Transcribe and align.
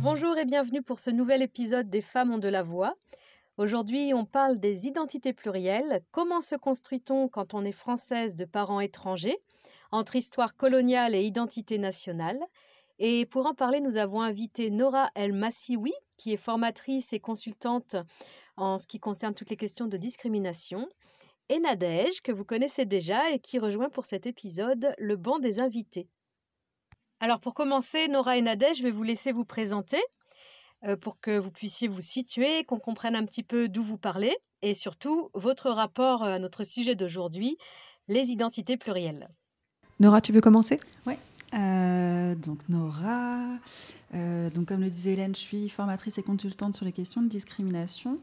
Bonjour 0.02 0.37
et 0.37 0.45
bienvenue 0.45 0.82
pour 0.82 1.01
ce 1.01 1.09
nouvel 1.09 1.41
épisode 1.41 1.88
des 1.88 2.02
Femmes 2.02 2.32
ont 2.32 2.38
de 2.38 2.48
la 2.48 2.62
voix. 2.62 2.93
Aujourd'hui, 3.56 4.12
on 4.12 4.27
parle 4.27 4.60
des 4.60 4.87
identités 4.87 5.32
plurielles. 5.32 6.02
Comment 6.10 6.43
se 6.43 6.54
construit-on 6.54 7.29
quand 7.29 7.54
on 7.54 7.65
est 7.65 7.73
française 7.73 8.34
de 8.34 8.45
parents 8.45 8.80
étrangers 8.80 9.38
entre 9.91 10.16
histoire 10.16 10.54
coloniale 10.54 11.15
et 11.15 11.23
identité 11.23 11.79
nationale? 11.79 12.41
Et 12.98 13.27
pour 13.27 13.47
en 13.47 13.55
parler, 13.55 13.80
nous 13.80 13.97
avons 13.97 14.23
invité 14.23 14.71
Nora 14.71 15.11
El 15.15 15.33
Massioui, 15.33 15.93
qui 16.16 16.33
est 16.33 16.37
formatrice 16.39 17.12
et 17.12 17.21
consultante 17.21 17.97
en 18.57 18.79
ce 18.79 18.87
qui 18.87 19.01
concerne 19.01 19.35
toutes 19.35 19.51
les 19.51 19.57
questions 19.57 19.87
de 19.87 19.97
discrimination, 19.97 20.87
et 21.49 21.59
Nadège, 21.59 22.23
que 22.23 22.33
vous 22.33 22.45
connaissez 22.45 22.85
déjà 22.85 23.30
et 23.30 23.38
qui 23.38 23.59
rejoint 23.59 23.91
pour 23.91 24.05
cet 24.05 24.27
épisode 24.27 24.95
le 24.99 25.16
banc 25.16 25.38
des 25.38 25.61
invités. 25.61 26.09
Alors 27.21 27.41
pour 27.41 27.55
commencer, 27.55 28.09
Nora 28.09 28.37
et 28.37 28.43
Nadège, 28.43 28.79
je 28.79 28.83
vais 28.83 28.91
vous 28.91 29.02
laisser 29.02 29.33
vous 29.33 29.45
présenter 29.45 30.01
euh, 30.85 30.96
pour 30.96 31.21
que 31.21 31.38
vous 31.38 31.51
puissiez 31.51 31.88
vous 31.88 32.01
situer, 32.01 32.65
qu'on 32.65 32.79
comprenne 32.79 33.16
un 33.16 33.24
petit 33.24 33.43
peu 33.43 33.68
d'où 33.68 33.83
vous 33.83 33.99
parlez 33.99 34.37
et 34.63 34.74
surtout 34.74 35.30
votre 35.35 35.71
rapport 35.71 36.23
à 36.23 36.38
notre 36.38 36.65
sujet 36.65 36.95
d'aujourd'hui, 36.95 37.57
les 38.09 38.30
identités 38.30 38.77
plurielles. 38.77 39.29
Nora, 40.01 40.21
tu 40.21 40.33
veux 40.33 40.40
commencer? 40.40 40.80
Oui. 41.07 41.15
Euh, 41.55 42.35
donc 42.35 42.69
Nora, 42.69 43.38
euh, 44.15 44.51
donc 44.51 44.66
comme 44.66 44.80
le 44.80 44.91
disait 44.91 45.13
Hélène, 45.13 45.35
je 45.35 45.41
suis 45.41 45.69
formatrice 45.69 46.19
et 46.19 46.23
consultante 46.23 46.74
sur 46.74 46.85
les 46.85 46.93
questions 46.93 47.23
de 47.23 47.29
discrimination. 47.29 48.19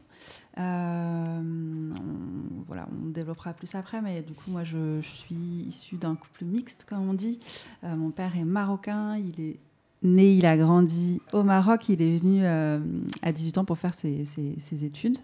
Euh, 0.58 1.40
on, 1.40 2.62
voilà, 2.66 2.86
on 2.92 3.08
développera 3.08 3.54
plus 3.54 3.74
après, 3.74 4.02
mais 4.02 4.20
du 4.20 4.34
coup 4.34 4.50
moi 4.50 4.64
je, 4.64 5.00
suis 5.00 5.34
issue 5.66 5.96
d'un 5.96 6.14
couple 6.14 6.44
mixte, 6.44 6.84
comme 6.88 7.08
on 7.08 7.14
dit. 7.14 7.40
mon 7.82 8.10
père 8.10 8.36
est 8.36 8.44
marocain, 8.44 9.16
il 9.16 9.40
est 9.40 9.56
né, 10.02 10.34
il 10.34 10.46
a 10.46 10.56
grandi 10.56 11.20
au 11.32 11.42
Maroc, 11.42 11.88
il 11.88 12.02
est 12.02 12.18
venu 12.18 12.44
à 12.44 13.32
18 13.32 13.58
ans 13.58 13.64
pour 13.64 13.78
faire 13.78 13.94
ses 13.94 14.84
études 14.84 15.18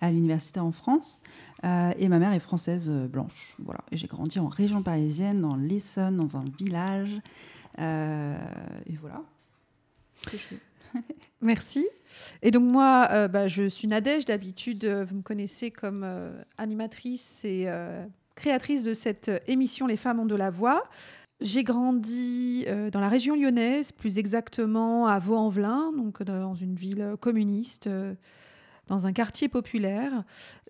à 0.00 0.10
l'université 0.10 0.60
en 0.60 0.72
France. 0.72 1.20
Euh, 1.64 1.92
et 1.98 2.08
ma 2.08 2.18
mère 2.18 2.32
est 2.32 2.40
française 2.40 2.88
euh, 2.90 3.08
blanche. 3.08 3.56
Voilà. 3.58 3.80
Et 3.90 3.96
j'ai 3.96 4.06
grandi 4.06 4.38
en 4.38 4.48
région 4.48 4.82
parisienne, 4.82 5.40
dans 5.40 5.56
l'Essonne, 5.56 6.16
dans 6.16 6.36
un 6.36 6.44
village. 6.58 7.20
Euh, 7.78 8.36
et 8.86 8.96
voilà. 9.00 9.22
Merci. 11.42 11.86
Et 12.42 12.50
donc 12.50 12.64
moi, 12.64 13.28
bah, 13.28 13.48
je 13.48 13.68
suis 13.68 13.86
Nadège. 13.88 14.24
D'habitude, 14.24 14.86
vous 14.86 15.16
me 15.16 15.22
connaissez 15.22 15.70
comme 15.70 16.06
animatrice 16.56 17.44
et 17.44 17.66
créatrice 18.34 18.82
de 18.82 18.94
cette 18.94 19.30
émission 19.46 19.86
Les 19.86 19.98
femmes 19.98 20.18
ont 20.18 20.26
de 20.26 20.34
la 20.34 20.50
voix. 20.50 20.84
J'ai 21.40 21.62
grandi 21.62 22.64
dans 22.90 23.00
la 23.00 23.08
région 23.08 23.36
lyonnaise, 23.36 23.92
plus 23.92 24.18
exactement 24.18 25.06
à 25.06 25.18
Vaux-en-Velin, 25.18 25.92
donc 25.94 26.22
dans 26.22 26.54
une 26.54 26.74
ville 26.74 27.14
communiste 27.20 27.88
dans 28.88 29.06
un 29.06 29.12
quartier 29.12 29.48
populaire, 29.48 30.24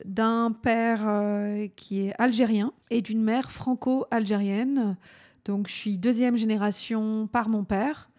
d'un 0.05 0.53
père 0.53 1.05
euh, 1.07 1.69
qui 1.77 2.03
est 2.03 2.15
algérien 2.19 2.73
et 2.91 3.01
d'une 3.01 3.23
mère 3.23 3.51
franco-algérienne. 3.51 4.97
Donc 5.45 5.69
je 5.69 5.73
suis 5.73 5.99
deuxième 5.99 6.37
génération 6.37 7.29
par 7.33 7.49
mon 7.49 7.65
père 7.65 8.11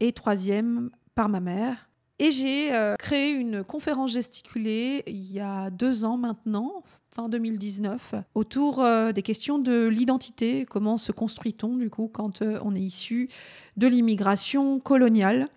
et 0.00 0.12
troisième 0.12 0.90
par 1.14 1.28
ma 1.28 1.40
mère. 1.40 1.88
Et 2.18 2.30
j'ai 2.30 2.74
euh, 2.74 2.96
créé 2.98 3.30
une 3.30 3.62
conférence 3.62 4.12
gesticulée 4.12 5.02
il 5.06 5.32
y 5.32 5.40
a 5.40 5.70
deux 5.70 6.04
ans 6.04 6.16
maintenant, 6.16 6.82
fin 7.14 7.28
2019, 7.28 8.14
autour 8.34 8.80
euh, 8.80 9.12
des 9.12 9.22
questions 9.22 9.58
de 9.58 9.86
l'identité. 9.86 10.64
Comment 10.64 10.96
se 10.96 11.12
construit-on 11.12 11.76
du 11.76 11.90
coup 11.90 12.08
quand 12.08 12.42
on 12.42 12.74
est 12.74 12.80
issu 12.80 13.28
de 13.76 13.86
l'immigration 13.86 14.80
coloniale? 14.80 15.48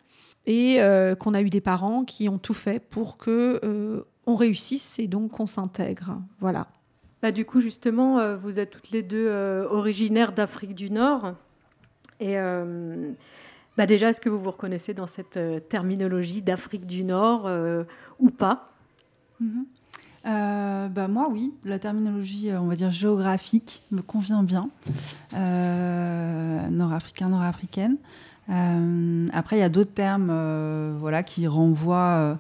Et 0.48 0.82
euh, 0.82 1.16
qu'on 1.16 1.34
a 1.34 1.42
eu 1.42 1.50
des 1.50 1.62
parents 1.62 2.04
qui 2.04 2.30
ont 2.30 2.38
tout 2.38 2.54
fait 2.54 2.80
pour 2.80 3.18
que 3.18 3.60
euh, 3.64 4.02
on 4.26 4.36
réussisse 4.36 5.00
et 5.00 5.08
donc 5.08 5.32
qu'on 5.32 5.48
s'intègre. 5.48 6.18
Voilà. 6.40 6.68
Bah, 7.22 7.32
du 7.32 7.46
coup, 7.46 7.62
justement, 7.62 8.20
euh, 8.20 8.36
vous 8.36 8.60
êtes 8.60 8.70
toutes 8.70 8.92
les 8.92 9.02
deux 9.02 9.28
euh, 9.28 9.68
originaires 9.70 10.32
d'Afrique 10.32 10.76
du 10.76 10.92
Nord. 10.92 11.34
Et 12.20 12.38
euh, 12.38 13.12
bah, 13.78 13.86
déjà, 13.86 14.10
est-ce 14.10 14.22
que 14.22 14.30
vous 14.30 14.40
vous 14.40 14.52
reconnaissez 14.52 14.94
dans 14.94 15.08
cette 15.08 15.38
euh, 15.38 15.60
terminologie 15.60 16.42
d'Afrique 16.42 16.86
du 16.86 17.04
Nord 17.04 17.48
euh, 17.48 17.84
ou 18.20 18.30
pas? 18.30 18.72
Mhm. 19.40 19.66
Euh, 20.28 20.88
bah 20.88 21.08
moi 21.08 21.28
oui, 21.30 21.54
la 21.66 21.78
terminologie 21.78 22.50
on 22.52 22.66
va 22.66 22.74
dire 22.74 22.90
géographique 22.90 23.84
me 23.92 24.02
convient 24.02 24.42
bien, 24.42 24.72
euh, 25.36 26.68
nord-africain, 26.70 27.30
nord-africaine. 27.30 27.98
Euh, 28.50 29.28
après 29.34 29.58
il 29.58 29.60
y 29.60 29.64
a 29.64 29.70
d'autres 29.70 29.94
termes 29.94 30.30
euh, 30.32 30.96
voilà, 31.00 31.24
qui 31.24 31.48
renvoient 31.48 32.38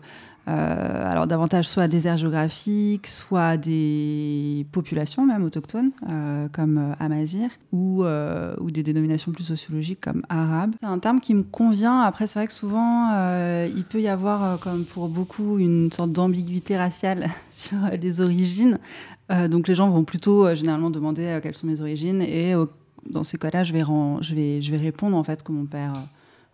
euh, 0.48 1.12
alors 1.12 1.26
davantage 1.26 1.68
soit 1.68 1.84
à 1.84 1.88
des 1.88 2.08
aires 2.08 2.18
géographiques, 2.18 3.08
soit 3.08 3.46
à 3.46 3.58
des 3.58 4.68
populations 4.72 5.26
même 5.26 5.44
autochtones 5.44 5.90
comme 6.52 6.96
Amazir 7.00 7.50
ou, 7.72 8.04
ou 8.04 8.72
des 8.72 8.84
dénominations 8.84 9.32
plus 9.32 9.44
sociologiques 9.44 10.02
comme 10.02 10.22
arabe. 10.30 10.76
C'est 10.80 10.86
un 10.86 11.00
terme 11.00 11.20
qui 11.20 11.34
me 11.34 11.42
convient. 11.42 12.02
Après 12.02 12.28
c'est 12.28 12.38
vrai 12.38 12.46
que 12.46 12.54
souvent 12.54 13.10
il 13.66 13.84
peut 13.86 14.02
y 14.02 14.08
avoir 14.08 14.60
comme 14.60 14.86
pour 14.86 15.10
beaucoup 15.10 15.58
une 15.58 15.92
sorte 15.92 16.12
d'ambiguïté 16.12 16.78
raciale 16.78 17.30
sur 17.50 17.78
les 18.00 18.22
origines. 18.22 18.78
Donc 19.50 19.68
les 19.68 19.74
gens 19.74 19.90
vont 19.90 20.04
plutôt 20.04 20.54
généralement 20.54 20.92
demander 20.92 21.40
quelles 21.42 21.56
sont 21.56 21.66
mes 21.66 21.82
origines 21.82 22.22
et 22.22 22.54
dans 23.10 23.24
ces 23.24 23.38
cas-là 23.38 23.64
je 23.64 23.74
vais, 23.74 23.82
je, 23.82 24.36
vais, 24.36 24.62
je 24.62 24.72
vais 24.72 24.78
répondre 24.78 25.16
en 25.16 25.24
fait 25.24 25.44
que 25.44 25.52
mon 25.52 25.66
père 25.66 25.94
euh, 25.96 26.02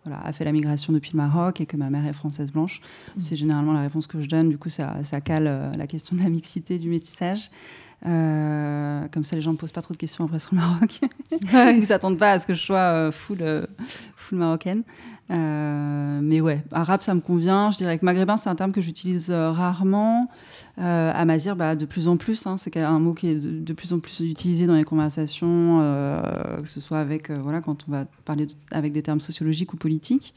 voilà, 0.04 0.20
a 0.24 0.32
fait 0.32 0.44
la 0.44 0.52
migration 0.52 0.92
depuis 0.92 1.12
le 1.12 1.18
Maroc 1.18 1.60
et 1.60 1.66
que 1.66 1.76
ma 1.76 1.90
mère 1.90 2.06
est 2.06 2.12
française 2.12 2.50
blanche. 2.50 2.80
C'est 3.18 3.36
généralement 3.36 3.72
la 3.72 3.82
réponse 3.82 4.06
que 4.06 4.20
je 4.20 4.28
donne. 4.28 4.48
Du 4.48 4.58
coup, 4.58 4.68
ça, 4.68 4.96
ça 5.04 5.20
cale 5.20 5.46
euh, 5.46 5.72
la 5.76 5.86
question 5.86 6.16
de 6.16 6.22
la 6.22 6.28
mixité, 6.28 6.78
du 6.78 6.88
métissage. 6.88 7.50
Euh, 8.04 9.06
comme 9.12 9.22
ça, 9.22 9.36
les 9.36 9.42
gens 9.42 9.52
ne 9.52 9.56
posent 9.56 9.70
pas 9.70 9.82
trop 9.82 9.94
de 9.94 9.98
questions 9.98 10.24
après 10.24 10.40
sur 10.40 10.54
le 10.54 10.60
Maroc. 10.60 11.00
Ils 11.30 11.80
ne 11.80 11.86
s'attendent 11.86 12.18
pas 12.18 12.32
à 12.32 12.38
ce 12.40 12.46
que 12.46 12.54
je 12.54 12.60
sois 12.60 12.78
euh, 12.78 13.12
full, 13.12 13.68
full 14.16 14.38
marocaine. 14.38 14.82
Euh, 15.32 16.20
mais 16.22 16.40
ouais, 16.40 16.62
arabe, 16.72 17.00
ça 17.02 17.14
me 17.14 17.20
convient. 17.20 17.70
Je 17.70 17.78
dirais 17.78 17.98
que 17.98 18.04
maghrébin, 18.04 18.36
c'est 18.36 18.50
un 18.50 18.54
terme 18.54 18.72
que 18.72 18.80
j'utilise 18.80 19.30
euh, 19.30 19.50
rarement. 19.50 20.28
Euh, 20.78 21.12
amazir, 21.14 21.56
bah, 21.56 21.74
de 21.74 21.86
plus 21.86 22.08
en 22.08 22.16
plus. 22.16 22.46
Hein, 22.46 22.56
c'est 22.58 22.76
un 22.76 22.98
mot 22.98 23.14
qui 23.14 23.28
est 23.28 23.34
de, 23.36 23.60
de, 23.60 23.72
plus 23.72 23.92
en 23.92 23.98
plus 23.98 24.20
utilisé 24.20 24.66
dans 24.66 24.74
les 24.74 24.84
conversations, 24.84 25.78
que 26.60 26.68
ce 26.68 26.80
soit 26.80 26.98
avec, 26.98 27.30
voilà, 27.30 27.60
quand 27.60 27.84
on 27.88 27.92
va 27.92 28.04
parler 28.24 28.46
de, 28.46 28.52
avec 28.70 28.92
des 28.92 29.02
termes 29.02 29.20
sociologiques 29.20 29.72
ou 29.72 29.76
politiques. 29.76 30.34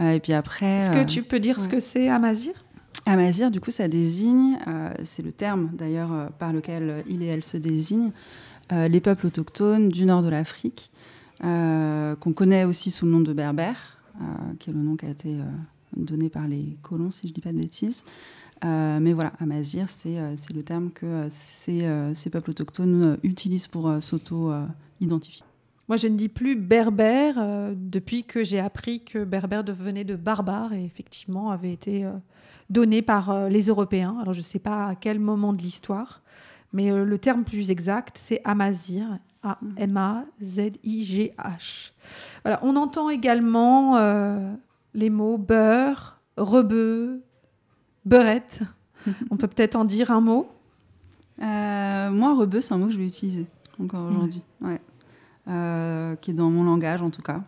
Et 0.00 0.20
puis 0.20 0.32
après. 0.32 0.78
Est-ce 0.78 0.90
que 0.90 1.04
tu 1.04 1.22
peux 1.22 1.40
dire 1.40 1.58
ouais. 1.58 1.64
ce 1.64 1.68
que 1.68 1.80
c'est 1.80 2.08
Amazir 2.08 2.52
Amazir, 3.04 3.50
du 3.50 3.60
coup, 3.60 3.72
ça 3.72 3.88
désigne, 3.88 4.58
c'est 5.02 5.22
le 5.22 5.32
terme 5.32 5.70
d'ailleurs 5.72 6.30
par 6.38 6.52
lequel 6.52 7.02
il 7.08 7.22
et 7.22 7.26
elle 7.26 7.42
se 7.42 7.56
désignent, 7.56 8.10
les 8.70 9.00
peuples 9.00 9.26
autochtones 9.26 9.88
du 9.88 10.04
nord 10.04 10.22
de 10.22 10.28
l'Afrique, 10.28 10.92
qu'on 11.40 12.32
connaît 12.34 12.64
aussi 12.64 12.92
sous 12.92 13.06
le 13.06 13.12
nom 13.12 13.20
de 13.20 13.32
berbères, 13.32 14.01
qui 14.58 14.70
est 14.70 14.72
le 14.72 14.80
nom 14.80 14.96
qui 14.96 15.06
a 15.06 15.10
été 15.10 15.34
euh, 15.34 15.44
donné 15.96 16.28
par 16.28 16.46
les 16.46 16.76
colons, 16.82 17.10
si 17.10 17.22
je 17.24 17.28
ne 17.28 17.34
dis 17.34 17.40
pas 17.40 17.52
de 17.52 17.58
bêtises. 17.58 18.04
Euh, 18.64 19.00
mais 19.00 19.12
voilà, 19.12 19.32
Amazir, 19.40 19.88
c'est 19.88 20.18
euh, 20.18 20.36
le 20.54 20.62
terme 20.62 20.90
que 20.90 21.06
euh, 21.06 21.26
ces, 21.30 21.80
euh, 21.82 22.12
peuples 22.30 22.50
autochtones 22.50 23.02
euh, 23.02 23.16
utilisent 23.24 23.66
pour 23.66 23.88
euh, 23.88 24.00
s'auto-identifier. 24.00 25.44
Moi, 25.88 25.96
je 25.96 26.06
ne 26.06 26.16
dis 26.16 26.28
plus 26.28 26.54
berbère 26.54 27.34
euh, 27.38 27.74
depuis 27.76 28.22
que 28.22 28.44
j'ai 28.44 28.60
appris 28.60 29.00
que 29.00 29.24
berbère 29.24 29.64
devenait 29.64 30.04
de 30.04 30.14
barbare 30.14 30.72
et 30.72 30.84
effectivement 30.84 31.50
avait 31.50 31.72
été 31.72 32.04
euh, 32.04 32.12
donné 32.70 33.02
par 33.02 33.30
euh, 33.30 33.48
les 33.48 33.66
Européens. 33.66 34.16
Alors, 34.22 34.32
je 34.32 34.38
ne 34.38 34.44
sais 34.44 34.60
pas 34.60 34.86
à 34.86 34.94
quel 34.94 35.18
moment 35.18 35.52
de 35.52 35.60
l'histoire, 35.60 36.22
mais 36.72 36.90
euh, 36.90 37.04
le 37.04 37.18
terme 37.18 37.44
plus 37.44 37.70
exact, 37.70 38.16
c'est 38.18 38.40
Amazir. 38.44 39.18
A-M-A-Z-I-G-H. 39.44 40.30
Voilà, 42.44 42.60
on 42.62 42.76
entend 42.76 43.10
également 43.10 43.96
euh, 43.96 44.54
les 44.94 45.10
mots 45.10 45.36
beurre, 45.36 46.20
rebeu, 46.36 47.24
beurette. 48.04 48.62
on 49.30 49.36
peut 49.36 49.48
peut-être 49.48 49.74
en 49.74 49.84
dire 49.84 50.12
un 50.12 50.20
mot? 50.20 50.48
Euh, 51.42 52.10
moi, 52.12 52.36
rebeu, 52.36 52.60
c'est 52.60 52.72
un 52.72 52.78
mot 52.78 52.86
que 52.86 52.92
je 52.92 52.98
vais 52.98 53.06
utiliser 53.06 53.46
encore 53.80 54.08
aujourd'hui. 54.10 54.44
Ouais. 54.60 54.80
Qui 56.20 56.30
est 56.30 56.34
dans 56.34 56.50
mon 56.50 56.62
langage 56.62 57.02
en 57.02 57.10
tout 57.10 57.22
cas. 57.22 57.42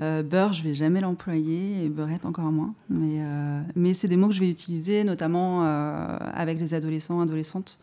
Euh, 0.00 0.22
beurre, 0.22 0.52
je 0.52 0.62
vais 0.62 0.74
jamais 0.74 1.00
l'employer 1.00 1.84
et 1.84 1.88
beurette 1.88 2.24
encore 2.24 2.52
moins. 2.52 2.74
Mais, 2.88 3.18
euh, 3.20 3.60
mais 3.74 3.94
c'est 3.94 4.08
des 4.08 4.16
mots 4.16 4.28
que 4.28 4.34
je 4.34 4.40
vais 4.40 4.50
utiliser, 4.50 5.04
notamment 5.04 5.64
euh, 5.64 6.16
avec 6.34 6.60
les 6.60 6.74
adolescents, 6.74 7.20
adolescentes, 7.20 7.78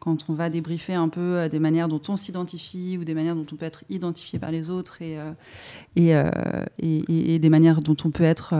quand 0.00 0.28
on 0.28 0.34
va 0.34 0.50
débriefer 0.50 0.94
un 0.94 1.08
peu 1.08 1.48
des 1.48 1.58
manières 1.58 1.86
dont 1.86 2.00
on 2.08 2.16
s'identifie 2.16 2.98
ou 2.98 3.04
des 3.04 3.14
manières 3.14 3.36
dont 3.36 3.46
on 3.52 3.56
peut 3.56 3.66
être 3.66 3.84
identifié 3.88 4.38
par 4.38 4.50
les 4.50 4.70
autres 4.70 5.00
et, 5.02 5.18
et, 5.96 6.14
et, 6.78 7.38
des 7.38 7.48
manières 7.48 7.80
dont 7.82 7.96
on 8.04 8.10
peut 8.10 8.24
être 8.24 8.54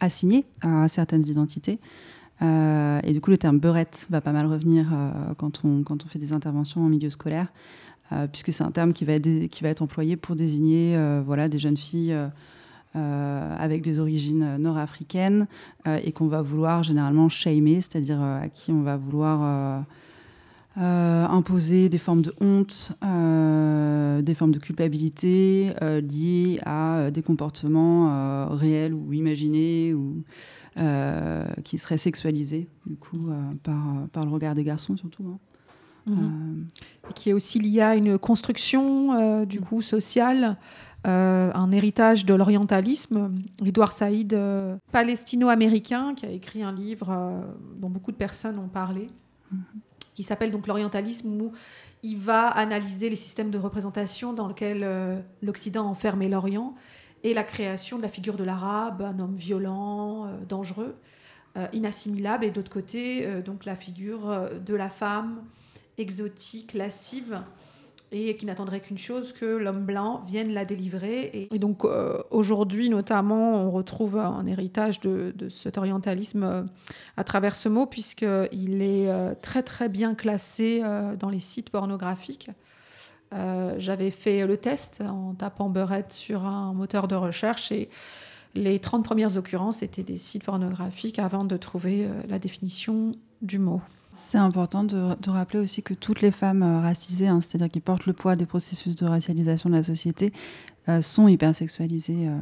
assigné 0.00 0.46
à 0.62 0.88
certaines 0.88 1.28
identités. 1.28 1.78
et 2.40 3.12
du 3.12 3.20
coup, 3.20 3.30
le 3.30 3.38
terme 3.38 3.58
beurette 3.58 4.06
va 4.10 4.20
pas 4.20 4.32
mal 4.32 4.46
revenir 4.46 4.86
quand, 5.36 5.64
on, 5.64 5.82
quand 5.82 6.04
on 6.04 6.08
fait 6.08 6.18
des 6.18 6.32
interventions 6.32 6.82
en 6.82 6.88
milieu 6.88 7.10
scolaire. 7.10 7.48
Euh, 8.12 8.26
puisque 8.26 8.52
c'est 8.52 8.64
un 8.64 8.70
terme 8.70 8.92
qui 8.92 9.04
va, 9.04 9.14
être, 9.14 9.46
qui 9.46 9.62
va 9.62 9.70
être 9.70 9.82
employé 9.82 10.16
pour 10.16 10.36
désigner 10.36 10.94
euh, 10.96 11.22
voilà, 11.24 11.48
des 11.48 11.58
jeunes 11.58 11.76
filles 11.76 12.14
euh, 12.96 13.56
avec 13.58 13.82
des 13.82 13.98
origines 13.98 14.56
nord-africaines 14.58 15.46
et 15.86 16.12
qu'on 16.12 16.28
va 16.28 16.42
vouloir 16.42 16.82
généralement 16.82 17.28
shamer, 17.28 17.80
c'est-à-dire 17.80 18.20
à 18.20 18.48
qui 18.48 18.70
on 18.70 18.82
va 18.82 18.96
vouloir 18.96 19.84
imposer 20.76 21.88
des 21.88 21.98
formes 21.98 22.22
de 22.22 22.34
honte, 22.40 22.92
des 23.00 24.34
formes 24.34 24.52
de 24.52 24.58
culpabilité 24.58 25.72
liées 25.80 26.60
à 26.64 27.10
des 27.10 27.22
comportements 27.22 28.48
réels 28.56 28.92
ou 28.92 29.12
imaginés 29.12 29.94
ou 29.94 30.24
qui 31.62 31.78
seraient 31.78 31.98
sexualisés 31.98 32.68
du 32.86 32.96
coup 32.96 33.30
par, 33.62 34.08
par 34.12 34.24
le 34.24 34.30
regard 34.30 34.54
des 34.54 34.64
garçons 34.64 34.96
surtout. 34.96 35.24
Hein. 35.28 35.38
Mhm. 36.06 36.66
Euh, 37.06 37.10
qui 37.14 37.30
est 37.30 37.32
aussi 37.32 37.58
lié 37.58 37.80
à 37.80 37.96
une 37.96 38.18
construction 38.18 39.12
euh, 39.12 39.44
du 39.44 39.60
coup 39.60 39.82
sociale, 39.82 40.56
euh, 41.06 41.50
un 41.54 41.70
héritage 41.72 42.26
de 42.26 42.34
l'orientalisme. 42.34 43.32
Edouard 43.64 43.92
Saïd, 43.92 44.38
palestino-américain, 44.92 46.14
qui 46.14 46.26
a 46.26 46.30
écrit 46.30 46.62
un 46.62 46.72
livre 46.72 47.44
dont 47.76 47.90
beaucoup 47.90 48.12
de 48.12 48.16
personnes 48.16 48.58
ont 48.58 48.68
parlé, 48.68 49.08
mhm. 49.50 49.62
Qui 50.14 50.22
s'appelle 50.22 50.50
donc 50.50 50.66
l'orientalisme, 50.66 51.40
où 51.40 51.52
il 52.02 52.18
va 52.18 52.48
analyser 52.48 53.10
les 53.10 53.16
systèmes 53.16 53.50
de 53.50 53.58
représentation 53.58 54.32
dans 54.32 54.48
lesquels 54.48 55.24
l'Occident 55.42 55.86
enfermait 55.86 56.28
l'Orient 56.28 56.74
et 57.22 57.34
la 57.34 57.44
création 57.44 57.96
de 57.96 58.02
la 58.02 58.08
figure 58.08 58.36
de 58.36 58.44
l'arabe, 58.44 59.02
un 59.02 59.18
homme 59.18 59.34
violent, 59.34 60.28
dangereux, 60.48 60.96
inassimilable, 61.72 62.44
et 62.44 62.50
d'autre 62.50 62.70
côté, 62.70 63.26
donc 63.42 63.64
la 63.64 63.74
figure 63.74 64.50
de 64.64 64.74
la 64.74 64.90
femme 64.90 65.42
exotique, 65.96 66.74
lascive, 66.74 67.40
et 68.14 68.34
qui 68.34 68.46
n'attendrait 68.46 68.80
qu'une 68.80 68.98
chose, 68.98 69.32
que 69.32 69.44
l'homme 69.44 69.84
blanc 69.84 70.24
vienne 70.26 70.52
la 70.52 70.64
délivrer. 70.64 71.48
Et, 71.50 71.58
donc 71.58 71.84
euh, 71.84 72.22
aujourd'hui 72.30 72.88
notamment, 72.88 73.64
on 73.64 73.70
retrouve 73.70 74.16
un 74.18 74.46
héritage 74.46 75.00
de, 75.00 75.34
cet 75.50 75.78
orientalisme 75.78 76.42
euh, 76.44 76.62
à 77.16 77.24
travers 77.24 77.56
ce 77.56 77.68
mot, 77.68 77.86
puisqu'il 77.86 78.82
est 78.82 79.10
euh, 79.10 79.34
très 79.40 79.62
très 79.62 79.88
bien 79.88 80.14
classé 80.14 80.82
dans 81.18 81.28
les 81.28 81.40
sites 81.40 81.70
pornographiques. 81.70 82.50
J'avais 83.78 84.12
fait 84.12 84.46
le 84.46 84.56
test 84.56 85.02
en 85.04 85.34
tapant 85.34 85.68
beurette 85.68 86.12
sur 86.12 86.44
un 86.44 86.72
moteur 86.72 87.08
de 87.08 87.16
recherche 87.16 87.72
et 87.72 87.88
les 88.54 88.78
30 88.78 89.04
premières 89.04 89.36
occurrences 89.36 89.82
étaient 89.82 90.04
des 90.04 90.18
sites 90.18 90.44
pornographiques 90.44 91.18
avant 91.18 91.44
de 91.44 91.56
trouver 91.56 92.06
la 92.28 92.38
définition 92.38 93.12
du 93.42 93.58
mot. 93.58 93.80
C'est 94.14 94.38
important 94.38 94.84
de, 94.84 95.28
rappeler 95.28 95.58
aussi 95.58 95.82
que 95.82 95.92
toutes 95.92 96.20
les 96.20 96.30
femmes 96.30 96.62
euh, 96.62 96.80
racisées, 96.80 97.26
hein, 97.26 97.40
c'est-à-dire 97.40 97.68
qui 97.68 97.80
portent 97.80 98.06
le 98.06 98.12
poids 98.12 98.36
des 98.36 98.46
processus 98.46 98.94
de 98.94 99.06
racialisation 99.06 99.68
de 99.68 99.74
la 99.74 99.82
société, 99.82 100.32
euh, 100.88 101.02
sont 101.02 101.26
hypersexualisées. 101.26 102.28
Euh, 102.28 102.38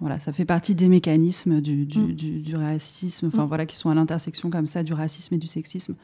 voilà, 0.00 0.18
ça 0.18 0.32
fait 0.32 0.46
partie 0.46 0.74
des 0.74 0.88
mécanismes 0.88 1.60
du, 1.60 1.86
mm. 1.86 2.56
racisme, 2.56 3.26
enfin 3.26 3.44
mm. 3.44 3.48
voilà, 3.48 3.66
qui 3.66 3.76
sont 3.76 3.90
à 3.90 3.94
l'intersection 3.94 4.48
comme 4.48 4.66
ça 4.66 4.82
du 4.82 4.94
racisme 4.94 5.34
et 5.34 5.38
du 5.38 5.46
sexisme, 5.46 5.94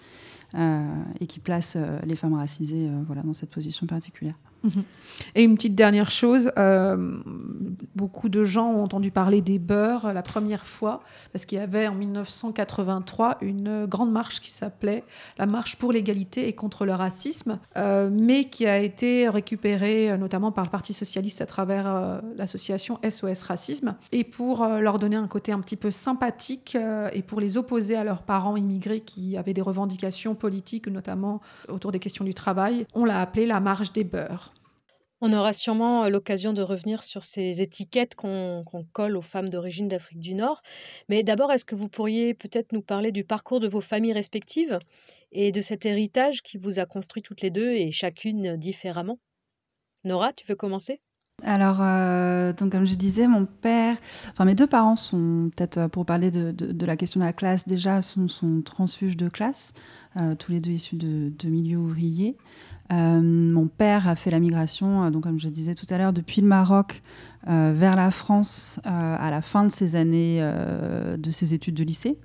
et 1.20 1.26
qui 1.26 1.40
placent 1.40 1.78
les 2.04 2.16
femmes 2.16 2.34
racisées, 2.34 2.88
voilà, 3.06 3.22
dans 3.22 3.34
cette 3.34 3.50
position 3.50 3.86
particulière. 3.86 4.34
Mhm. 4.62 4.84
Et 5.34 5.42
une 5.42 5.54
petite 5.54 5.74
dernière 5.74 6.10
chose, 6.10 6.50
euh, 6.58 7.18
beaucoup 7.94 8.28
de 8.28 8.44
gens 8.44 8.72
ont 8.72 8.82
entendu 8.82 9.10
parler 9.10 9.40
des 9.40 9.58
beurs 9.58 10.12
la 10.12 10.22
première 10.22 10.64
fois, 10.64 11.02
parce 11.32 11.44
qu'il 11.44 11.58
y 11.58 11.60
avait 11.60 11.88
en 11.88 11.94
1983 11.94 13.38
une 13.40 13.86
grande 13.86 14.12
marche 14.12 14.40
qui 14.40 14.50
s'appelait 14.50 15.04
la 15.38 15.46
marche 15.46 15.76
pour 15.76 15.92
l'égalité 15.92 16.48
et 16.48 16.52
contre 16.52 16.84
le 16.84 16.94
racisme, 16.94 17.58
euh, 17.76 18.08
mais 18.12 18.44
qui 18.44 18.66
a 18.66 18.78
été 18.78 19.28
récupérée 19.28 20.10
euh, 20.10 20.16
notamment 20.16 20.52
par 20.52 20.64
le 20.64 20.70
Parti 20.70 20.92
socialiste 20.92 21.40
à 21.40 21.46
travers 21.46 22.20
l'association 22.36 22.98
SOS 23.08 23.42
Racisme, 23.42 23.96
et 24.12 24.24
pour 24.24 24.66
leur 24.66 24.98
donner 24.98 25.16
un 25.16 25.26
côté 25.26 25.52
un 25.52 25.60
petit 25.60 25.76
peu 25.76 25.90
sympathique 25.90 26.76
et 27.12 27.22
pour 27.22 27.40
les 27.40 27.56
opposer 27.56 27.96
à 27.96 28.04
leurs 28.04 28.22
parents 28.22 28.56
immigrés 28.56 29.00
qui 29.00 29.36
avaient 29.36 29.52
des 29.52 29.62
revendications 29.62 30.34
politiques, 30.34 30.86
notamment 30.86 31.40
autour 31.68 31.92
des 31.92 31.98
questions 31.98 32.24
du 32.24 32.34
travail, 32.34 32.86
on 32.94 33.04
l'a 33.04 33.20
appelée 33.20 33.46
la 33.46 33.60
marche 33.60 33.92
des 33.92 34.04
beurs. 34.04 34.49
On 35.22 35.34
aura 35.34 35.52
sûrement 35.52 36.08
l'occasion 36.08 36.54
de 36.54 36.62
revenir 36.62 37.02
sur 37.02 37.24
ces 37.24 37.60
étiquettes 37.60 38.14
qu'on 38.14 38.64
colle 38.92 39.16
aux 39.16 39.22
femmes 39.22 39.50
d'origine 39.50 39.86
d'Afrique 39.86 40.18
du 40.18 40.34
Nord. 40.34 40.60
Mais 41.10 41.22
d'abord, 41.22 41.52
est-ce 41.52 41.66
que 41.66 41.74
vous 41.74 41.88
pourriez 41.88 42.32
peut-être 42.32 42.72
nous 42.72 42.80
parler 42.80 43.12
du 43.12 43.22
parcours 43.22 43.60
de 43.60 43.68
vos 43.68 43.82
familles 43.82 44.14
respectives 44.14 44.78
et 45.30 45.52
de 45.52 45.60
cet 45.60 45.84
héritage 45.84 46.42
qui 46.42 46.56
vous 46.56 46.78
a 46.78 46.86
construit 46.86 47.22
toutes 47.22 47.42
les 47.42 47.50
deux 47.50 47.70
et 47.72 47.90
chacune 47.90 48.56
différemment? 48.56 49.18
Nora, 50.04 50.32
tu 50.32 50.46
veux 50.46 50.54
commencer? 50.54 51.02
Alors, 51.42 51.78
donc 52.54 52.72
comme 52.72 52.86
je 52.86 52.94
disais, 52.94 53.26
mon 53.26 53.44
père, 53.46 53.96
enfin 54.30 54.46
mes 54.46 54.54
deux 54.54 54.66
parents 54.66 54.96
sont 54.96 55.50
peut-être 55.54 55.86
pour 55.88 56.06
parler 56.06 56.30
de, 56.30 56.86
la 56.86 56.96
question 56.96 57.20
de 57.20 57.24
la 57.26 57.32
classe 57.32 57.66
déjà 57.66 58.02
sont, 58.02 58.28
sont 58.28 58.62
transfuges 58.62 59.16
de 59.16 59.28
classe, 59.28 59.72
tous 60.38 60.52
les 60.52 60.60
deux 60.60 60.72
issus 60.72 60.96
de, 60.96 61.30
de 61.38 61.48
milieux 61.48 61.78
ouvriers. 61.78 62.36
Euh, 62.90 63.20
mon 63.20 63.68
père 63.68 64.08
a 64.08 64.16
fait 64.16 64.30
la 64.30 64.40
migration, 64.40 65.04
euh, 65.04 65.10
donc 65.10 65.22
comme 65.22 65.38
je 65.38 65.48
disais 65.48 65.74
tout 65.74 65.86
à 65.90 65.98
l'heure, 65.98 66.12
depuis 66.12 66.40
le 66.40 66.48
Maroc 66.48 67.02
euh, 67.48 67.72
vers 67.74 67.94
la 67.94 68.10
France 68.10 68.80
à 68.84 69.30
la 69.30 69.40
fin 69.42 69.64
de 69.64 69.70
ses 69.70 69.96
années 69.96 70.40
de 71.16 71.30
ses 71.30 71.54
études 71.54 71.74
de 71.74 71.84
lycée 71.84 72.18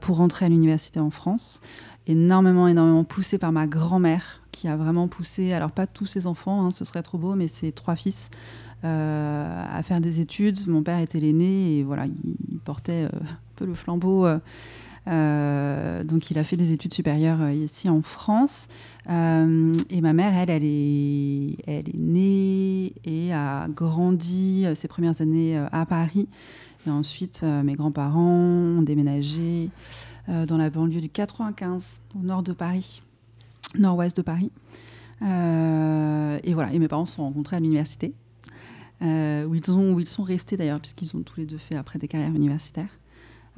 pour 0.00 0.16
rentrer 0.16 0.46
à 0.46 0.48
l'université 0.48 1.00
en 1.00 1.10
France. 1.10 1.60
Énormément, 2.06 2.68
énormément 2.68 3.04
poussé 3.04 3.36
par 3.38 3.52
ma 3.52 3.66
grand-mère 3.66 4.40
qui 4.52 4.68
a 4.68 4.76
vraiment 4.76 5.08
poussé, 5.08 5.52
alors 5.52 5.72
pas 5.72 5.86
tous 5.86 6.06
ses 6.06 6.26
enfants, 6.26 6.64
hein, 6.64 6.70
ce 6.70 6.84
serait 6.84 7.02
trop 7.02 7.18
beau, 7.18 7.34
mais 7.34 7.48
ses 7.48 7.72
trois 7.72 7.96
fils 7.96 8.30
à 8.82 9.80
faire 9.82 10.00
des 10.00 10.20
études. 10.20 10.68
Mon 10.68 10.82
père 10.82 11.00
était 11.00 11.18
l'aîné 11.18 11.78
et 11.78 11.82
voilà, 11.82 12.06
il, 12.06 12.58
portait 12.64 13.04
un 13.04 13.36
peu 13.56 13.66
le 13.66 13.74
flambeau. 13.74 14.26
Donc 15.06 16.30
il 16.30 16.38
a 16.38 16.44
fait 16.44 16.56
des 16.56 16.72
études 16.72 16.94
supérieures 16.94 17.48
ici 17.50 17.88
en 17.88 18.02
France. 18.02 18.68
Euh, 19.08 19.74
et 19.90 20.00
ma 20.00 20.12
mère, 20.12 20.34
elle, 20.36 20.50
elle 20.50 20.64
est, 20.64 21.98
née 21.98 22.92
et 23.04 23.32
a 23.32 23.68
grandi 23.68 24.64
euh, 24.66 24.74
ses 24.74 24.88
premières 24.88 25.20
années 25.20 25.56
euh, 25.56 25.66
à 25.70 25.86
Paris. 25.86 26.28
Et 26.86 26.90
ensuite, 26.90 27.42
mes 27.42 27.74
grands-parents 27.74 28.20
ont 28.20 28.82
déménagé 28.82 29.70
dans 30.28 30.56
la 30.56 30.70
banlieue 30.70 31.00
du 31.00 31.08
95, 31.08 32.00
au 32.14 32.22
nord 32.22 32.44
de 32.44 32.52
Paris, 32.52 33.02
nord-ouest 33.76 34.16
de 34.16 34.22
Paris. 34.22 34.52
et 35.20 36.54
voilà, 36.54 36.72
et 36.72 36.78
mes 36.78 36.86
parents 36.86 37.06
se 37.06 37.16
sont 37.16 37.24
rencontrés 37.24 37.56
à 37.56 37.58
l'université, 37.58 38.14
où, 39.00 39.06
où 39.06 40.00
ils 40.00 40.06
sont 40.06 40.22
restés 40.22 40.56
d'ailleurs, 40.56 40.78
puisqu'ils 40.78 41.16
ont 41.16 41.22
tous 41.22 41.40
les 41.40 41.46
deux 41.46 41.58
fait 41.58 41.74
après 41.74 41.98
des 41.98 42.06
carrières 42.06 42.36
universitaires. 42.36 42.96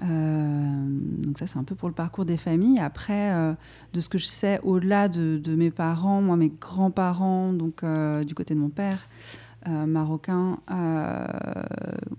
Euh, 0.02 0.86
donc 1.18 1.38
ça, 1.38 1.46
c'est 1.46 1.58
un 1.58 1.64
peu 1.64 1.74
pour 1.74 1.88
le 1.88 1.94
parcours 1.94 2.24
des 2.24 2.36
familles. 2.36 2.78
Après, 2.78 3.32
euh, 3.32 3.52
de 3.92 4.00
ce 4.00 4.08
que 4.08 4.18
je 4.18 4.26
sais, 4.26 4.60
au-delà 4.62 5.08
de, 5.08 5.54
mes 5.56 5.70
parents, 5.70 6.22
moi, 6.22 6.36
mes 6.36 6.50
grands-parents, 6.50 7.52
donc 7.52 7.82
euh, 7.82 8.22
du 8.24 8.34
côté 8.34 8.54
de 8.54 8.60
mon 8.60 8.70
père, 8.70 9.08
marocain, 9.66 10.60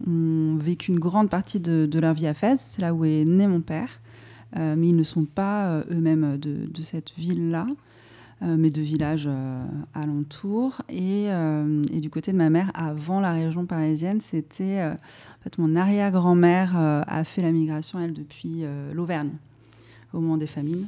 ont 0.08 0.56
vécu 0.58 0.92
une 0.92 1.00
grande 1.00 1.32
partie 1.32 1.60
de, 1.60 2.00
leur 2.00 2.14
vie 2.14 2.28
à 2.28 2.36
Fès. 2.36 2.60
C'est 2.60 2.82
là 2.82 2.94
où 2.94 3.06
est 3.06 3.26
né 3.26 3.48
mon 3.48 3.62
père. 3.62 4.02
mais 4.56 4.90
ils 4.90 4.96
ne 4.96 5.02
sont 5.02 5.26
pas 5.26 5.80
eux-mêmes 5.90 6.38
de, 6.38 6.84
cette 6.84 7.12
ville-là. 7.18 7.66
Euh, 8.42 8.56
mais 8.58 8.70
de 8.70 8.82
villages 8.82 9.28
euh, 9.28 9.66
alentours. 9.94 10.82
Euh, 10.94 11.84
et, 11.92 12.00
du 12.00 12.10
côté 12.10 12.32
de 12.32 12.38
ma 12.38 12.50
mère, 12.50 12.72
avant 12.74 13.20
la 13.20 13.34
région 13.34 13.66
parisienne, 13.66 14.22
c'était 14.22 14.82
en 14.82 15.44
fait, 15.44 15.58
mon 15.58 15.76
arrière-grand-mère 15.76 16.76
a 16.76 17.24
fait 17.24 17.42
la 17.42 17.52
migration, 17.52 18.00
elle, 18.00 18.14
depuis 18.14 18.64
l'Auvergne, 18.94 19.32
au 20.14 20.20
moment 20.20 20.38
des 20.38 20.48
famines. 20.48 20.88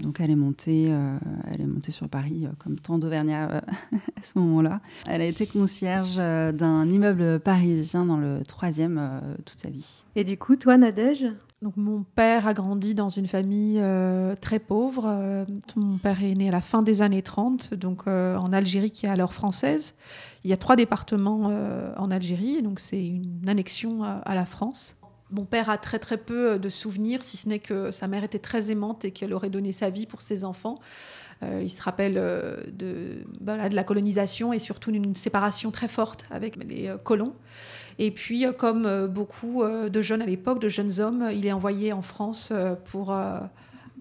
Donc 0.00 0.20
elle 0.20 0.30
est 0.30 0.36
montée, 0.36 0.86
elle 0.86 1.60
est 1.60 1.66
montée 1.66 1.92
sur 1.92 2.08
Paris 2.08 2.46
comme 2.58 2.78
tant 2.78 2.98
d'Auvergnats 2.98 3.62
à 3.92 4.22
ce 4.22 4.38
moment-là. 4.38 4.80
Elle 5.06 5.20
a 5.20 5.26
été 5.26 5.46
concierge 5.46 6.16
d'un 6.16 6.86
immeuble 6.86 7.40
parisien 7.40 8.06
dans 8.06 8.16
le 8.16 8.42
troisième 8.46 9.20
toute 9.44 9.60
sa 9.60 9.68
vie. 9.68 10.04
Et 10.14 10.24
du 10.24 10.38
coup, 10.38 10.56
toi, 10.56 10.78
Nadège? 10.78 11.26
Donc, 11.62 11.76
mon 11.76 12.04
père 12.14 12.46
a 12.46 12.54
grandi 12.54 12.94
dans 12.94 13.08
une 13.08 13.26
famille 13.26 13.78
euh, 13.80 14.36
très 14.36 14.58
pauvre. 14.58 15.06
Euh, 15.06 15.44
mon 15.74 15.96
père 15.98 16.22
est 16.22 16.34
né 16.34 16.48
à 16.48 16.52
la 16.52 16.60
fin 16.60 16.82
des 16.82 17.00
années 17.00 17.22
30, 17.22 17.74
donc 17.74 18.02
euh, 18.06 18.36
en 18.36 18.52
Algérie 18.52 18.90
qui 18.90 19.06
est 19.06 19.08
alors 19.08 19.32
française. 19.32 19.94
Il 20.44 20.50
y 20.50 20.52
a 20.52 20.56
trois 20.56 20.76
départements 20.76 21.50
en 21.96 22.10
Algérie, 22.12 22.62
donc 22.62 22.78
c'est 22.78 23.04
une 23.04 23.48
annexion 23.48 24.04
à, 24.04 24.34
la 24.36 24.44
France. 24.44 24.94
Mon 25.30 25.44
père 25.44 25.70
a 25.70 25.78
très 25.78 25.98
très 25.98 26.18
peu 26.18 26.58
de 26.58 26.68
souvenirs, 26.68 27.22
si 27.22 27.36
ce 27.36 27.48
n'est 27.48 27.58
que 27.58 27.90
sa 27.90 28.06
mère 28.06 28.22
était 28.22 28.38
très 28.38 28.70
aimante 28.70 29.04
et 29.04 29.10
qu'elle 29.10 29.32
aurait 29.32 29.50
donné 29.50 29.72
sa 29.72 29.90
vie 29.90 30.06
pour 30.06 30.22
ses 30.22 30.44
enfants. 30.44 30.78
Euh, 31.42 31.60
il 31.62 31.68
se 31.68 31.82
rappelle 31.82 32.14
euh, 32.16 32.56
de, 32.72 33.24
la 33.40 33.84
colonisation 33.84 34.52
et 34.52 34.58
surtout 34.58 34.90
d'une 34.90 35.14
séparation 35.14 35.70
très 35.70 35.88
forte 35.88 36.24
avec 36.30 36.56
les 36.64 36.88
euh, 36.88 36.96
colons. 36.96 37.34
Et 37.98 38.10
puis, 38.10 38.44
comme 38.58 39.06
beaucoup 39.06 39.64
de 39.64 40.00
jeunes 40.02 40.20
à 40.20 40.26
l'époque, 40.26 40.60
de 40.60 40.68
jeunes 40.68 41.00
hommes, 41.00 41.28
il 41.32 41.46
est 41.46 41.52
envoyé 41.52 41.94
en 41.94 42.02
France 42.02 42.52
pour 42.90 43.16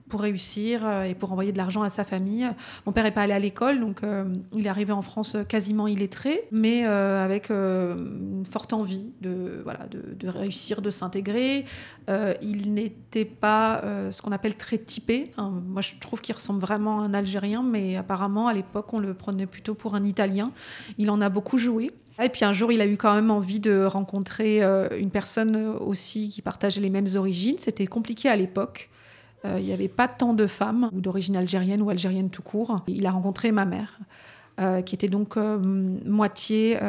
pour 0.10 0.22
réussir 0.22 0.82
euh, 0.86 1.04
et 1.04 1.16
pour 1.16 1.32
envoyer 1.32 1.52
de 1.52 1.58
l'argent 1.58 1.82
à 1.82 1.90
sa 1.90 2.04
famille. 2.04 2.48
Mon 2.86 2.92
père 2.92 3.04
n'est 3.04 3.12
pas 3.12 3.22
allé 3.22 3.34
à 3.34 3.40
l'école, 3.40 3.80
donc 3.80 4.04
euh, 4.04 4.26
il 4.54 4.66
est 4.66 4.70
arrivé 4.70 4.92
en 4.92 5.02
France 5.02 5.38
quasiment 5.48 5.88
illettré, 5.88 6.44
mais 6.52 6.86
euh, 6.86 7.24
avec 7.24 7.50
une 7.50 8.46
forte 8.50 8.74
envie 8.74 9.10
de, 9.22 9.62
voilà, 9.64 9.88
de, 9.92 10.28
réussir, 10.28 10.82
de 10.82 10.90
s'intégrer. 10.90 11.66
il 12.42 12.74
n'était 12.74 13.26
pas 13.26 13.82
ce 14.12 14.22
qu'on 14.22 14.32
appelle 14.32 14.56
très 14.56 14.78
typé. 14.78 15.32
moi, 15.38 15.82
je 15.82 15.94
trouve 16.00 16.22
qu'il 16.22 16.36
ressemble 16.36 16.60
vraiment 16.60 17.02
à 17.02 17.04
un 17.04 17.14
Algérien, 17.14 17.64
mais 17.64 17.96
apparemment, 17.96 18.48
à 18.48 18.54
l'époque, 18.54 18.94
on 18.94 19.00
le 19.00 19.14
prenait 19.14 19.46
plutôt 19.46 19.74
pour 19.74 19.96
un 19.96 20.04
Italien. 20.04 20.52
Il 20.98 21.10
en 21.10 21.22
a 21.22 21.30
beaucoup 21.30 21.58
joué. 21.58 21.92
Et 22.22 22.30
puis 22.30 22.46
un 22.46 22.54
jour, 22.54 22.72
il 22.72 22.82
a 22.82 22.88
eu 22.88 22.98
quand 22.98 23.14
même 23.14 23.32
envie 23.32 23.60
de 23.60 23.84
rencontrer 23.86 24.62
une 24.98 25.12
personne 25.12 25.56
aussi 25.80 26.30
qui 26.30 26.42
partageait 26.42 26.82
les 26.82 26.90
mêmes 26.90 27.10
origines. 27.16 27.58
C'était 27.58 27.88
compliqué 27.88 28.30
à 28.30 28.36
l'époque. 28.36 28.90
Euh, 29.46 29.58
il 29.60 29.66
n'y 29.66 29.74
avait 29.74 29.88
pas 29.88 30.08
tant 30.08 30.34
de 30.34 30.48
femmes, 30.48 30.90
d'origine 30.92 31.36
algérienne 31.36 31.82
ou 31.82 31.90
algérienne 31.90 32.30
tout 32.30 32.42
court. 32.42 32.82
Il 32.88 33.06
a 33.06 33.12
rencontré 33.12 33.52
ma 33.52 33.66
mère. 33.66 34.00
Euh, 34.62 34.82
qui 34.82 34.96
était 34.96 35.10
donc 35.10 35.36
euh, 35.36 35.58
moitié, 36.06 36.80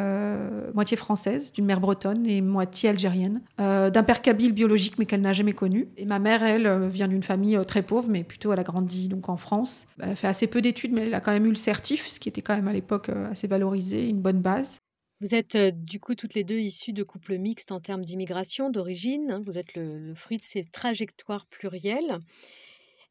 moitié 0.73 0.95
française, 0.95 1.51
d'une 1.51 1.65
mère 1.65 1.81
bretonne 1.81 2.25
et 2.25 2.39
moitié 2.39 2.87
algérienne, 2.87 3.41
d'un 3.57 4.03
père 4.03 4.21
kabyle 4.21 4.53
biologique 4.53 4.97
mais 4.97 5.05
qu'elle 5.05 5.19
n'a 5.19 5.33
jamais 5.33 5.51
connu. 5.51 5.89
Et 5.97 6.05
ma 6.05 6.17
mère, 6.19 6.43
elle, 6.43 6.87
vient 6.87 7.09
d'une 7.09 7.23
famille 7.23 7.59
très 7.67 7.81
pauvre, 7.81 8.07
mais 8.09 8.23
plutôt 8.23 8.53
elle 8.53 8.59
a 8.59 8.63
grandi 8.63 9.09
donc 9.09 9.27
en 9.27 9.35
France. 9.35 9.87
Elle 9.99 10.11
a 10.11 10.15
fait 10.15 10.27
assez 10.27 10.47
peu 10.47 10.61
d'études, 10.61 10.93
mais 10.93 11.07
elle 11.07 11.13
a 11.13 11.19
quand 11.19 11.33
même 11.33 11.45
eu 11.45 11.49
le 11.49 11.55
certif, 11.55 12.07
ce 12.07 12.21
qui 12.21 12.29
était 12.29 12.41
quand 12.41 12.55
même 12.55 12.69
à 12.69 12.73
l'époque 12.73 13.11
assez 13.29 13.47
valorisé, 13.47 14.07
une 14.07 14.21
bonne 14.21 14.39
base. 14.39 14.79
Vous 15.19 15.33
êtes 15.33 15.57
du 15.57 15.99
coup 15.99 16.13
toutes 16.13 16.35
les 16.35 16.43
deux 16.43 16.59
issues 16.59 16.93
de 16.93 17.01
couples 17.01 17.37
mixtes 17.39 17.71
en 17.71 17.79
termes 17.79 18.05
d'immigration, 18.05 18.69
d'origine. 18.69 19.31
Hein. 19.31 19.41
Vous 19.43 19.57
êtes 19.57 19.75
le, 19.75 20.13
fruit 20.13 20.37
de 20.37 20.43
ces 20.43 20.63
trajectoires 20.63 21.47
plurielles. 21.47 22.19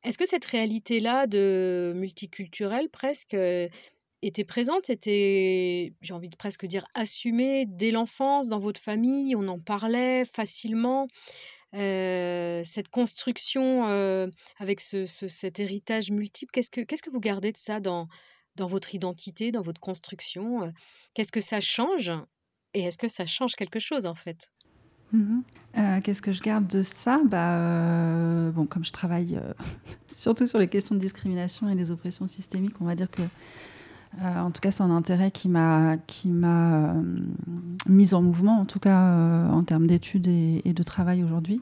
Est-ce 0.05 0.17
que 0.17 0.27
cette 0.27 0.45
réalité-là 0.45 1.27
de 1.27 1.93
multiculturel 1.97 2.89
presque 2.91 3.37
était 4.23 4.45
présente, 4.45 4.89
était, 4.89 5.95
j'ai 6.01 6.15
envie 6.15 6.29
de 6.29 6.37
presque 6.37 6.67
dire, 6.67 6.87
assumée 6.95 7.67
dès 7.67 7.91
l'enfance 7.91 8.49
dans 8.49 8.61
votre 8.61 8.81
famille 8.81 9.35
On 9.35 9.49
en 9.49 9.59
parlait 9.59 10.25
facilement 10.25 11.09
cette 11.73 12.89
construction 12.89 13.85
avec 14.59 14.81
cet 14.81 15.59
héritage 15.59 16.13
multiple, 16.13 16.53
qu'est-ce 16.53 16.71
que, 16.71 16.83
qu'est-ce 16.83 17.03
que 17.03 17.11
vous 17.11 17.21
gardez 17.21 17.51
de 17.51 17.59
ça 17.59 17.81
dans, 17.81 18.07
dans 18.57 18.67
votre 18.67 18.95
identité, 18.95 19.53
dans 19.53 19.63
votre 19.63 19.81
construction 19.81 20.73
Qu'est-ce 21.15 21.33
que 21.33 21.41
ça 21.41 21.61
change 21.61 22.13
Et 22.75 22.83
est-ce 22.83 22.99
que 22.99 23.09
ça 23.09 23.27
change 23.27 23.55
quelque 23.55 23.79
chose 23.79 24.07
en 24.07 24.15
fait? 24.15 24.49
Mmh 25.13 25.41
euh, 25.79 26.01
Qu'est-ce 26.03 26.23
que 26.23 26.33
je 26.33 26.43
garde 26.43 26.67
de 26.67 26.83
ça? 26.83 27.21
Bah, 27.25 27.59
euh, 27.59 28.51
bon, 28.51 28.67
Comme 28.67 28.85
je 28.85 28.93
travaille 28.93 29.37
euh, 29.37 29.53
surtout 30.09 30.47
sur 30.47 30.59
les 30.59 30.69
questions 30.69 30.95
de 30.95 31.01
discrimination 31.01 31.69
et 31.69 31.75
des 31.75 31.91
oppressions 31.91 32.27
systémiques, 32.27 32.81
on 32.81 32.87
va 32.87 32.95
dire 32.95 33.11
que, 33.11 33.23
en 34.23 34.51
tout 34.51 34.61
cas, 34.61 34.71
c'est 34.71 34.83
un 34.83 34.91
intérêt 34.91 35.31
qui 35.31 35.49
m'a 35.51 35.99
qui 36.07 36.29
m'a 36.29 36.95
mise 37.87 38.15
en 38.15 38.23
mouvement, 38.23 38.61
en 38.61 38.65
tout 38.65 38.79
cas 38.79 39.13
en 39.51 39.63
termes 39.63 39.87
d'études 39.87 40.29
et, 40.29 40.73
de 40.73 40.83
travail 40.83 41.23
aujourd'hui. 41.23 41.61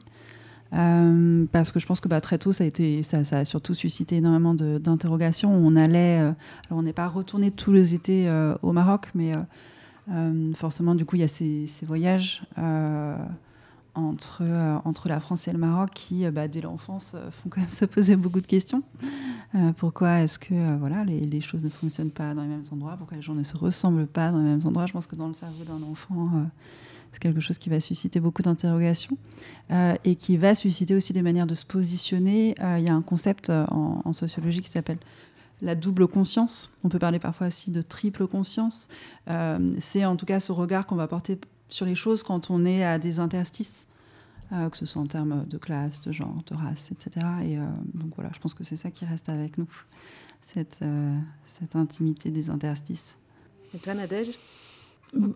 Euh, 0.73 1.45
parce 1.51 1.71
que 1.71 1.79
je 1.79 1.85
pense 1.85 2.01
que 2.01 2.07
bah, 2.07 2.21
très 2.21 2.37
tôt, 2.37 2.51
ça 2.51 2.63
a, 2.63 3.45
surtout 3.45 3.73
suscité 3.73 4.17
énormément 4.17 4.53
d'interrogations. 4.53 5.53
Euh, 5.53 6.33
on 6.71 6.81
n'est 6.81 6.93
pas 6.93 7.07
retourné 7.07 7.51
tous 7.51 7.71
les 7.71 7.93
étés 7.93 8.27
euh, 8.27 8.55
au 8.61 8.71
Maroc, 8.71 9.09
mais 9.13 9.33
forcément, 10.55 10.95
du 10.95 11.05
coup, 11.05 11.15
il 11.15 11.19
y 11.19 11.23
a 11.23 11.27
ces, 11.27 11.67
voyages 11.83 12.43
entre, 13.95 14.43
la 15.07 15.19
France 15.19 15.47
et 15.47 15.51
le 15.51 15.59
Maroc 15.59 15.91
qui, 15.93 16.29
bah, 16.29 16.47
dès 16.47 16.61
l'enfance, 16.61 17.15
font 17.31 17.49
quand 17.49 17.61
même 17.61 17.71
se 17.71 17.85
poser 17.85 18.15
beaucoup 18.15 18.41
de 18.41 18.47
questions. 18.47 18.83
pourquoi 19.77 20.21
est-ce 20.21 20.39
que 20.39 20.77
voilà, 20.77 21.03
les, 21.05 21.41
choses 21.41 21.63
ne 21.63 21.69
fonctionnent 21.69 22.11
pas 22.11 22.33
dans 22.33 22.41
les 22.41 22.49
mêmes 22.49 22.65
endroits? 22.71 22.95
Pourquoi 22.97 23.17
les 23.17 23.23
gens 23.23 23.35
ne 23.35 23.43
se 23.43 23.55
ressemblent 23.55 24.07
pas 24.07 24.31
dans 24.31 24.39
les 24.39 24.45
mêmes 24.45 24.65
endroits? 24.65 24.87
Je 24.87 24.93
pense 24.93 25.07
que 25.07 25.15
dans 25.15 25.27
le 25.27 25.33
cerveau 25.33 25.63
d'un 25.63 25.81
enfant 25.83 26.47
c'est 27.15 27.21
quelque 27.21 27.39
chose 27.39 27.57
qui 27.57 27.69
va 27.69 27.79
susciter 27.79 28.19
beaucoup 28.19 28.41
d'interrogations 28.41 29.17
euh, 29.71 29.95
et 30.03 30.17
qui 30.17 30.35
va 30.35 30.53
susciter 30.53 30.93
aussi 30.93 31.13
des 31.13 31.21
manières 31.21 31.47
de 31.47 31.55
se 31.55 31.65
positionner. 31.65 32.55
Euh, 32.61 32.77
il 32.77 32.85
y 32.85 32.89
a 32.89 32.93
un 32.93 33.01
concept 33.01 33.49
euh, 33.49 33.65
en, 33.67 34.11
sociologie 34.11 34.59
qui 34.61 34.69
s'appelle 34.69 34.97
la 35.61 35.75
double 35.75 36.09
conscience. 36.09 36.73
On 36.83 36.89
peut 36.89 36.99
parler 36.99 37.19
parfois 37.19 37.47
aussi 37.47 37.71
de 37.71 37.81
triple 37.81 38.27
conscience. 38.27 38.89
c'est 39.79 40.03
en 40.03 40.17
tout 40.17 40.25
cas 40.25 40.41
ce 40.41 40.51
regard 40.51 40.85
qu'on 40.85 40.97
va 40.97 41.07
porter 41.07 41.39
sur 41.69 41.85
les 41.85 41.95
choses 41.95 42.21
quand 42.21 42.49
on 42.49 42.65
est 42.65 42.83
à 42.83 42.99
des 42.99 43.19
interstices. 43.19 43.87
que 44.51 44.75
ce 44.75 44.85
soit 44.85 45.01
en 45.01 45.07
termes 45.07 45.45
de 45.47 45.57
classe, 45.57 46.01
de 46.01 46.11
genre, 46.11 46.43
de 46.47 46.55
race, 46.55 46.91
etc. 46.91 47.25
Et 47.43 47.57
donc 47.93 48.13
voilà, 48.15 48.31
je 48.33 48.39
pense 48.39 48.53
que 48.53 48.65
c'est 48.65 48.75
ça 48.75 48.91
qui 48.91 49.05
reste 49.05 49.29
avec 49.29 49.57
nous, 49.57 49.69
cette, 50.43 50.83
intimité 51.73 52.31
des 52.31 52.49
interstices. 52.49 53.15
Et 53.73 53.77
toi, 53.77 53.93
Nadège? 53.93 54.37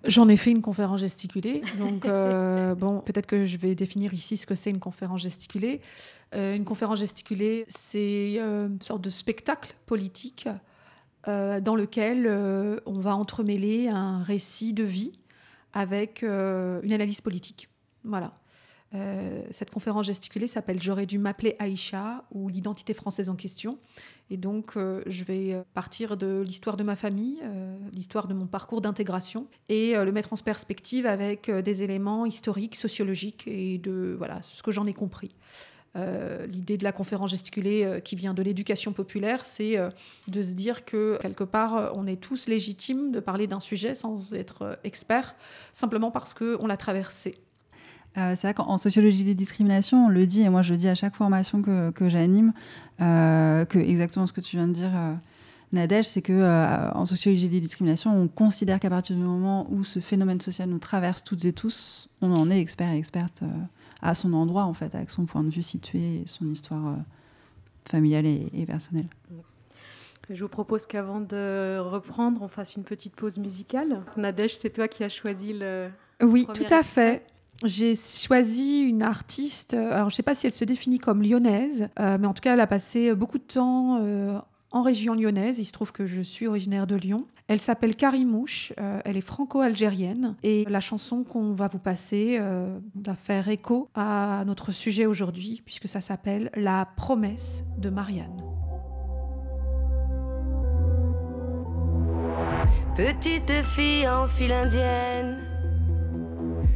J'en 0.04 0.28
ai 0.28 0.38
fait 0.38 0.52
une 0.52 0.62
conférence 0.62 1.02
gesticulée. 1.02 1.62
Donc, 1.78 2.06
euh, 2.06 2.76
bon, 2.76 3.00
peut-être 3.00 3.28
que 3.28 3.46
je 3.46 3.58
vais 3.58 3.76
définir 3.76 4.14
ici 4.14 4.38
ce 4.38 4.46
que 4.46 4.56
c'est 4.56 4.70
une 4.70 4.80
conférence 4.80 5.22
gesticulée. 5.22 5.82
Euh, 6.36 6.56
une 6.56 6.66
conférence 6.66 7.00
gesticulée, 7.00 7.66
c'est 7.68 8.36
euh, 8.38 8.68
une 8.68 8.82
sorte 8.82 9.02
de 9.02 9.10
spectacle 9.10 9.74
politique 9.86 10.48
dans 11.28 11.76
lequel 11.76 12.28
on 12.88 13.00
va 13.00 13.16
entremêler 13.16 13.88
un 13.88 14.24
récit 14.24 14.74
de 14.74 14.84
vie 14.84 15.20
avec 15.74 16.24
une 16.24 16.92
analyse 16.92 17.22
politique. 17.22 17.70
Voilà. 18.04 18.34
Euh, 18.96 19.44
cette 19.52 19.70
conférence 19.70 20.08
gesticulée 20.08 20.48
s'appelle 20.48 20.82
J'aurais 20.82 21.06
dû 21.06 21.20
m'appeler 21.20 21.56
Aïcha 21.60 22.24
ou 22.32 22.50
l'identité 22.50 22.94
française 22.94 23.30
en 23.30 23.36
question. 23.36 23.78
Et 24.32 24.38
donc, 24.38 24.74
euh, 24.78 25.04
je 25.06 25.24
vais 25.24 25.62
partir 25.74 26.18
de 26.18 26.44
l'histoire 26.46 26.78
de 26.78 26.84
ma 26.84 26.96
famille, 26.96 27.40
euh, 27.44 27.78
l'histoire 27.94 28.28
de 28.28 28.34
mon 28.34 28.48
parcours 28.48 28.82
d'intégration, 28.82 29.48
et 29.68 29.94
le 29.94 30.12
mettre 30.12 30.34
en 30.34 30.38
perspective 30.38 31.06
avec 31.06 31.52
des 31.52 31.84
éléments 31.84 32.26
historiques, 32.26 32.76
sociologiques 32.76 33.44
et 33.48 33.78
de 33.78 34.16
voilà 34.18 34.42
ce 34.42 34.64
que 34.64 34.72
j'en 34.72 34.86
ai 34.86 34.94
compris. 34.94 35.36
L'idée 36.48 36.78
de 36.78 36.84
la 36.86 36.94
conférence 36.94 37.32
gesticulée 37.32 38.00
qui 38.06 38.16
vient 38.16 38.34
de 38.34 38.42
l'éducation 38.42 38.94
populaire, 38.94 39.46
c'est 39.46 39.76
de 40.28 40.44
se 40.44 40.54
dire 40.54 40.86
que 40.86 41.18
quelque 41.22 41.44
part, 41.44 41.92
on 41.94 42.08
est 42.08 42.22
tous 42.22 42.48
légitimes 42.48 43.12
de 43.12 43.20
parler 43.20 43.48
d'un 43.48 43.60
sujet 43.60 43.96
sans 43.96 44.34
être 44.34 44.80
expert, 44.86 45.36
simplement 45.74 46.10
parce 46.10 46.34
qu'on 46.34 46.68
l'a 46.68 46.78
traversé. 46.78 47.36
Euh, 48.20 48.36
c'est 48.36 48.48
vrai 48.48 48.54
qu'en 48.54 48.78
sociologie 48.78 49.24
des 49.24 49.36
discriminations, 49.36 50.08
on 50.08 50.10
le 50.10 50.26
dit, 50.26 50.42
et 50.42 50.50
moi 50.50 50.62
je 50.62 50.74
le 50.74 50.78
dis 50.78 50.88
à 50.88 50.96
chaque 50.96 51.16
formation 51.16 51.62
que, 51.62 51.92
que 51.92 52.10
j'anime, 52.10 52.54
euh, 53.02 53.66
que 53.66 53.80
exactement 53.80 54.28
ce 54.28 54.34
que 54.34 54.42
tu 54.42 54.58
viens 54.58 54.68
de 54.68 54.74
dire, 54.74 54.92
euh, 54.94 55.14
Nadège, 55.72 56.08
c'est 56.08 56.22
que 56.22 56.34
euh, 56.34 56.92
en 56.92 57.06
sociologie 57.06 57.48
des 57.48 57.60
discriminations, 57.60 58.16
on 58.16 58.28
considère 58.28 58.80
qu'à 58.80 58.90
partir 58.90 59.16
du 59.16 59.22
moment 59.22 59.68
où 59.72 59.84
ce 59.84 60.00
phénomène 60.00 60.42
social 60.42 60.68
nous 60.68 60.80
traverse 60.80 61.24
toutes 61.24 61.46
et 61.46 61.54
tous, 61.54 62.10
on 62.22 62.34
en 62.34 62.50
est 62.50 62.60
expert 62.60 62.92
et 62.92 62.98
experte 62.98 63.44
à 64.02 64.16
son 64.16 64.34
endroit, 64.34 64.64
en 64.64 64.74
fait, 64.74 64.96
avec 64.96 65.10
son 65.10 65.26
point 65.26 65.44
de 65.44 65.50
vue 65.50 65.64
situé 65.64 66.22
et 66.22 66.24
son 66.26 66.50
histoire 66.50 66.96
familiale 67.88 68.26
et, 68.26 68.50
et, 68.54 68.66
personnelle. 68.66 69.08
Je 70.30 70.44
vous 70.44 70.50
propose 70.50 70.86
qu'avant 70.86 71.22
de 71.22 71.78
reprendre, 71.80 72.42
on 72.42 72.48
fasse 72.48 72.76
une 72.76 72.84
petite 72.84 73.16
pause 73.16 73.38
musicale. 73.38 74.04
Nadège, 74.18 74.58
c'est 74.58 74.70
toi 74.72 74.88
qui 74.88 75.04
as 75.04 75.10
choisi 75.10 75.54
le. 75.54 75.90
Oui, 76.22 76.48
tout 76.54 76.72
à 76.72 76.84
fait. 76.84 77.26
J'ai 77.66 77.96
choisi 77.96 78.82
une 78.82 79.04
artiste, 79.04 79.74
euh, 79.74 79.92
alors 79.92 80.10
je 80.10 80.14
ne 80.14 80.16
sais 80.16 80.24
pas 80.24 80.34
si 80.34 80.48
elle 80.48 80.54
se 80.54 80.64
définit 80.64 80.98
comme 80.98 81.22
lyonnaise, 81.22 81.90
euh, 82.00 82.18
mais 82.18 82.26
en 82.26 82.34
tout 82.34 82.42
cas 82.42 82.54
elle 82.54 82.62
a 82.62 82.68
passé 82.68 83.14
beaucoup 83.14 83.38
de 83.38 83.44
temps 83.44 84.00
euh, 84.02 84.40
en 84.72 84.82
région 84.82 85.14
lyonnaise. 85.14 85.60
Il 85.60 85.66
se 85.66 85.74
trouve 85.74 85.92
que 85.92 86.06
je 86.06 86.22
suis 86.22 86.48
originaire 86.48 86.88
de 86.88 86.96
Lyon. 86.96 87.26
Elle 87.50 87.60
s'appelle 87.60 87.96
Karimouche, 87.96 88.74
elle 88.78 89.18
est 89.18 89.22
franco-algérienne 89.22 90.36
et 90.44 90.66
la 90.70 90.80
chanson 90.80 91.24
qu'on 91.24 91.54
va 91.54 91.68
vous 91.68 91.80
passer 91.80 92.40
va 92.94 93.16
faire 93.16 93.50
écho 93.50 93.90
à 93.96 94.44
notre 94.46 94.72
sujet 94.72 95.08
aujourd'hui 95.08 95.64
puisque 95.66 95.88
ça 95.88 96.00
s'appelle 96.00 96.52
La 96.56 96.88
promesse 96.96 97.64
de 97.80 97.90
Marianne. 97.90 98.38
Petite 102.96 103.64
fille 103.64 104.08
en 104.08 104.28
file 104.28 104.54
indienne 104.54 105.49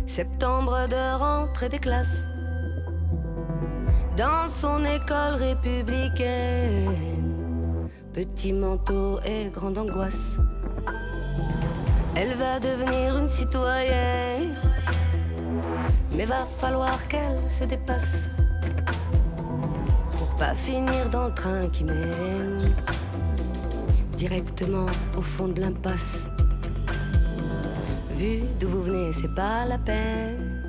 Septembre 0.06 0.88
de 0.90 1.18
rentrée 1.18 1.70
des 1.70 1.80
classes. 1.80 2.28
Dans 4.18 4.50
son 4.50 4.84
école 4.86 5.36
républicaine, 5.36 6.92
petit 8.14 8.54
manteau 8.54 9.20
et 9.26 9.50
grande 9.50 9.78
angoisse. 9.78 10.40
Elle 12.16 12.36
va 12.36 12.60
devenir 12.60 13.18
une 13.18 13.28
citoyenne, 13.28 14.54
Mais 16.16 16.26
va 16.26 16.46
falloir 16.46 17.08
qu'elle 17.08 17.42
se 17.50 17.64
dépasse 17.64 18.30
pour 20.20 20.36
pas 20.38 20.54
finir 20.54 21.10
dans 21.10 21.26
le 21.26 21.34
train 21.34 21.70
qui 21.70 21.84
mène 21.84 22.74
directement 24.16 24.86
au 25.18 25.22
fond 25.22 25.48
de 25.48 25.60
l'impasse. 25.60 26.30
D'où 28.60 28.70
vous 28.70 28.84
venez, 28.84 29.12
c'est 29.12 29.36
pas 29.36 29.66
la 29.66 29.78
peine 29.78 30.64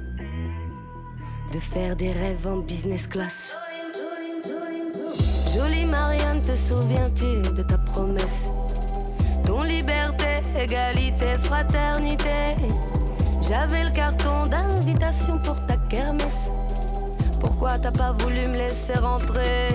de 1.52 1.58
faire 1.60 1.94
des 1.94 2.10
rêves 2.10 2.48
en 2.48 2.56
business 2.56 3.06
class. 3.06 3.56
Jolie 5.54 5.86
Marianne, 5.86 6.42
te 6.42 6.52
souviens-tu 6.52 7.54
de 7.54 7.62
ta 7.62 7.78
promesse? 7.78 8.50
Ton 9.46 9.62
liberté, 9.62 10.42
égalité, 10.60 11.36
fraternité. 11.38 12.56
J'avais 13.40 13.84
le 13.84 13.90
carton 13.90 14.46
d'invitation 14.46 15.38
pour 15.38 15.64
ta 15.66 15.76
kermesse. 15.76 16.50
Pourquoi 17.40 17.78
t'as 17.78 17.92
pas 17.92 18.10
voulu 18.12 18.48
me 18.48 18.56
laisser 18.56 18.94
rentrer? 18.94 19.68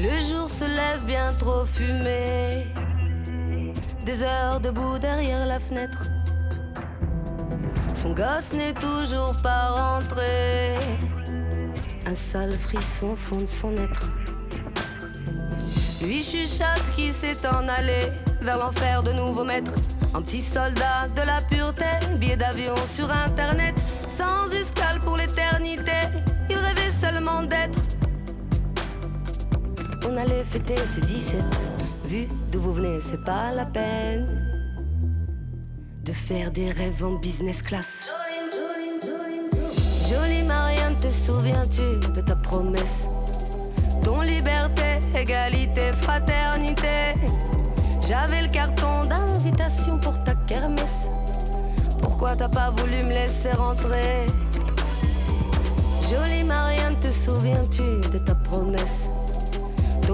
Le 0.00 0.18
jour 0.28 0.50
se 0.50 0.64
lève 0.64 1.04
bien 1.06 1.26
trop 1.38 1.64
fumé. 1.64 2.66
Des 4.04 4.22
heures 4.22 4.60
debout 4.60 4.98
derrière 4.98 5.46
la 5.46 5.60
fenêtre. 5.60 6.10
Son 7.94 8.12
gosse 8.12 8.54
n'est 8.54 8.72
toujours 8.72 9.34
pas 9.42 9.68
rentré. 9.68 10.74
Un 12.06 12.14
sale 12.14 12.52
frisson 12.52 13.14
fonde 13.14 13.48
son 13.48 13.76
être. 13.76 14.10
Lui 16.02 16.22
chuchote 16.22 16.90
qui 16.96 17.12
s'est 17.12 17.46
en 17.46 17.68
allé 17.68 18.10
vers 18.40 18.56
l'enfer 18.56 19.02
de 19.02 19.12
nouveaux 19.12 19.44
maîtres. 19.44 19.74
Un 20.14 20.22
petit 20.22 20.40
soldat 20.40 21.08
de 21.14 21.20
la 21.20 21.40
pureté, 21.42 21.84
billet 22.16 22.36
d'avion 22.36 22.74
sur 22.92 23.12
internet, 23.12 23.74
sans 24.08 24.50
escale 24.50 25.00
pour 25.02 25.18
l'éternité. 25.18 25.92
Il 26.48 26.56
rêvait 26.56 26.90
seulement 26.90 27.42
d'être. 27.42 27.78
On 30.08 30.16
allait 30.16 30.42
fêter 30.42 30.84
ses 30.86 31.02
17. 31.02 31.42
Vu 32.06 32.26
d'où 32.50 32.60
vous 32.60 32.72
venez, 32.72 33.00
c'est 33.00 33.24
pas 33.24 33.52
la 33.52 33.64
peine 33.64 34.26
de 36.04 36.12
faire 36.12 36.50
des 36.50 36.70
rêves 36.70 37.04
en 37.04 37.12
business 37.12 37.62
class. 37.62 38.10
Jolie 40.08 40.42
Marianne, 40.42 40.98
te 41.00 41.08
souviens-tu 41.08 42.12
de 42.12 42.20
ta 42.20 42.34
promesse? 42.34 43.08
Ton 44.02 44.22
liberté, 44.22 44.98
égalité, 45.16 45.92
fraternité. 45.92 47.14
J'avais 48.08 48.42
le 48.42 48.48
carton 48.48 49.04
d'invitation 49.04 49.98
pour 49.98 50.22
ta 50.24 50.34
kermesse. 50.34 51.08
Pourquoi 52.02 52.34
t'as 52.34 52.48
pas 52.48 52.70
voulu 52.70 53.04
me 53.04 53.10
laisser 53.10 53.52
rentrer? 53.52 54.26
Jolie 56.10 56.42
Marianne, 56.42 56.98
te 56.98 57.10
souviens-tu 57.10 58.10
de 58.10 58.18
ta 58.18 58.34
promesse? 58.34 59.08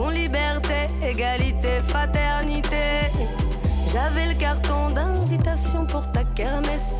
Liberté, 0.04 0.88
égalité, 1.02 1.80
fraternité. 1.88 3.10
J'avais 3.90 4.26
le 4.26 4.34
carton 4.38 4.90
d'invitation 4.90 5.86
pour 5.86 6.10
ta 6.12 6.22
kermesse. 6.22 6.96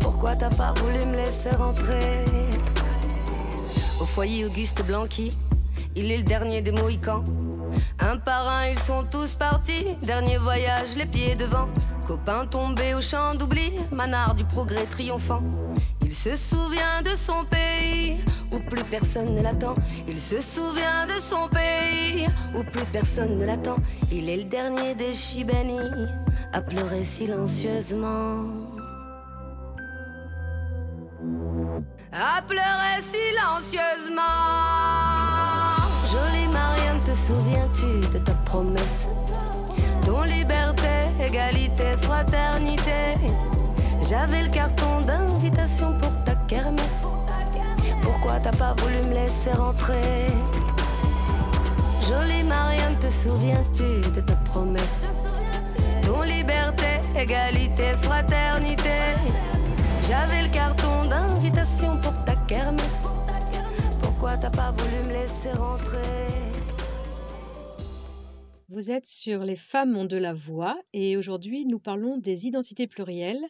Pourquoi 0.00 0.34
t'as 0.34 0.48
pas 0.48 0.72
voulu 0.72 1.04
me 1.04 1.16
laisser 1.16 1.50
rentrer? 1.50 2.24
Au 4.00 4.06
foyer 4.06 4.46
Auguste 4.46 4.82
Blanqui, 4.84 5.38
il 5.96 6.10
est 6.10 6.18
le 6.18 6.22
dernier 6.22 6.62
des 6.62 6.72
Mohicans. 6.72 7.24
Un 8.00 8.16
par 8.16 8.48
un, 8.48 8.68
ils 8.68 8.78
sont 8.78 9.04
tous 9.04 9.34
partis. 9.34 9.84
Dernier 10.02 10.38
voyage, 10.38 10.96
les 10.96 11.06
pieds 11.06 11.36
devant. 11.36 11.68
Copain 12.06 12.46
tombé 12.46 12.94
au 12.94 13.02
champ 13.02 13.34
d'oubli, 13.34 13.70
manard 13.92 14.34
du 14.34 14.44
progrès 14.44 14.86
triomphant. 14.86 15.42
Il 16.02 16.14
se 16.14 16.34
souvient 16.36 17.02
de 17.04 17.14
son 17.14 17.44
pays 17.44 18.16
où 18.58 18.70
plus 18.70 18.84
personne 18.84 19.34
ne 19.34 19.42
l'attend. 19.42 19.74
Il 20.06 20.18
se 20.20 20.40
souvient 20.40 21.06
de 21.06 21.20
son 21.20 21.48
pays 21.48 22.26
où 22.54 22.62
plus 22.62 22.84
personne 22.92 23.38
ne 23.38 23.44
l'attend. 23.44 23.76
Il 24.10 24.28
est 24.28 24.36
le 24.36 24.44
dernier 24.44 24.94
des 24.94 25.12
Chibani 25.12 25.78
à 26.52 26.60
pleurer 26.60 27.04
silencieusement. 27.04 28.44
À 32.12 32.42
pleurer 32.42 33.00
silencieusement. 33.00 34.22
Jolie 36.10 36.48
Marianne, 36.52 37.00
te 37.00 37.12
souviens-tu 37.12 38.08
de 38.12 38.18
ta 38.18 38.34
promesse? 38.46 39.08
Ton 40.04 40.22
liberté, 40.22 40.88
égalité, 41.20 41.96
fraternité. 41.98 43.18
J'avais 44.08 44.42
le 44.42 44.48
carton 44.48 45.02
d'invitation 45.02 45.92
pour 45.98 46.24
ta 46.24 46.34
kermesse. 46.46 47.17
Pourquoi 48.20 48.40
t'as 48.40 48.56
pas 48.56 48.74
voulu 48.74 48.96
me 49.08 49.14
laisser 49.14 49.52
rentrer 49.52 50.26
Jolie 52.02 52.42
Marianne, 52.42 52.98
te 52.98 53.06
souviens-tu 53.06 54.10
de 54.10 54.20
ta 54.20 54.34
promesse 54.34 55.12
Ton 56.04 56.22
liberté, 56.22 56.98
égalité, 57.16 57.94
fraternité. 57.94 59.14
J'avais 60.08 60.42
le 60.42 60.52
carton 60.52 61.08
d'invitation 61.08 61.96
pour 62.00 62.12
ta 62.24 62.34
kermesse. 62.48 63.06
Pourquoi 64.02 64.36
t'as 64.36 64.50
pas 64.50 64.72
voulu 64.72 65.06
me 65.06 65.12
laisser 65.12 65.52
rentrer 65.52 66.26
Vous 68.68 68.90
êtes 68.90 69.06
sur 69.06 69.44
Les 69.44 69.54
femmes 69.54 69.96
ont 69.96 70.06
de 70.06 70.16
la 70.16 70.34
voix 70.34 70.76
et 70.92 71.16
aujourd'hui 71.16 71.66
nous 71.66 71.78
parlons 71.78 72.18
des 72.18 72.48
identités 72.48 72.88
plurielles 72.88 73.46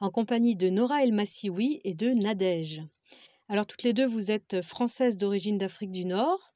en 0.00 0.10
compagnie 0.10 0.54
de 0.54 0.68
Nora 0.68 1.02
El 1.02 1.14
Massioui 1.14 1.80
et 1.84 1.94
de 1.94 2.10
Nadège. 2.10 2.82
Alors 3.48 3.66
toutes 3.66 3.82
les 3.82 3.92
deux, 3.92 4.06
vous 4.06 4.30
êtes 4.30 4.62
françaises 4.62 5.18
d'origine 5.18 5.58
d'Afrique 5.58 5.90
du 5.90 6.04
Nord 6.04 6.52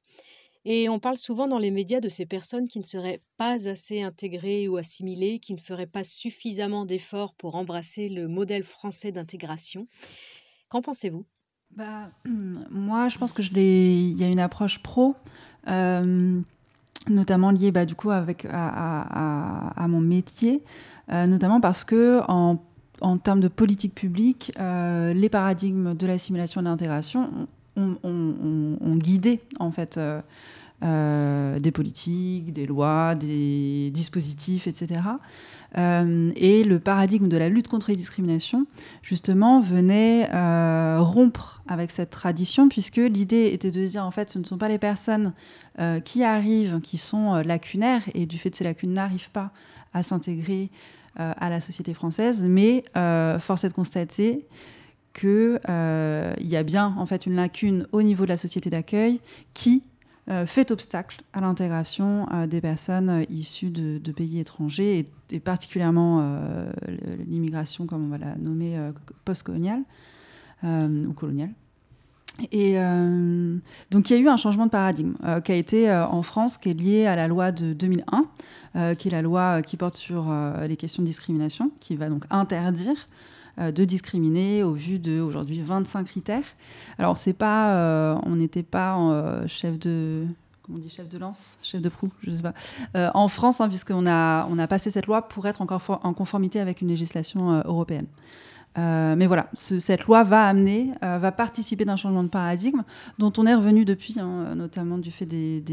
et 0.69 0.89
on 0.89 0.99
parle 0.99 1.17
souvent 1.17 1.47
dans 1.47 1.59
les 1.59 1.71
médias 1.71 2.01
de 2.01 2.09
ces 2.09 2.25
personnes 2.25 2.67
qui 2.67 2.79
ne 2.79 2.83
seraient 2.83 3.21
pas 3.37 3.69
assez 3.69 4.01
intégrées 4.01 4.67
ou 4.67 4.75
assimilées, 4.75 5.39
qui 5.39 5.53
ne 5.53 5.59
feraient 5.59 5.87
pas 5.87 6.03
suffisamment 6.03 6.85
d'efforts 6.85 7.35
pour 7.35 7.55
embrasser 7.55 8.09
le 8.09 8.27
modèle 8.27 8.63
français 8.63 9.13
d'intégration. 9.13 9.87
Qu'en 10.67 10.81
pensez-vous? 10.81 11.25
Bah, 11.71 12.11
Moi, 12.25 13.07
je 13.07 13.17
pense 13.17 13.31
que 13.31 13.41
je 13.41 13.51
il 13.53 14.17
y 14.17 14.23
a 14.25 14.27
une 14.27 14.41
approche 14.41 14.79
pro. 14.79 15.15
Notamment 17.07 17.51
liée 17.51 17.71
bah, 17.71 17.85
du 17.85 17.95
coup 17.95 18.09
avec 18.11 18.45
à, 18.51 19.85
mon 19.87 20.01
métier, 20.01 20.63
notamment 21.09 21.61
parce 21.61 21.85
que 21.85 22.21
en 22.27 22.61
en 23.01 23.17
termes 23.17 23.39
de 23.39 23.47
politique 23.47 23.93
publique, 23.93 24.51
euh, 24.59 25.13
les 25.13 25.29
paradigmes 25.29 25.93
de 25.93 26.07
l'assimilation 26.07 26.61
et 26.61 26.63
de 26.63 26.69
l'intégration 26.69 27.47
ont, 27.75 28.95
guidé 28.97 29.39
en 29.59 29.69
fait 29.69 29.97
euh, 29.97 30.19
euh, 30.83 31.59
des 31.59 31.71
politiques, 31.71 32.51
des 32.53 32.65
lois, 32.65 33.13
des 33.13 33.91
dispositifs, 33.91 34.67
etc. 34.67 35.01
et 35.75 36.63
le 36.63 36.79
paradigme 36.79 37.27
de 37.27 37.37
la 37.37 37.49
lutte 37.49 37.67
contre 37.67 37.91
les 37.91 37.95
discriminations, 37.95 38.65
justement, 39.03 39.59
venait 39.59 40.27
rompre 40.97 41.61
avec 41.67 41.91
cette 41.91 42.09
tradition, 42.09 42.67
puisque 42.67 42.97
l'idée 42.97 43.51
était 43.53 43.69
de 43.69 43.85
dire, 43.85 44.03
en 44.03 44.11
fait, 44.11 44.29
ce 44.29 44.39
ne 44.39 44.43
sont 44.43 44.57
pas 44.57 44.69
les 44.69 44.79
personnes 44.79 45.33
qui 46.03 46.23
arrivent 46.23 46.79
qui 46.81 46.97
sont 46.97 47.35
lacunaires, 47.35 48.01
et 48.15 48.25
du 48.25 48.39
fait 48.39 48.49
de 48.49 48.55
ces 48.55 48.63
lacunes 48.63 48.93
n'arrivent 48.93 49.29
pas 49.29 49.51
à 49.93 50.01
s'intégrer 50.01 50.71
à 51.17 51.49
la 51.49 51.59
société 51.59 51.93
française, 51.93 52.43
mais 52.43 52.83
euh, 52.95 53.39
force 53.39 53.63
est 53.63 53.69
de 53.69 53.73
constater 53.73 54.45
qu'il 55.13 55.59
euh, 55.67 56.33
y 56.39 56.55
a 56.55 56.63
bien 56.63 56.93
en 56.97 57.05
fait 57.05 57.25
une 57.25 57.35
lacune 57.35 57.87
au 57.91 58.01
niveau 58.01 58.25
de 58.25 58.29
la 58.29 58.37
société 58.37 58.69
d'accueil 58.69 59.19
qui 59.53 59.83
fait 60.45 60.71
obstacle 60.71 61.21
à 61.31 61.39
l'intégration 61.39 62.27
des 62.49 62.59
personnes 62.59 63.25
issues 63.29 63.69
de, 63.69 64.11
pays 64.11 64.39
étrangers 64.39 65.05
et, 65.31 65.39
particulièrement 65.39 66.41
l'immigration, 67.25 67.87
comme 67.87 68.03
on 68.03 68.09
va 68.09 68.17
la 68.17 68.35
nommer, 68.35 68.77
post-coloniale 69.23 69.83
ou 70.65 71.13
coloniale. 71.13 71.51
Et 72.51 72.75
donc 73.91 74.09
il 74.09 74.13
y 74.13 74.15
a 74.15 74.19
eu 74.19 74.27
un 74.27 74.37
changement 74.37 74.65
de 74.65 74.71
paradigme 74.71 75.13
qui 75.43 75.51
a 75.51 75.55
été 75.55 75.91
en 75.91 76.21
France, 76.21 76.57
qui 76.57 76.69
est 76.69 76.73
lié 76.73 77.05
à 77.07 77.15
la 77.15 77.27
loi 77.27 77.51
de 77.51 77.73
2001, 77.73 78.25
euh, 78.77 78.93
qui 78.93 79.07
est 79.07 79.11
la 79.11 79.23
loi 79.23 79.63
qui 79.63 79.75
porte 79.75 79.95
sur 79.95 80.29
euh, 80.29 80.67
les 80.67 80.77
questions 80.77 81.01
de 81.01 81.07
discrimination, 81.07 81.71
qui 81.79 81.95
va 81.95 82.09
donc 82.09 82.25
interdire 82.29 83.07
euh, 83.59 83.71
de 83.71 83.85
discriminer 83.85 84.61
au 84.61 84.73
vu 84.73 84.99
de 84.99 85.19
aujourd'hui 85.19 85.61
25 85.61 86.03
critères. 86.03 86.43
Alors 86.99 87.17
c'est 87.17 87.33
pas, 87.33 88.19
on 88.23 88.35
n'était 88.35 88.63
pas 88.63 89.47
chef 89.47 89.79
de 89.79 90.25
on 90.69 90.77
dit 90.77 90.89
chef 90.89 91.07
de 91.07 91.17
lance, 91.17 91.57
chef 91.63 91.81
de 91.81 91.87
proue, 91.87 92.11
je 92.21 92.35
sais 92.35 92.41
pas, 92.41 92.53
en 93.13 93.29
France, 93.29 93.61
hein, 93.61 93.69
puisqu'on 93.69 94.05
a, 94.05 94.45
on 94.49 94.59
a 94.59 94.67
passé 94.67 94.91
cette 94.91 95.07
loi 95.07 95.21
pour 95.21 95.47
être 95.47 95.61
encore 95.61 95.81
en 96.03 96.13
conformité 96.13 96.59
avec 96.59 96.81
une 96.81 96.89
législation 96.89 97.63
européenne. 97.65 98.07
Mais 98.77 99.25
voilà, 99.25 99.49
cette 99.53 100.05
loi 100.05 100.23
va 100.23 100.47
amener, 100.47 100.91
va 101.01 101.31
participer 101.31 101.85
d'un 101.85 101.95
changement 101.95 102.23
de 102.23 102.29
paradigme 102.29 102.83
dont 103.17 103.33
on 103.37 103.45
est 103.45 103.55
revenu 103.55 103.85
depuis, 103.85 104.19
hein, 104.19 104.55
notamment 104.55 104.97
du 104.97 105.11
fait 105.11 105.25
des, 105.25 105.63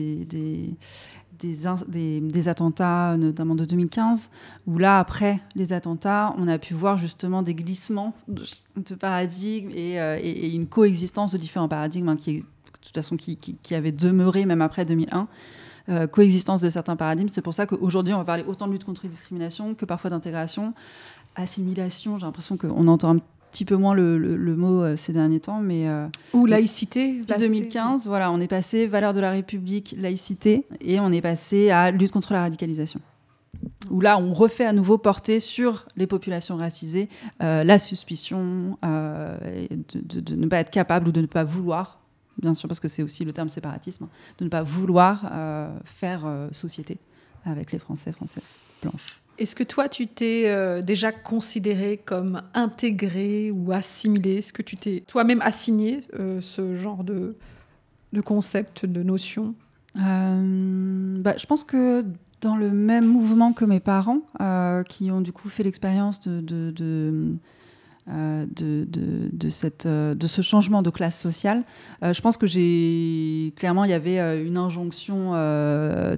attentats, 2.48 3.16
notamment 3.16 3.54
de 3.54 3.64
2015, 3.64 4.30
où 4.66 4.78
là, 4.78 4.98
après 4.98 5.40
les 5.54 5.72
attentats, 5.72 6.34
on 6.38 6.48
a 6.48 6.58
pu 6.58 6.74
voir 6.74 6.96
justement 6.96 7.42
des 7.42 7.54
glissements 7.54 8.14
de, 8.28 8.94
paradigmes 8.94 9.70
euh, 9.76 10.18
et, 10.20 10.54
une 10.54 10.66
coexistence 10.66 11.32
de 11.32 11.38
différents 11.38 11.68
paradigmes 11.68 12.08
hein, 12.08 12.16
qui, 12.16 12.38
de 12.38 12.44
toute 12.82 12.94
façon, 12.94 13.16
qui, 13.16 13.36
qui, 13.36 13.74
avaient 13.74 13.92
demeuré 13.92 14.46
même 14.46 14.62
après 14.62 14.84
2001. 14.84 15.28
Euh, 15.90 16.06
coexistence 16.06 16.62
de 16.62 16.70
certains 16.70 16.96
paradigmes. 16.96 17.28
C'est 17.28 17.42
pour 17.42 17.52
ça 17.52 17.66
qu'aujourd'hui, 17.66 18.14
on 18.14 18.16
va 18.16 18.24
parler 18.24 18.42
autant 18.46 18.66
de 18.66 18.72
lutte 18.72 18.84
contre 18.84 19.02
les 19.02 19.10
discriminations 19.10 19.74
que 19.74 19.84
parfois 19.84 20.08
d'intégration, 20.08 20.72
assimilation. 21.36 22.18
J'ai 22.18 22.26
l'impression 22.26 22.56
qu'on 22.56 22.88
entend 22.88 23.16
un 23.16 23.20
petit 23.54 23.64
peu 23.64 23.76
moins 23.76 23.94
le, 23.94 24.18
le, 24.18 24.56
mot 24.56 24.82
euh, 24.82 24.96
ces 24.96 25.12
derniers 25.12 25.38
temps, 25.38 25.60
mais 25.60 25.86
euh, 25.88 26.08
ou 26.32 26.44
laïcité. 26.44 27.20
Depuis 27.20 27.38
2015, 27.38 28.08
voilà, 28.08 28.32
on 28.32 28.40
est 28.40 28.48
passé 28.48 28.88
valeur 28.88 29.12
de 29.12 29.20
la 29.20 29.30
République, 29.30 29.94
laïcité, 29.96 30.66
et 30.80 30.98
on 30.98 31.12
est 31.12 31.20
passé 31.20 31.70
à 31.70 31.92
lutte 31.92 32.10
contre 32.10 32.32
la 32.32 32.40
radicalisation. 32.40 33.00
Où 33.90 34.00
là, 34.00 34.18
on 34.18 34.32
refait 34.32 34.66
à 34.66 34.72
nouveau 34.72 34.98
porter 34.98 35.38
sur 35.38 35.86
les 35.96 36.08
populations 36.08 36.56
racisées 36.56 37.08
euh, 37.42 37.62
la 37.62 37.78
suspicion 37.78 38.76
de, 38.82 40.20
de, 40.20 40.34
ne 40.34 40.46
pas 40.48 40.58
être 40.58 40.70
capable 40.70 41.08
ou 41.08 41.12
de 41.12 41.20
ne 41.20 41.26
pas 41.26 41.44
vouloir, 41.44 42.00
bien 42.42 42.54
sûr, 42.54 42.68
parce 42.68 42.80
que 42.80 42.88
c'est 42.88 43.04
aussi 43.04 43.24
le 43.24 43.32
terme 43.32 43.48
séparatisme, 43.48 44.08
de 44.38 44.44
ne 44.44 44.50
pas 44.50 44.64
vouloir 44.64 45.30
faire 45.84 46.26
société 46.50 46.98
avec 47.44 47.70
les 47.70 47.78
Français, 47.78 48.10
Françaises 48.10 48.42
blanches. 48.82 49.23
Est-ce 49.36 49.56
que 49.56 49.64
toi, 49.64 49.88
tu 49.88 50.06
t'es 50.06 50.44
euh, 50.46 50.80
déjà 50.80 51.10
considéré 51.10 51.96
comme 51.96 52.42
intégré 52.54 53.50
ou 53.50 53.72
assimilé? 53.72 54.36
Est-ce 54.36 54.52
que 54.52 54.62
tu 54.62 54.76
t'es 54.76 55.02
toi-même 55.06 55.42
assigné 55.42 56.02
euh, 56.18 56.40
ce 56.40 56.74
genre 56.76 57.02
de, 57.02 57.36
de 58.12 58.20
concept, 58.20 58.86
de 58.86 59.02
notion? 59.02 59.54
Euh, 59.98 61.16
bah, 61.18 61.34
Je 61.36 61.46
pense 61.46 61.64
que 61.64 62.04
dans 62.40 62.54
le 62.56 62.70
même 62.70 63.06
mouvement 63.06 63.52
que 63.52 63.64
mes 63.64 63.80
parents, 63.80 64.20
qui 64.88 65.10
ont 65.10 65.20
du 65.20 65.32
coup 65.32 65.48
fait 65.48 65.62
l'expérience 65.62 66.20
de, 66.20 66.40
de, 66.40 66.70
de 66.70 67.34
de, 68.06 69.48
cette, 69.48 69.86
de 69.86 70.26
ce 70.26 70.42
changement 70.42 70.82
de 70.82 70.90
classe 70.90 71.18
sociale. 71.18 71.64
je 72.02 72.20
pense 72.20 72.36
que 72.36 72.46
j'ai 72.46 73.54
clairement 73.56 73.84
il 73.84 73.90
y 73.90 73.94
avait 73.94 74.44
une 74.44 74.58
injonction 74.58 75.30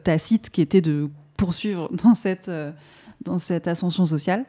tacite 0.02 0.50
qui 0.50 0.62
était 0.62 0.80
de 0.80 1.08
poursuivre 1.36 1.88
dans 2.02 2.14
cette 2.14 2.50
dans 3.26 3.38
cette 3.38 3.68
ascension 3.68 4.06
sociale. 4.06 4.44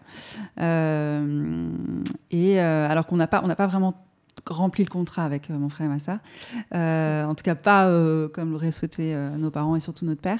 Euh, 0.59 1.69
et 2.31 2.59
euh, 2.59 2.89
alors 2.89 3.05
qu'on 3.05 3.17
n'a 3.17 3.27
pas, 3.27 3.41
on 3.43 3.47
n'a 3.47 3.55
pas 3.55 3.67
vraiment 3.67 3.93
rempli 4.45 4.83
le 4.83 4.89
contrat 4.89 5.25
avec 5.25 5.49
euh, 5.49 5.57
mon 5.57 5.67
frère 5.67 5.87
et 5.87 5.89
ma 5.89 5.99
soeur. 5.99 6.19
en 7.29 7.35
tout 7.35 7.43
cas, 7.43 7.55
pas 7.55 7.89
comme 8.33 8.51
l'auraient 8.51 8.71
souhaité 8.71 9.15
nos 9.37 9.51
parents 9.51 9.75
et 9.75 9.79
surtout 9.79 10.05
notre 10.05 10.21
père. 10.21 10.39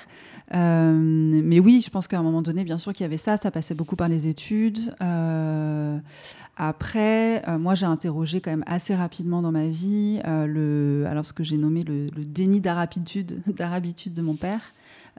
mais 0.53 1.59
oui, 1.59 1.81
je 1.83 1.89
pense 1.89 2.07
qu'à 2.07 2.19
un 2.19 2.23
moment 2.23 2.41
donné, 2.41 2.63
bien 2.63 2.77
sûr 2.77 2.93
qu'il 2.93 3.03
y 3.03 3.05
avait 3.05 3.17
ça. 3.17 3.35
Ça 3.37 3.51
passait 3.51 3.75
beaucoup 3.75 3.95
par 3.95 4.07
les 4.07 4.27
études. 4.27 4.95
après, 6.55 7.43
moi, 7.57 7.73
j'ai 7.73 7.85
interrogé 7.85 8.39
quand 8.39 8.51
même 8.51 8.65
assez 8.67 8.95
rapidement 8.95 9.41
dans 9.41 9.51
ma 9.51 9.65
vie 9.65 10.21
le, 10.25 11.05
alors 11.09 11.25
ce 11.25 11.33
que 11.33 11.43
j'ai 11.43 11.57
nommé 11.57 11.83
le, 11.83 12.05
le 12.05 12.23
déni 12.23 12.61
d'arabitude, 12.61 13.41
d'arabitude 13.47 14.13
de 14.13 14.21
mon 14.21 14.35
père. 14.35 14.61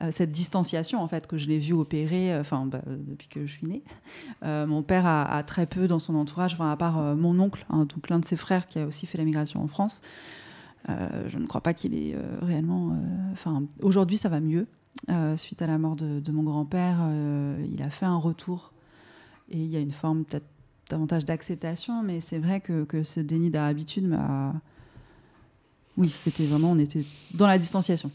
Euh, 0.03 0.11
cette 0.13 0.31
distanciation 0.31 1.03
en 1.03 1.09
fait 1.09 1.27
que 1.27 1.39
je 1.39 1.49
l'ai 1.49 1.59
vu 1.59 1.73
opérer 1.73 2.33
euh, 2.33 2.41
enfin 2.41 2.67
bah, 2.67 2.83
depuis 2.87 3.27
que 3.27 3.47
je 3.47 3.53
suis 3.53 3.67
née. 3.67 3.83
Euh, 4.45 4.67
mon 4.67 4.83
père 4.83 5.07
a, 5.07 5.43
très 5.43 5.67
peu 5.67 5.89
dans 5.89 5.99
son 5.99 6.15
entourage, 6.15 6.57
à 6.61 6.77
part 6.77 7.17
mon 7.17 7.39
oncle, 7.41 7.67
hein, 7.71 7.85
donc 7.85 8.09
l'un 8.09 8.19
de 8.19 8.25
ses 8.25 8.37
frères 8.37 8.69
qui 8.69 8.79
a 8.79 8.87
aussi 8.87 9.07
fait 9.07 9.19
la 9.19 9.25
migration 9.25 9.63
en 9.63 9.67
France. 9.67 10.03
je 10.87 11.39
ne 11.39 11.47
crois 11.47 11.61
pas 11.61 11.75
qu'il 11.75 11.95
est 11.95 12.17
réellement. 12.43 12.97
Enfin, 13.33 13.65
aujourd'hui, 13.83 14.17
ça 14.17 14.29
va 14.29 14.41
mieux. 14.41 14.67
suite 15.37 15.63
à 15.63 15.67
la 15.67 15.79
mort 15.79 15.97
de, 15.97 16.33
mon 16.33 16.43
grand-père, 16.43 16.99
il 17.73 17.83
a 17.83 17.91
fait 17.91 18.07
un 18.07 18.17
retour 18.17 18.73
et 19.51 19.59
il 19.59 19.69
y 19.69 19.77
a 19.77 19.81
une 19.81 19.93
forme 19.93 20.25
peut-être 20.25 20.47
davantage 20.91 21.25
d'acceptation, 21.25 22.03
mais 22.03 22.21
c'est 22.21 22.39
vrai 22.39 22.61
que, 22.61 22.85
que, 22.85 23.03
ce 23.03 23.21
déni 23.21 23.51
d'habitude 23.51 24.07
m'a. 24.07 24.55
Oui, 25.97 26.15
c'était 26.19 26.47
vraiment, 26.47 26.73
on 26.73 26.79
était 26.79 27.05
dans 27.35 27.47
la 27.47 27.59
distanciation. 27.59 28.11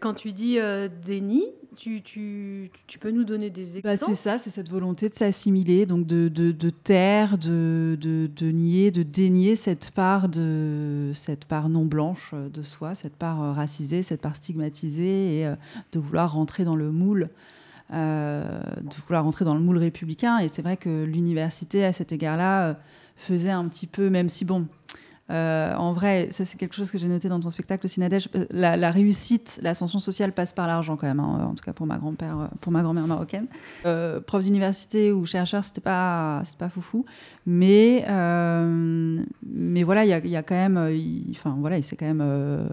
Quand 0.00 0.12
tu 0.12 0.32
dis 0.32 0.58
euh, 0.58 0.88
déni, 1.06 1.44
tu, 1.74 2.02
tu, 2.02 2.70
tu, 2.86 2.98
peux 2.98 3.10
nous 3.10 3.24
donner 3.24 3.48
des 3.48 3.80
bah, 3.82 3.92
exemples? 3.92 4.14
C'est 4.14 4.22
ça, 4.22 4.36
c'est 4.36 4.50
cette 4.50 4.68
volonté 4.68 5.08
de 5.08 5.14
s'assimiler, 5.14 5.86
donc 5.86 6.06
de, 6.06 6.28
de, 6.28 6.52
de 6.52 6.70
taire, 6.70 7.38
de, 7.38 7.96
de, 7.98 8.50
nier, 8.50 8.90
de 8.90 9.02
dénier 9.02 9.56
cette 9.56 9.90
part, 9.92 10.28
de, 10.28 11.12
cette 11.14 11.46
part 11.46 11.70
non 11.70 11.86
blanche 11.86 12.34
de 12.34 12.62
soi, 12.62 12.94
cette 12.94 13.16
part 13.16 13.42
euh, 13.42 13.52
racisée, 13.52 14.02
cette 14.02 14.20
part 14.20 14.36
stigmatisée, 14.36 15.38
et 15.38 15.46
euh, 15.46 15.54
de 15.92 15.98
vouloir 15.98 16.34
rentrer 16.34 16.64
dans 16.64 16.76
le 16.76 16.92
moule. 16.92 17.30
de 17.90 18.94
vouloir 19.06 19.24
rentrer 19.24 19.46
dans 19.46 19.54
le 19.54 19.62
moule 19.62 19.78
républicain. 19.78 20.38
Et 20.40 20.48
c'est 20.48 20.60
vrai 20.60 20.76
que 20.76 21.04
l'université, 21.04 21.86
à 21.86 21.94
cet 21.94 22.12
égard-là, 22.12 22.76
faisait 23.16 23.50
un 23.50 23.66
petit 23.68 23.86
peu, 23.86 24.10
même 24.10 24.28
si 24.28 24.44
bon, 24.44 24.66
euh, 25.30 25.74
en 25.74 25.92
vrai, 25.92 26.28
ça 26.30 26.44
c'est 26.44 26.56
quelque 26.56 26.74
chose 26.74 26.90
que 26.90 26.96
j'ai 26.96 27.08
noté 27.08 27.28
dans 27.28 27.40
ton 27.40 27.50
spectacle 27.50 27.84
aussi, 27.84 28.00
Nadège. 28.00 28.28
Euh, 28.34 28.46
la, 28.50 28.90
réussite, 28.90 29.58
l'ascension 29.62 29.98
sociale 29.98 30.32
passe 30.32 30.52
par 30.52 30.66
l'argent 30.66 30.96
quand 30.96 31.06
même. 31.06 31.20
Hein, 31.20 31.48
en 31.50 31.54
tout 31.54 31.64
cas 31.64 31.72
pour 31.72 31.86
ma 31.86 31.98
grand-père, 31.98 32.38
euh, 32.38 32.46
pour 32.60 32.72
ma 32.72 32.82
grand-mère 32.82 33.06
marocaine. 33.06 33.46
prof 34.26 34.42
d'université 34.42 35.12
ou 35.12 35.26
chercheur, 35.26 35.64
c'était 35.64 35.80
pas, 35.80 36.42
c'était 36.44 36.58
pas 36.58 36.68
foufou. 36.68 37.04
Mais, 37.46 38.04
mais 39.42 39.82
voilà, 39.82 40.04
il 40.04 40.08
y, 40.08 40.36
a, 40.36 40.42
quand 40.42 40.54
même, 40.54 40.76
enfin 41.30 41.56
voilà, 41.58 41.78
il 41.78 41.84
s'est 41.84 41.96
quand 41.96 42.06
même 42.06 42.68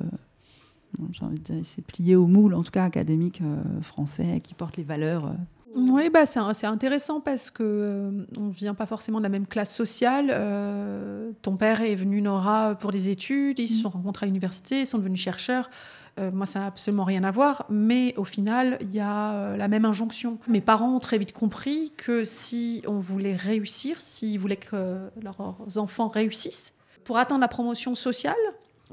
j'ai 1.11 1.25
envie 1.25 1.39
de 1.39 1.43
dire, 1.43 1.55
il 1.57 1.65
s'est 1.65 1.81
plié 1.81 2.15
au 2.15 2.25
moule, 2.25 2.53
en 2.53 2.63
tout 2.63 2.71
cas 2.71 2.85
académique 2.85 3.41
français, 3.81 4.39
qui 4.41 4.53
porte 4.53 4.77
les 4.77 4.83
valeurs 4.83 5.33
oui, 5.75 6.09
bah, 6.09 6.25
c'est 6.25 6.65
intéressant 6.65 7.19
parce 7.19 7.49
que 7.49 7.63
euh, 7.63 8.25
on 8.39 8.47
vient 8.47 8.73
pas 8.73 8.85
forcément 8.85 9.17
de 9.17 9.23
la 9.23 9.29
même 9.29 9.45
classe 9.45 9.73
sociale. 9.73 10.31
Euh, 10.31 11.31
ton 11.41 11.57
père 11.57 11.81
est 11.81 11.95
venu 11.95 12.21
Nora 12.21 12.75
pour 12.75 12.91
des 12.91 13.09
études, 13.09 13.59
ils 13.59 13.67
se 13.67 13.81
sont 13.81 13.89
rencontrés 13.89 14.25
à 14.25 14.27
l'université, 14.27 14.81
ils 14.81 14.87
sont 14.87 14.99
devenus 14.99 15.19
chercheurs. 15.19 15.69
Euh, 16.17 16.31
moi, 16.31 16.45
ça 16.45 16.59
n'a 16.59 16.67
absolument 16.67 17.03
rien 17.03 17.25
à 17.25 17.31
voir, 17.31 17.65
mais 17.69 18.13
au 18.15 18.23
final, 18.23 18.77
il 18.79 18.93
y 18.93 19.01
a 19.01 19.57
la 19.57 19.67
même 19.67 19.83
injonction. 19.83 20.37
Mes 20.47 20.61
parents 20.61 20.95
ont 20.95 20.99
très 20.99 21.17
vite 21.17 21.33
compris 21.33 21.91
que 21.97 22.23
si 22.23 22.81
on 22.87 22.99
voulait 22.99 23.35
réussir, 23.35 23.99
s'ils 23.99 24.39
voulaient 24.39 24.55
que 24.55 25.09
leurs 25.21 25.77
enfants 25.77 26.07
réussissent, 26.07 26.73
pour 27.03 27.17
atteindre 27.17 27.41
la 27.41 27.49
promotion 27.49 27.95
sociale, 27.95 28.35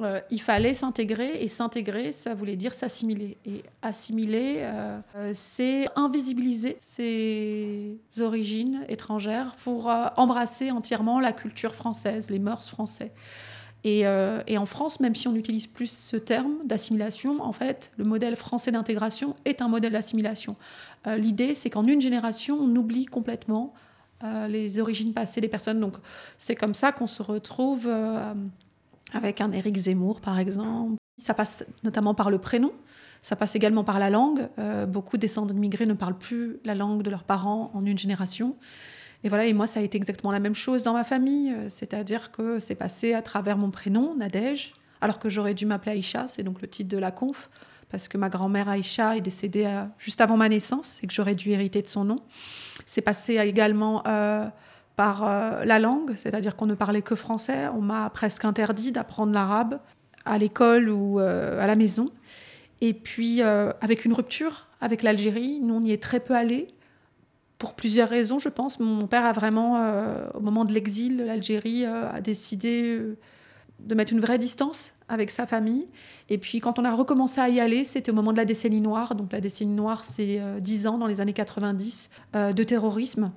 euh, 0.00 0.20
il 0.30 0.40
fallait 0.40 0.72
s'intégrer 0.72 1.42
et 1.42 1.48
s'intégrer, 1.48 2.12
ça 2.12 2.32
voulait 2.34 2.56
dire 2.56 2.72
s'assimiler. 2.72 3.36
Et 3.44 3.62
assimiler, 3.82 4.56
euh, 4.60 4.98
euh, 5.16 5.30
c'est 5.34 5.86
invisibiliser 5.96 6.76
ses 6.80 7.98
origines 8.20 8.84
étrangères 8.88 9.54
pour 9.62 9.92
embrasser 10.16 10.70
entièrement 10.70 11.20
la 11.20 11.32
culture 11.32 11.74
française, 11.74 12.30
les 12.30 12.38
mœurs 12.38 12.68
françaises. 12.68 13.10
Et, 13.84 14.04
et, 14.46 14.58
en 14.58 14.66
France, 14.66 15.00
même 15.00 15.16
si 15.16 15.26
on 15.26 15.34
utilise 15.34 15.66
plus 15.66 15.90
ce 15.90 16.16
terme 16.16 16.58
d'assimilation, 16.64 17.42
en 17.42 17.52
fait, 17.52 17.90
le 17.96 18.04
modèle 18.04 18.36
français 18.36 18.70
d'intégration 18.70 19.34
est 19.44 19.60
un 19.60 19.66
modèle 19.66 19.92
d'assimilation. 19.92 20.54
L'idée, 21.04 21.56
c'est 21.56 21.68
qu'en 21.68 21.84
une 21.88 22.00
génération, 22.00 22.56
on 22.60 22.76
oublie 22.76 23.06
complètement 23.06 23.74
les 24.48 24.78
origines 24.78 25.12
passées 25.12 25.40
des 25.40 25.48
personnes. 25.48 25.80
Donc, 25.80 25.96
c'est 26.38 26.54
comme 26.54 26.74
ça 26.74 26.92
qu'on 26.92 27.08
se 27.08 27.24
retrouve 27.24 27.90
avec 29.14 29.40
un 29.40 29.52
Éric 29.52 29.76
Zemmour 29.76 30.20
par 30.20 30.38
exemple. 30.38 30.96
Ça 31.18 31.34
passe 31.34 31.64
notamment 31.84 32.14
par 32.14 32.30
le 32.30 32.38
prénom, 32.38 32.72
ça 33.22 33.36
passe 33.36 33.54
également 33.54 33.84
par 33.84 33.98
la 33.98 34.10
langue. 34.10 34.48
Euh, 34.58 34.86
beaucoup 34.86 35.16
de 35.16 35.22
descendants 35.22 35.54
d'immigrés 35.54 35.86
ne 35.86 35.94
parlent 35.94 36.18
plus 36.18 36.58
la 36.64 36.74
langue 36.74 37.02
de 37.02 37.10
leurs 37.10 37.24
parents 37.24 37.70
en 37.74 37.84
une 37.86 37.98
génération. 37.98 38.56
Et 39.24 39.28
voilà, 39.28 39.46
et 39.46 39.52
moi, 39.52 39.68
ça 39.68 39.78
a 39.78 39.82
été 39.84 39.96
exactement 39.96 40.32
la 40.32 40.40
même 40.40 40.56
chose 40.56 40.82
dans 40.82 40.94
ma 40.94 41.04
famille. 41.04 41.52
Euh, 41.52 41.68
c'est-à-dire 41.68 42.32
que 42.32 42.58
c'est 42.58 42.74
passé 42.74 43.14
à 43.14 43.22
travers 43.22 43.56
mon 43.56 43.70
prénom, 43.70 44.16
Nadège, 44.16 44.74
alors 45.00 45.20
que 45.20 45.28
j'aurais 45.28 45.54
dû 45.54 45.66
m'appeler 45.66 45.92
Aïcha, 45.92 46.26
c'est 46.26 46.42
donc 46.42 46.60
le 46.60 46.66
titre 46.66 46.88
de 46.88 46.98
la 46.98 47.12
conf, 47.12 47.48
parce 47.88 48.08
que 48.08 48.18
ma 48.18 48.28
grand-mère 48.28 48.68
Aïcha 48.68 49.16
est 49.16 49.20
décédée 49.20 49.66
euh, 49.66 49.84
juste 49.98 50.20
avant 50.20 50.36
ma 50.36 50.48
naissance 50.48 50.98
et 51.04 51.06
que 51.06 51.12
j'aurais 51.12 51.36
dû 51.36 51.50
hériter 51.50 51.82
de 51.82 51.88
son 51.88 52.04
nom. 52.04 52.18
C'est 52.86 53.02
passé 53.02 53.36
également 53.36 54.02
par 54.96 55.24
euh, 55.24 55.64
la 55.64 55.78
langue, 55.78 56.14
c'est-à-dire 56.16 56.56
qu'on 56.56 56.66
ne 56.66 56.74
parlait 56.74 57.02
que 57.02 57.14
français. 57.14 57.68
On 57.68 57.80
m'a 57.80 58.10
presque 58.10 58.44
interdit 58.44 58.92
d'apprendre 58.92 59.32
l'arabe 59.32 59.80
à 60.24 60.38
l'école 60.38 60.88
ou 60.88 61.20
euh, 61.20 61.62
à 61.62 61.66
la 61.66 61.76
maison. 61.76 62.10
Et 62.80 62.94
puis, 62.94 63.42
euh, 63.42 63.72
avec 63.80 64.04
une 64.04 64.12
rupture 64.12 64.68
avec 64.80 65.02
l'Algérie, 65.02 65.60
nous, 65.60 65.74
on 65.74 65.82
y 65.82 65.92
est 65.92 66.02
très 66.02 66.18
peu 66.18 66.34
allés, 66.34 66.68
pour 67.58 67.74
plusieurs 67.74 68.08
raisons, 68.08 68.40
je 68.40 68.48
pense. 68.48 68.80
Mon 68.80 69.06
père 69.06 69.24
a 69.24 69.32
vraiment, 69.32 69.76
au 70.34 70.40
moment 70.40 70.64
de 70.64 70.72
l'exil, 70.72 71.18
l'Algérie 71.24 71.84
a 71.84 72.20
décidé 72.20 73.00
de 73.78 73.94
mettre 73.94 74.12
une 74.12 74.18
vraie 74.18 74.38
distance 74.38 74.90
avec 75.08 75.30
sa 75.30 75.46
famille. 75.46 75.86
Et 76.28 76.38
puis, 76.38 76.58
quand 76.58 76.80
on 76.80 76.84
a 76.84 76.92
recommencé 76.92 77.40
à 77.40 77.48
y 77.48 77.60
aller, 77.60 77.84
c'était 77.84 78.10
au 78.10 78.14
moment 78.14 78.32
de 78.32 78.38
la 78.38 78.44
décennie 78.44 78.80
noire. 78.80 79.14
Donc, 79.14 79.32
la 79.32 79.40
décennie 79.40 79.76
noire, 79.76 80.04
c'est 80.04 80.40
dix 80.58 80.88
ans, 80.88 80.98
dans 80.98 81.06
les 81.06 81.20
années 81.20 81.32
90, 81.32 82.10
de 82.34 82.62
terrorisme 82.64 83.30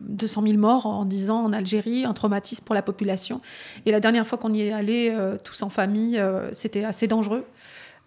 200 0.00 0.42
000 0.42 0.58
morts 0.58 0.86
en 0.86 1.04
10 1.04 1.30
ans 1.30 1.44
en 1.44 1.52
Algérie, 1.52 2.04
un 2.04 2.12
traumatisme 2.12 2.64
pour 2.64 2.74
la 2.74 2.82
population. 2.82 3.40
Et 3.86 3.92
la 3.92 4.00
dernière 4.00 4.26
fois 4.26 4.38
qu'on 4.38 4.52
y 4.52 4.62
est 4.62 4.72
allé 4.72 5.10
euh, 5.10 5.36
tous 5.42 5.62
en 5.62 5.70
famille, 5.70 6.18
euh, 6.18 6.48
c'était 6.52 6.84
assez 6.84 7.06
dangereux. 7.06 7.44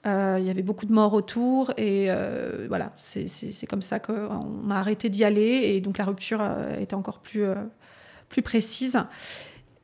Euh, 0.05 0.37
il 0.39 0.45
y 0.45 0.49
avait 0.49 0.63
beaucoup 0.63 0.85
de 0.85 0.91
morts 0.91 1.13
autour 1.13 1.71
et 1.77 2.09
voilà, 2.67 2.91
c'est 2.97 3.67
comme 3.67 3.81
ça 3.81 3.99
qu'on 3.99 4.69
a 4.69 4.75
arrêté 4.75 5.09
d'y 5.09 5.23
aller 5.23 5.61
et 5.63 5.81
donc 5.81 5.97
la 5.97 6.05
rupture 6.05 6.41
était 6.77 6.95
encore 6.95 7.19
plus, 7.19 7.45
plus 8.27 8.41
précise. 8.41 8.99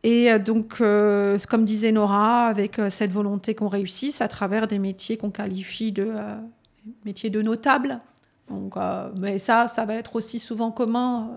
Et 0.04 0.38
donc, 0.39 0.80
comme 0.80 1.63
disait 1.63 1.93
Nora, 1.93 2.48
avec 2.48 2.82
cette 2.89 3.12
volonté 3.12 3.56
qu'on 3.56 3.69
réussisse 3.69 4.19
à 4.19 4.28
travers 4.28 4.67
des 4.67 4.78
métiers 4.78 5.15
qu'on 5.15 5.32
qualifie 5.32 5.93
de 5.93 6.12
métiers 7.06 7.30
de 7.30 7.41
notables. 7.41 8.02
Donc, 8.50 8.76
mais 9.15 9.38
ça, 9.38 9.69
ça 9.69 9.86
va 9.86 9.95
être 9.95 10.17
aussi 10.17 10.39
souvent 10.39 10.72
commun 10.72 11.30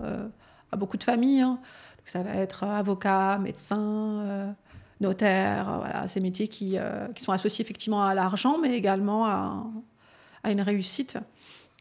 beaucoup 0.75 0.97
de 0.97 1.03
familles. 1.03 1.41
Hein. 1.41 1.59
ça 2.05 2.23
va 2.23 2.35
être 2.35 2.63
avocat, 2.63 3.37
médecin 3.39 4.55
notaire, 5.03 5.69
euh, 5.69 5.77
voilà, 5.77 6.07
ces 6.07 6.19
métiers 6.19 6.47
qui, 6.47 6.77
euh, 6.77 7.07
qui, 7.13 7.23
sont 7.23 7.31
associés 7.31 7.63
effectivement 7.63 8.03
à 8.03 8.15
l'argent, 8.15 8.57
mais 8.59 8.75
également 8.75 9.25
à, 9.25 9.63
à, 10.43 10.51
une 10.51 10.61
réussite. 10.61 11.17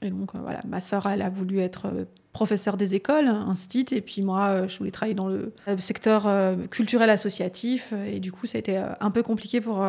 Et 0.03 0.11
donc, 0.11 0.35
euh, 0.35 0.39
voilà, 0.43 0.61
ma 0.67 0.81
sœur, 0.81 1.07
elle 1.07 1.23
a 1.23 1.31
voulu 1.31 1.61
être 1.61 1.87
professeure 2.33 2.77
des 2.77 2.95
écoles, 2.95 3.29
instit, 3.29 3.87
et 3.93 4.01
puis 4.01 4.23
moi, 4.23 4.67
je 4.67 4.79
voulais 4.79 4.91
travailler 4.91 5.15
dans 5.15 5.29
le, 5.29 5.53
secteur 5.79 6.27
culturel 6.71 7.11
associatif, 7.11 7.93
et 8.07 8.21
du 8.21 8.33
coup, 8.33 8.47
ça 8.47 8.57
a 8.57 8.59
été 8.59 8.83
un 9.01 9.11
peu 9.11 9.23
compliqué 9.23 9.61
pour, 9.61 9.87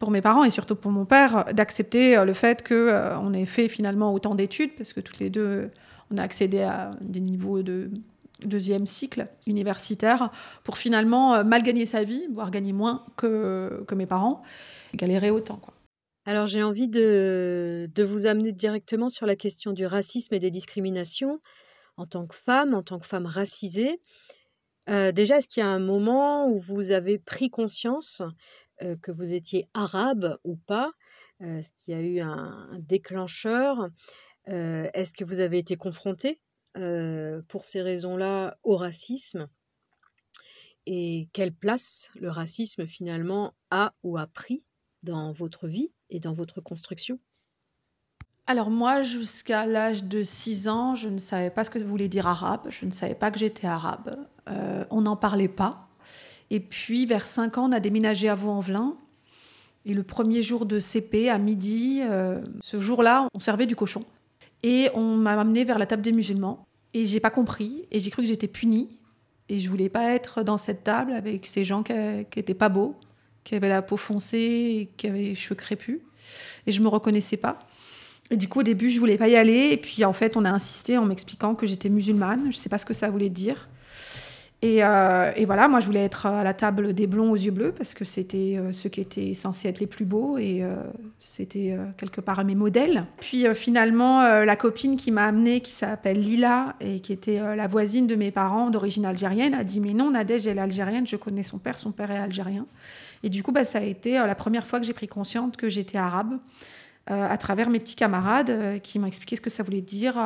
pour 0.00 0.10
mes 0.10 0.20
parents, 0.20 0.42
et 0.42 0.50
surtout 0.50 0.74
pour 0.74 0.90
mon 0.90 1.04
père, 1.04 1.44
d'accepter 1.54 2.24
le 2.24 2.32
fait 2.34 2.66
qu'on 2.66 3.32
ait 3.32 3.46
fait 3.46 3.68
finalement 3.68 4.12
autant 4.12 4.34
d'études, 4.34 4.72
parce 4.76 4.92
que 4.92 4.98
toutes 4.98 5.20
les 5.20 5.30
deux, 5.30 5.70
on 6.10 6.18
a 6.18 6.22
accédé 6.22 6.62
à 6.62 6.90
des 7.00 7.20
niveaux 7.20 7.62
de 7.62 7.92
deuxième 8.44 8.86
cycle 8.86 9.28
universitaire 9.46 10.30
pour 10.64 10.78
finalement 10.78 11.34
euh, 11.34 11.44
mal 11.44 11.62
gagner 11.62 11.86
sa 11.86 12.04
vie, 12.04 12.26
voire 12.30 12.50
gagner 12.50 12.72
moins 12.72 13.04
que, 13.16 13.84
que 13.86 13.94
mes 13.94 14.06
parents, 14.06 14.42
galérer 14.94 15.30
autant. 15.30 15.56
Quoi. 15.56 15.74
Alors 16.24 16.46
j'ai 16.46 16.62
envie 16.62 16.88
de, 16.88 17.88
de, 17.94 18.04
vous 18.04 18.26
amener 18.26 18.52
directement 18.52 19.08
sur 19.08 19.26
la 19.26 19.36
question 19.36 19.72
du 19.72 19.86
racisme 19.86 20.34
et 20.34 20.38
des 20.38 20.50
discriminations 20.50 21.40
en 21.96 22.06
tant 22.06 22.26
que 22.26 22.34
femme, 22.34 22.74
en 22.74 22.82
tant 22.82 22.98
que 22.98 23.06
femme 23.06 23.26
racisée. 23.26 24.00
Euh, 24.88 25.12
déjà, 25.12 25.38
est-ce 25.38 25.48
qu'il 25.48 25.62
y 25.62 25.66
a 25.66 25.68
un 25.68 25.80
moment 25.80 26.48
où 26.48 26.58
vous 26.58 26.92
avez 26.92 27.18
pris 27.18 27.50
conscience 27.50 28.22
euh, 28.82 28.96
que 29.02 29.10
vous 29.10 29.34
étiez 29.34 29.68
arabe 29.74 30.38
ou 30.44 30.56
pas? 30.56 30.92
Est-ce 31.40 31.70
qu'il 31.72 31.94
y 31.94 31.96
a 31.96 32.00
eu 32.00 32.20
un, 32.20 32.68
déclencheur? 32.80 33.88
Est-ce 34.46 35.12
que 35.12 35.24
vous 35.24 35.40
avez 35.40 35.58
été 35.58 35.76
confrontée? 35.76 36.40
Pour 37.48 37.64
ces 37.64 37.82
raisons-là 37.82 38.56
au 38.62 38.76
racisme 38.76 39.48
et 40.90 41.28
quelle 41.34 41.52
place 41.52 42.10
le 42.18 42.30
racisme 42.30 42.86
finalement 42.86 43.52
a 43.70 43.92
ou 44.02 44.16
a 44.16 44.26
pris 44.26 44.62
dans 45.02 45.32
votre 45.32 45.68
vie 45.68 45.90
et 46.08 46.18
dans 46.18 46.32
votre 46.32 46.62
construction? 46.62 47.18
Alors 48.46 48.70
moi, 48.70 49.02
jusqu'à 49.02 49.66
l'âge 49.66 50.04
de 50.04 50.22
6 50.22 50.66
ans, 50.68 50.94
je 50.94 51.10
ne 51.10 51.18
savais 51.18 51.50
pas 51.50 51.62
ce 51.62 51.68
que 51.68 51.78
voulait 51.78 52.08
dire 52.08 52.26
arabe, 52.26 52.68
je 52.70 52.86
ne 52.86 52.90
savais 52.90 53.14
pas 53.14 53.30
que 53.30 53.38
j'étais 53.38 53.66
arabe, 53.66 54.16
euh, 54.48 54.86
on 54.88 55.02
n'en 55.02 55.16
parlait 55.16 55.48
pas. 55.48 55.90
Et 56.48 56.58
puis 56.58 57.04
vers 57.04 57.26
5 57.26 57.58
ans, 57.58 57.68
on 57.68 57.72
a 57.72 57.80
déménagé 57.80 58.30
à 58.30 58.34
Vaux-en-Velin. 58.34 58.96
Et 59.84 59.92
le 59.92 60.02
premier 60.02 60.40
jour 60.40 60.64
de 60.64 60.78
CP, 60.78 61.28
à 61.28 61.36
midi, 61.36 62.00
euh, 62.02 62.40
ce 62.62 62.80
jour-là, 62.80 63.28
on 63.34 63.40
servait 63.40 63.66
du 63.66 63.76
cochon. 63.76 64.06
Et 64.62 64.88
on 64.94 65.16
m'a 65.16 65.32
amené 65.32 65.64
vers 65.64 65.78
la 65.78 65.86
table 65.86 66.02
des 66.02 66.12
musulmans. 66.12 66.66
Et 66.94 67.04
j'ai 67.04 67.20
pas 67.20 67.30
compris. 67.30 67.84
Et 67.90 68.00
j'ai 68.00 68.10
cru 68.10 68.22
que 68.22 68.28
j'étais 68.28 68.48
punie. 68.48 68.88
Et 69.48 69.60
je 69.60 69.68
voulais 69.68 69.88
pas 69.88 70.12
être 70.14 70.42
dans 70.42 70.58
cette 70.58 70.84
table 70.84 71.12
avec 71.12 71.46
ces 71.46 71.64
gens 71.64 71.82
qui, 71.82 71.92
qui 72.30 72.38
étaient 72.38 72.54
pas 72.54 72.68
beaux, 72.68 72.96
qui 73.44 73.54
avaient 73.54 73.68
la 73.68 73.82
peau 73.82 73.96
foncée 73.96 74.38
et 74.38 74.90
qui 74.96 75.06
avaient 75.06 75.22
les 75.22 75.34
cheveux 75.34 75.54
crépus. 75.54 76.00
Et 76.66 76.72
je 76.72 76.82
me 76.82 76.88
reconnaissais 76.88 77.36
pas. 77.36 77.60
Et 78.30 78.36
du 78.36 78.48
coup, 78.48 78.60
au 78.60 78.62
début, 78.62 78.90
je 78.90 78.98
voulais 78.98 79.16
pas 79.16 79.28
y 79.28 79.36
aller. 79.36 79.70
Et 79.70 79.76
puis, 79.76 80.04
en 80.04 80.12
fait, 80.12 80.36
on 80.36 80.44
a 80.44 80.50
insisté 80.50 80.98
en 80.98 81.06
m'expliquant 81.06 81.54
que 81.54 81.66
j'étais 81.66 81.88
musulmane. 81.88 82.52
Je 82.52 82.56
sais 82.56 82.68
pas 82.68 82.78
ce 82.78 82.84
que 82.84 82.94
ça 82.94 83.08
voulait 83.08 83.30
dire. 83.30 83.68
Euh, 84.64 85.32
et, 85.36 85.44
voilà, 85.44 85.68
moi 85.68 85.78
je 85.78 85.86
voulais 85.86 86.04
être 86.04 86.26
à 86.26 86.42
la 86.42 86.52
table 86.52 86.92
des 86.92 87.06
blonds 87.06 87.30
aux 87.30 87.36
yeux 87.36 87.52
bleus 87.52 87.70
parce 87.70 87.94
que 87.94 88.04
c'était 88.04 88.56
euh, 88.58 88.72
ceux 88.72 88.88
qui 88.88 89.00
étaient 89.00 89.34
censés 89.34 89.68
être 89.68 89.78
les 89.78 89.86
plus 89.86 90.04
beaux 90.04 90.36
et 90.36 90.64
euh, 90.64 90.74
c'était 91.20 91.76
quelque 91.96 92.20
part 92.20 92.44
mes 92.44 92.56
modèles. 92.56 93.06
Puis 93.20 93.44
finalement, 93.54 94.22
la 94.22 94.56
copine 94.56 94.96
qui 94.96 95.12
m'a 95.12 95.26
amenée, 95.26 95.60
qui 95.60 95.72
s'appelle 95.72 96.20
Lila 96.20 96.74
et 96.80 97.00
qui 97.00 97.12
était 97.12 97.40
la 97.56 97.66
voisine 97.66 98.06
de 98.06 98.14
mes 98.14 98.30
parents 98.30 98.70
d'origine 98.70 99.04
algérienne, 99.04 99.54
a 99.54 99.64
dit 99.64 99.80
Mais 99.80 99.92
non, 99.92 100.10
Nadège, 100.10 100.46
elle 100.46 100.58
est 100.58 100.60
algérienne, 100.60 101.06
je 101.06 101.16
connais 101.16 101.42
son 101.42 101.58
père, 101.58 101.78
son 101.78 101.92
père 101.92 102.10
est 102.10 102.18
algérien. 102.18 102.66
Et 103.22 103.28
du 103.28 103.42
coup, 103.42 103.52
bah, 103.52 103.64
ça 103.64 103.78
a 103.78 103.82
été 103.82 104.12
la 104.12 104.34
première 104.34 104.66
fois 104.66 104.80
que 104.80 104.86
j'ai 104.86 104.92
pris 104.92 105.08
conscience 105.08 105.56
que 105.56 105.68
j'étais 105.68 105.98
arabe 105.98 106.38
à 107.06 107.36
travers 107.38 107.70
mes 107.70 107.80
petits 107.80 107.96
camarades 107.96 108.80
qui 108.82 108.98
m'ont 108.98 109.06
expliqué 109.06 109.36
ce 109.36 109.40
que 109.40 109.50
ça 109.50 109.62
voulait 109.62 109.80
dire 109.80 110.16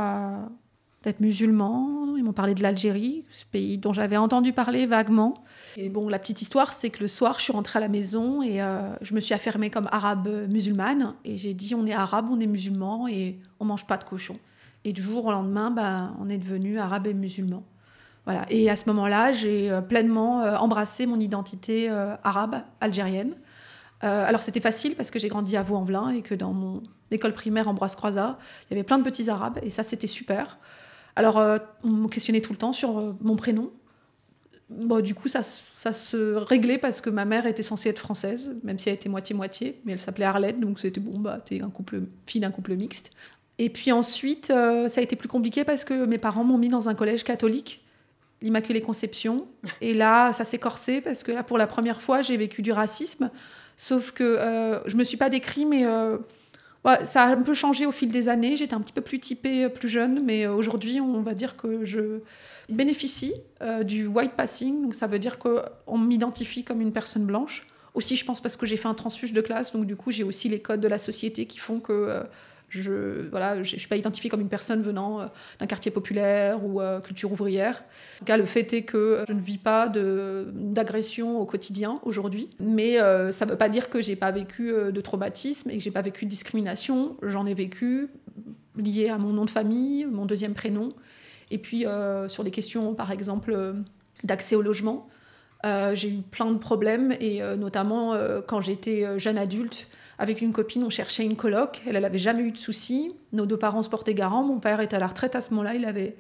d'être 1.02 1.20
musulman. 1.20 2.16
Ils 2.16 2.24
m'ont 2.24 2.32
parlé 2.32 2.54
de 2.54 2.62
l'Algérie, 2.62 3.24
ce 3.30 3.44
pays 3.46 3.78
dont 3.78 3.92
j'avais 3.92 4.16
entendu 4.16 4.52
parler 4.52 4.86
vaguement. 4.86 5.42
Et 5.76 5.88
bon, 5.88 6.08
la 6.08 6.18
petite 6.18 6.42
histoire, 6.42 6.72
c'est 6.72 6.90
que 6.90 7.00
le 7.00 7.08
soir, 7.08 7.38
je 7.38 7.44
suis 7.44 7.52
rentrée 7.52 7.78
à 7.78 7.80
la 7.80 7.88
maison 7.88 8.42
et 8.42 8.62
euh, 8.62 8.94
je 9.00 9.14
me 9.14 9.20
suis 9.20 9.34
affirmée 9.34 9.70
comme 9.70 9.88
arabe 9.90 10.28
musulmane. 10.48 11.14
Et 11.24 11.36
j'ai 11.36 11.54
dit, 11.54 11.74
on 11.74 11.86
est 11.86 11.92
arabe, 11.92 12.28
on 12.30 12.40
est 12.40 12.46
musulman 12.46 13.08
et 13.08 13.38
on 13.60 13.64
mange 13.64 13.86
pas 13.86 13.96
de 13.96 14.04
cochon. 14.04 14.38
Et 14.84 14.92
du 14.92 15.02
jour 15.02 15.24
au 15.24 15.32
lendemain, 15.32 15.70
ben, 15.70 16.14
on 16.20 16.28
est 16.28 16.38
devenu 16.38 16.78
arabe 16.78 17.06
et 17.06 17.14
musulman. 17.14 17.64
Voilà. 18.24 18.46
Et 18.50 18.70
à 18.70 18.76
ce 18.76 18.88
moment-là, 18.90 19.32
j'ai 19.32 19.70
euh, 19.70 19.80
pleinement 19.80 20.42
euh, 20.42 20.56
embrassé 20.56 21.06
mon 21.06 21.18
identité 21.18 21.88
arabe 22.22 22.62
algérienne. 22.80 23.34
alors 24.00 24.42
c'était 24.42 24.60
facile 24.60 24.94
parce 24.94 25.10
que 25.10 25.18
j'ai 25.18 25.28
grandi 25.28 25.56
à 25.56 25.62
Vaux-en-Velin 25.62 26.10
et 26.10 26.22
que 26.22 26.34
dans 26.34 26.52
mon 26.52 26.82
école 27.10 27.32
primaire 27.32 27.68
Ambroise 27.68 27.96
Croizat, 27.96 28.38
il 28.64 28.74
y 28.74 28.74
avait 28.74 28.84
plein 28.84 28.98
de 28.98 29.04
petits 29.04 29.30
arabes 29.30 29.58
et 29.62 29.70
ça 29.70 29.82
c'était 29.82 30.06
super. 30.06 30.58
Alors, 31.16 31.38
euh, 31.38 31.58
on 31.84 31.88
me 31.88 32.08
questionnait 32.08 32.40
tout 32.40 32.52
le 32.52 32.58
temps 32.58 32.72
sur 32.72 32.98
euh, 32.98 33.12
mon 33.20 33.36
prénom. 33.36 33.70
Bon, 34.70 35.00
du 35.00 35.14
coup, 35.14 35.28
ça, 35.28 35.42
ça, 35.42 35.92
se 35.92 36.34
réglait 36.34 36.78
parce 36.78 37.02
que 37.02 37.10
ma 37.10 37.26
mère 37.26 37.46
était 37.46 37.62
censée 37.62 37.90
être 37.90 37.98
française, 37.98 38.56
même 38.62 38.78
si 38.78 38.88
elle 38.88 38.94
était 38.94 39.10
moitié-moitié, 39.10 39.80
mais 39.84 39.92
elle 39.92 40.00
s'appelait 40.00 40.24
Arlette, 40.24 40.60
donc 40.60 40.80
c'était 40.80 41.00
bon, 41.00 41.18
bah, 41.18 41.40
t'es 41.44 41.60
fille 42.26 42.40
d'un 42.40 42.50
couple 42.50 42.74
mixte. 42.74 43.10
Et 43.58 43.68
puis 43.68 43.92
ensuite, 43.92 44.50
euh, 44.50 44.88
ça 44.88 45.00
a 45.00 45.04
été 45.04 45.14
plus 45.14 45.28
compliqué 45.28 45.64
parce 45.64 45.84
que 45.84 46.06
mes 46.06 46.16
parents 46.16 46.44
m'ont 46.44 46.56
mis 46.56 46.68
dans 46.68 46.88
un 46.88 46.94
collège 46.94 47.22
catholique, 47.22 47.84
l'Immaculée 48.40 48.80
Conception. 48.80 49.46
Et 49.82 49.92
là, 49.92 50.32
ça 50.32 50.44
s'est 50.44 50.58
corsé 50.58 51.02
parce 51.02 51.22
que 51.22 51.32
là, 51.32 51.42
pour 51.42 51.58
la 51.58 51.66
première 51.66 52.00
fois, 52.00 52.22
j'ai 52.22 52.38
vécu 52.38 52.62
du 52.62 52.72
racisme. 52.72 53.30
Sauf 53.76 54.12
que 54.12 54.80
je 54.86 54.96
me 54.96 55.04
suis 55.04 55.18
pas 55.18 55.28
décrit, 55.28 55.66
mais 55.66 55.84
ça 56.84 57.22
a 57.22 57.26
un 57.28 57.42
peu 57.42 57.54
changé 57.54 57.86
au 57.86 57.92
fil 57.92 58.08
des 58.08 58.28
années. 58.28 58.56
J'étais 58.56 58.74
un 58.74 58.80
petit 58.80 58.92
peu 58.92 59.00
plus 59.00 59.20
typée 59.20 59.64
euh, 59.64 59.68
plus 59.68 59.88
jeune, 59.88 60.22
mais 60.24 60.46
euh, 60.46 60.54
aujourd'hui, 60.54 61.00
on 61.00 61.22
va 61.22 61.34
dire 61.34 61.56
que 61.56 61.84
je 61.84 62.20
bénéficie 62.68 63.34
euh, 63.62 63.84
du 63.84 64.06
white 64.06 64.32
passing. 64.32 64.82
Donc, 64.82 64.94
ça 64.94 65.06
veut 65.06 65.18
dire 65.18 65.38
qu'on 65.38 65.98
m'identifie 65.98 66.64
comme 66.64 66.80
une 66.80 66.92
personne 66.92 67.24
blanche. 67.24 67.66
Aussi, 67.94 68.16
je 68.16 68.24
pense 68.24 68.40
parce 68.40 68.56
que 68.56 68.66
j'ai 68.66 68.76
fait 68.76 68.88
un 68.88 68.94
transfuge 68.94 69.32
de 69.32 69.40
classe, 69.42 69.72
donc 69.72 69.86
du 69.86 69.96
coup, 69.96 70.10
j'ai 70.10 70.24
aussi 70.24 70.48
les 70.48 70.60
codes 70.60 70.80
de 70.80 70.88
la 70.88 70.98
société 70.98 71.44
qui 71.44 71.58
font 71.58 71.78
que 71.78 72.22
je 72.72 73.28
voilà, 73.28 73.62
je, 73.62 73.76
suis 73.76 73.88
pas 73.88 73.96
identifiée 73.96 74.30
comme 74.30 74.40
une 74.40 74.48
personne 74.48 74.82
venant 74.82 75.20
euh, 75.20 75.26
d'un 75.60 75.66
quartier 75.66 75.90
populaire 75.90 76.64
ou 76.64 76.80
euh, 76.80 77.00
culture 77.00 77.30
ouvrière. 77.30 77.76
En 78.16 78.18
tout 78.20 78.24
cas, 78.24 78.36
le 78.36 78.46
fait 78.46 78.72
est 78.72 78.82
que 78.82 79.24
je 79.28 79.32
ne 79.32 79.40
vis 79.40 79.58
pas 79.58 79.88
d'agression 79.88 81.38
au 81.38 81.44
quotidien 81.44 82.00
aujourd'hui, 82.04 82.48
mais 82.58 83.00
euh, 83.00 83.30
ça 83.30 83.44
ne 83.44 83.50
veut 83.50 83.58
pas 83.58 83.68
dire 83.68 83.90
que 83.90 84.00
j'ai 84.00 84.16
pas 84.16 84.30
vécu 84.30 84.72
de 84.72 85.00
traumatisme 85.00 85.70
et 85.70 85.78
que 85.78 85.84
j'ai 85.84 85.90
pas 85.90 86.02
vécu 86.02 86.24
de 86.24 86.30
discrimination. 86.30 87.16
J'en 87.22 87.46
ai 87.46 87.54
vécu 87.54 88.08
lié 88.76 89.08
à 89.10 89.18
mon 89.18 89.32
nom 89.32 89.44
de 89.44 89.50
famille, 89.50 90.06
mon 90.06 90.24
deuxième 90.24 90.54
prénom, 90.54 90.94
et 91.50 91.58
puis 91.58 91.84
sur 92.28 92.44
des 92.44 92.50
questions, 92.50 92.94
par 92.94 93.12
exemple, 93.12 93.74
d'accès 94.24 94.56
au 94.56 94.62
logement. 94.62 95.08
j'ai 95.92 96.08
eu 96.08 96.22
plein 96.22 96.50
de 96.50 96.58
problèmes 96.58 97.12
et 97.20 97.42
notamment 97.58 98.16
quand 98.46 98.60
j'étais 98.60 99.18
jeune 99.18 99.36
adulte, 99.36 99.86
avec 100.18 100.40
une 100.40 100.52
copine, 100.52 100.84
on 100.84 100.90
cherchait 100.90 101.24
une 101.24 101.36
coloc. 101.36 101.82
Elle 101.86 102.00
n'avait 102.00 102.18
jamais 102.18 102.42
eu 102.42 102.52
de 102.52 102.58
soucis. 102.58 103.14
Nos 103.32 103.46
deux 103.46 103.56
parents 103.56 103.82
se 103.82 103.88
portaient 103.88 104.14
garant. 104.14 104.42
Mon 104.42 104.58
père 104.58 104.80
était 104.80 104.96
à 104.96 104.98
la 104.98 105.06
retraite 105.06 105.34
à 105.34 105.40
ce 105.40 105.50
moment-là. 105.50 105.74
Il 105.74 105.84
avait 105.84 106.16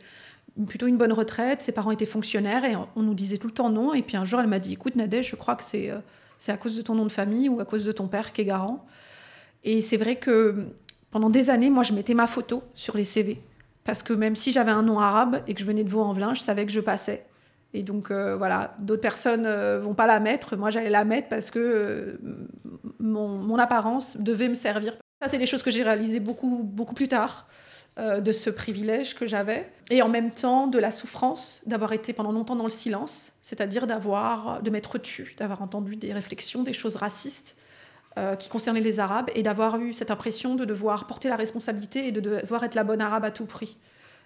plutôt 0.66 0.86
une 0.86 0.96
bonne 0.96 1.12
retraite. 1.12 1.62
Ses 1.62 1.72
parents 1.72 1.90
étaient 1.90 2.06
fonctionnaires 2.06 2.64
et 2.64 2.74
on 2.96 3.02
nous 3.02 3.14
disait 3.14 3.38
tout 3.38 3.46
le 3.46 3.52
temps 3.52 3.70
non. 3.70 3.94
Et 3.94 4.02
puis 4.02 4.16
un 4.16 4.24
jour, 4.24 4.40
elle 4.40 4.46
m'a 4.46 4.58
dit 4.58 4.72
Écoute, 4.72 4.96
Nadège, 4.96 5.30
je 5.30 5.36
crois 5.36 5.56
que 5.56 5.64
c'est 5.64 5.90
euh, 5.90 5.98
à 6.48 6.56
cause 6.56 6.76
de 6.76 6.82
ton 6.82 6.94
nom 6.94 7.04
de 7.04 7.12
famille 7.12 7.48
ou 7.48 7.60
à 7.60 7.64
cause 7.64 7.84
de 7.84 7.92
ton 7.92 8.08
père 8.08 8.32
qui 8.32 8.40
est 8.40 8.44
garant. 8.46 8.84
Et 9.64 9.80
c'est 9.80 9.96
vrai 9.96 10.16
que 10.16 10.66
pendant 11.10 11.30
des 11.30 11.50
années, 11.50 11.70
moi, 11.70 11.82
je 11.82 11.92
mettais 11.92 12.14
ma 12.14 12.26
photo 12.26 12.62
sur 12.74 12.96
les 12.96 13.04
CV. 13.04 13.40
Parce 13.84 14.02
que 14.02 14.12
même 14.12 14.36
si 14.36 14.52
j'avais 14.52 14.70
un 14.70 14.82
nom 14.82 14.98
arabe 15.00 15.42
et 15.46 15.54
que 15.54 15.60
je 15.60 15.64
venais 15.64 15.84
de 15.84 15.90
Vaux-en-Velin, 15.90 16.34
je 16.34 16.40
savais 16.40 16.66
que 16.66 16.72
je 16.72 16.80
passais. 16.80 17.24
Et 17.74 17.82
donc 17.82 18.10
euh, 18.10 18.36
voilà, 18.36 18.74
d'autres 18.78 19.00
personnes 19.00 19.46
euh, 19.46 19.80
vont 19.80 19.94
pas 19.94 20.06
la 20.06 20.20
mettre. 20.20 20.56
Moi, 20.56 20.70
j'allais 20.70 20.90
la 20.90 21.04
mettre 21.04 21.28
parce 21.28 21.50
que 21.50 21.58
euh, 21.58 22.18
mon, 22.98 23.58
apparence 23.58 24.16
devait 24.18 24.48
me 24.48 24.54
servir. 24.54 24.96
Ça, 25.22 25.28
c'est 25.28 25.38
des 25.38 25.46
choses 25.46 25.62
que 25.62 25.70
j'ai 25.70 25.82
réalisées 25.82 26.20
beaucoup, 26.20 26.60
beaucoup 26.62 26.94
plus 26.94 27.08
tard, 27.08 27.46
de 27.98 28.32
ce 28.32 28.48
privilège 28.48 29.14
que 29.14 29.26
j'avais. 29.26 29.70
Et 29.90 30.00
en 30.00 30.08
même 30.08 30.30
temps, 30.30 30.66
de 30.66 30.78
la 30.78 30.90
souffrance 30.90 31.60
d'avoir 31.66 31.92
été 31.92 32.14
pendant 32.14 32.32
longtemps 32.32 32.56
dans 32.56 32.64
le 32.64 32.70
silence, 32.70 33.32
c'est-à-dire 33.42 33.86
d'avoir, 33.86 34.62
de 34.62 34.70
m'être 34.70 34.96
tue, 34.96 35.36
d'avoir 35.36 35.60
entendu 35.60 35.96
des 35.96 36.12
réflexions, 36.12 36.62
des 36.62 36.72
choses 36.72 36.96
racistes 36.96 37.56
qui 38.38 38.48
concernait 38.48 38.80
les 38.80 38.98
Arabes 38.98 39.30
et 39.34 39.42
d'avoir 39.42 39.78
eu 39.78 39.92
cette 39.92 40.10
impression 40.10 40.54
de 40.54 40.64
devoir 40.64 41.06
porter 41.06 41.28
la 41.28 41.36
responsabilité 41.36 42.08
et 42.08 42.12
de 42.12 42.20
devoir 42.20 42.64
être 42.64 42.74
la 42.74 42.82
bonne 42.82 43.02
arabe 43.02 43.26
à 43.26 43.30
tout 43.30 43.46
prix. 43.46 43.76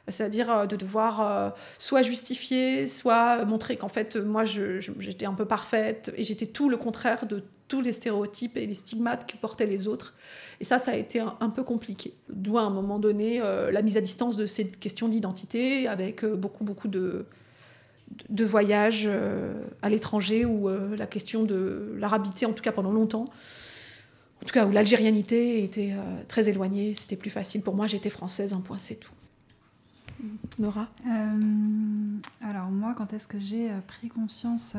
C'est-à-dire 0.09 0.69
de 0.69 0.77
devoir 0.77 1.55
soit 1.79 2.03
justifier, 2.03 2.87
soit 2.87 3.45
montrer 3.45 3.77
qu'en 3.77 3.89
fait, 3.89 4.17
moi, 4.17 4.45
j'étais 4.45 5.27
un 5.27 5.35
peu 5.35 5.45
parfaite 5.45 6.13
et 6.17 6.23
j'étais 6.23 6.47
tout 6.47 6.69
le 6.69 6.77
contraire 6.77 7.27
de 7.27 7.43
tous 7.69 7.81
les 7.81 7.93
stéréotypes 7.93 8.57
et 8.57 8.67
les 8.67 8.75
stigmates 8.75 9.31
que 9.31 9.37
portaient 9.37 9.67
les 9.67 9.89
autres. 9.89 10.15
Et 10.61 10.65
ça, 10.65 10.79
ça 10.79 10.93
a 10.93 10.97
été 10.97 11.21
un, 11.21 11.51
peu 11.51 11.63
compliqué. 11.63 12.15
D'où 12.29 12.59
à 12.59 12.63
un 12.63 12.71
moment 12.71 12.99
donné 12.99 13.41
euh, 13.43 13.71
la 13.71 13.83
mise 13.83 13.97
à 13.97 14.01
distance 14.01 14.37
de 14.37 14.47
cette 14.47 14.79
question 14.79 15.09
d'identité 15.09 15.89
avec 15.89 16.25
euh, 16.25 16.37
beaucoup, 16.37 16.65
beaucoup 16.65 16.89
de, 16.89 17.27
de 18.29 18.45
voyages 18.45 19.05
euh, 19.07 19.55
à 19.83 19.89
l'étranger 19.89 20.45
où 20.45 20.69
la 20.69 21.07
question 21.07 21.45
de 21.45 21.95
l'arabité, 21.99 22.47
en 22.47 22.53
tout 22.53 22.63
cas 22.63 22.73
pendant 22.73 22.93
longtemps, 22.93 23.29
en 24.43 24.47
tout 24.47 24.53
cas 24.53 24.67
où 24.67 24.71
l'algérianité 24.71 25.65
était 25.65 25.95
très 26.29 26.49
éloignée, 26.49 26.95
c'était 26.95 27.17
plus 27.17 27.31
facile 27.31 27.63
pour 27.63 27.75
moi, 27.75 27.87
j'étais 27.87 28.11
française, 28.11 28.53
un 28.53 28.61
point, 28.61 28.79
c'est 28.79 28.97
tout. 28.97 29.13
Nora? 30.59 30.89
Alors 32.43 32.71
moi, 32.71 32.95
quand 32.97 33.13
est-ce 33.13 33.29
que 33.29 33.41
j'ai 33.41 33.71
pris 33.87 34.09
conscience 34.09 34.77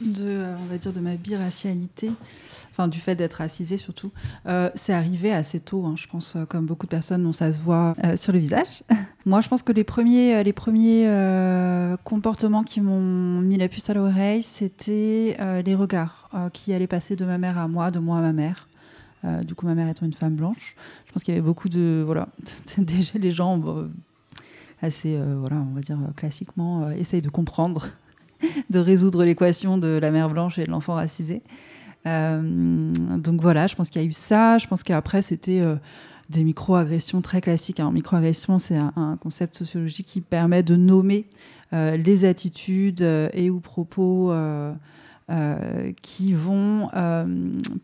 de, 0.00 0.22
euh, 0.22 0.54
on 0.58 0.64
va 0.66 0.78
dire, 0.78 0.92
de 0.92 1.00
ma 1.00 1.16
biracialité, 1.16 2.10
enfin 2.70 2.88
du 2.88 3.00
fait 3.00 3.14
d'être 3.14 3.34
racisée 3.34 3.78
surtout, 3.78 4.12
euh, 4.46 4.70
c'est 4.74 4.92
arrivé 4.92 5.32
assez 5.32 5.60
tôt. 5.60 5.84
Hein, 5.84 5.94
je 5.96 6.06
pense, 6.06 6.36
euh, 6.36 6.44
comme 6.44 6.66
beaucoup 6.66 6.86
de 6.86 6.90
personnes, 6.90 7.24
dont 7.24 7.32
ça 7.32 7.52
se 7.52 7.60
voit 7.60 7.94
sur 8.16 8.32
le 8.32 8.38
visage. 8.38 8.82
Moi, 9.26 9.40
je 9.40 9.48
pense 9.48 9.62
que 9.62 9.72
les 9.72 9.84
premiers, 9.84 10.42
les 10.42 10.52
premiers 10.52 11.06
comportements 12.04 12.62
qui 12.62 12.80
m'ont 12.80 13.40
mis 13.40 13.58
la 13.58 13.68
puce 13.68 13.90
à 13.90 13.94
l'oreille, 13.94 14.42
c'était 14.42 15.36
les 15.64 15.74
regards 15.74 16.30
qui 16.52 16.72
allaient 16.72 16.86
passer 16.86 17.14
de 17.14 17.24
ma 17.24 17.36
mère 17.36 17.58
à 17.58 17.68
moi, 17.68 17.90
de 17.90 17.98
moi 17.98 18.18
à 18.18 18.20
ma 18.22 18.32
mère. 18.32 18.68
du 19.44 19.54
coup, 19.54 19.66
ma 19.66 19.74
mère 19.74 19.88
étant 19.88 20.06
une 20.06 20.14
femme 20.14 20.34
blanche, 20.34 20.76
je 21.06 21.12
pense 21.12 21.24
qu'il 21.24 21.34
y 21.34 21.36
avait 21.36 21.44
beaucoup 21.44 21.68
de 21.68 22.02
voilà, 22.06 22.28
déjà 22.78 23.18
les 23.18 23.32
gens 23.32 23.60
assez 24.82 25.18
voilà, 25.40 25.56
on 25.56 25.74
va 25.74 25.80
dire 25.80 25.98
classiquement 26.16 26.90
essayent 26.90 27.22
de 27.22 27.30
comprendre 27.30 27.88
de 28.70 28.78
résoudre 28.78 29.24
l'équation 29.24 29.78
de 29.78 29.98
la 30.00 30.10
mère 30.10 30.28
blanche 30.28 30.58
et 30.58 30.64
de 30.64 30.70
l'enfant 30.70 30.94
racisé. 30.94 31.42
Euh, 32.06 32.92
donc 33.16 33.40
voilà, 33.40 33.66
je 33.66 33.74
pense 33.74 33.90
qu'il 33.90 34.00
y 34.02 34.04
a 34.04 34.08
eu 34.08 34.12
ça. 34.12 34.58
Je 34.58 34.66
pense 34.66 34.82
qu'après, 34.82 35.22
c'était 35.22 35.60
euh, 35.60 35.76
des 36.30 36.44
micro-agressions 36.44 37.20
très 37.20 37.40
classiques. 37.40 37.80
Hein. 37.80 37.90
Micro-agression, 37.92 38.58
c'est 38.58 38.76
un, 38.76 39.18
concept 39.20 39.56
sociologique 39.56 40.06
qui 40.06 40.20
permet 40.20 40.62
de 40.62 40.76
nommer 40.76 41.26
euh, 41.72 41.96
les 41.96 42.24
attitudes 42.24 43.02
et 43.32 43.50
ou 43.50 43.60
propos 43.60 44.32
qui 46.02 46.32
vont 46.32 46.88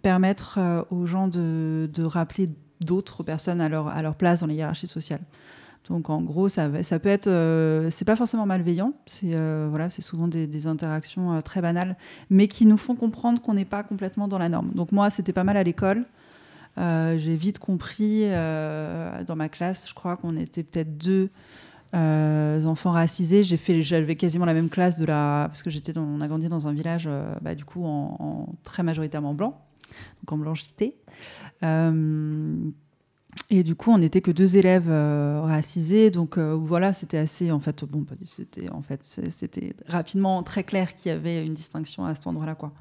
permettre 0.02 0.86
aux 0.90 1.06
gens 1.06 1.28
de, 1.28 1.88
rappeler 2.04 2.48
d'autres 2.80 3.22
personnes 3.22 3.60
à 3.60 3.68
leur, 3.68 3.88
à 3.88 4.02
leur 4.02 4.14
place 4.14 4.40
dans 4.40 4.46
les 4.46 4.54
hiérarchies 4.54 4.86
sociales. 4.86 5.20
Donc 5.88 6.08
en 6.08 6.22
gros, 6.22 6.48
ça, 6.48 6.82
ça 6.82 6.98
peut 6.98 7.10
être, 7.10 7.26
euh, 7.26 7.90
c'est 7.90 8.06
pas 8.06 8.16
forcément 8.16 8.46
malveillant, 8.46 8.94
c'est 9.04 9.34
euh, 9.34 9.66
voilà, 9.68 9.90
c'est 9.90 10.00
souvent 10.00 10.28
des, 10.28 10.66
interactions 10.66 11.34
euh, 11.34 11.40
très 11.42 11.60
banales, 11.60 11.96
mais 12.30 12.48
qui 12.48 12.64
nous 12.64 12.78
font 12.78 12.94
comprendre 12.94 13.42
qu'on 13.42 13.54
n'est 13.54 13.66
pas 13.66 13.82
complètement 13.82 14.26
dans 14.26 14.38
la 14.38 14.48
norme. 14.48 14.70
Donc 14.74 14.92
moi, 14.92 15.10
c'était 15.10 15.34
pas 15.34 15.44
mal 15.44 15.56
à 15.56 15.62
l'école. 15.62 16.06
J'ai 16.76 17.36
vite 17.36 17.58
compris 17.60 18.28
dans 18.28 19.36
ma 19.36 19.48
classe, 19.48 19.88
je 19.88 19.94
crois 19.94 20.16
qu'on 20.16 20.36
était 20.36 20.64
peut-être 20.64 20.96
deux 20.96 21.30
enfants 21.92 22.90
racisés. 22.90 23.44
J'ai 23.44 23.58
fait, 23.58 23.82
j'avais 23.82 24.16
quasiment 24.16 24.44
la 24.44 24.54
même 24.54 24.70
classe 24.70 24.98
de 24.98 25.04
la, 25.04 25.44
parce 25.46 25.62
que 25.62 25.70
j'étais, 25.70 25.96
on 25.96 26.20
a 26.20 26.26
grandi 26.26 26.48
dans 26.48 26.66
un 26.66 26.72
village, 26.72 27.08
bah, 27.42 27.54
du 27.54 27.64
coup 27.64 27.84
en, 27.84 28.48
très 28.64 28.82
majoritairement 28.82 29.34
blanc, 29.34 29.60
donc 30.22 30.32
en 30.32 30.38
blanchité. 30.38 30.96
Et 33.54 33.62
du 33.62 33.76
coup, 33.76 33.92
on 33.92 33.98
n'était 33.98 34.20
que 34.20 34.32
deux 34.32 34.56
élèves 34.56 34.90
euh, 34.90 35.40
racisés, 35.44 36.10
donc 36.10 36.38
euh, 36.38 36.54
voilà, 36.54 36.92
c'était 36.92 37.18
assez, 37.18 37.52
en 37.52 37.60
fait, 37.60 37.84
bon, 37.84 38.04
c'était 38.24 38.68
en 38.68 38.82
fait, 38.82 39.04
c'était 39.04 39.76
rapidement 39.86 40.42
très 40.42 40.64
clair 40.64 40.96
qu'il 40.96 41.12
y 41.12 41.14
avait 41.14 41.46
une 41.46 41.54
distinction 41.54 42.04
à 42.04 42.16
cet 42.16 42.26
endroit-là, 42.26 42.56
quoi. 42.56 42.72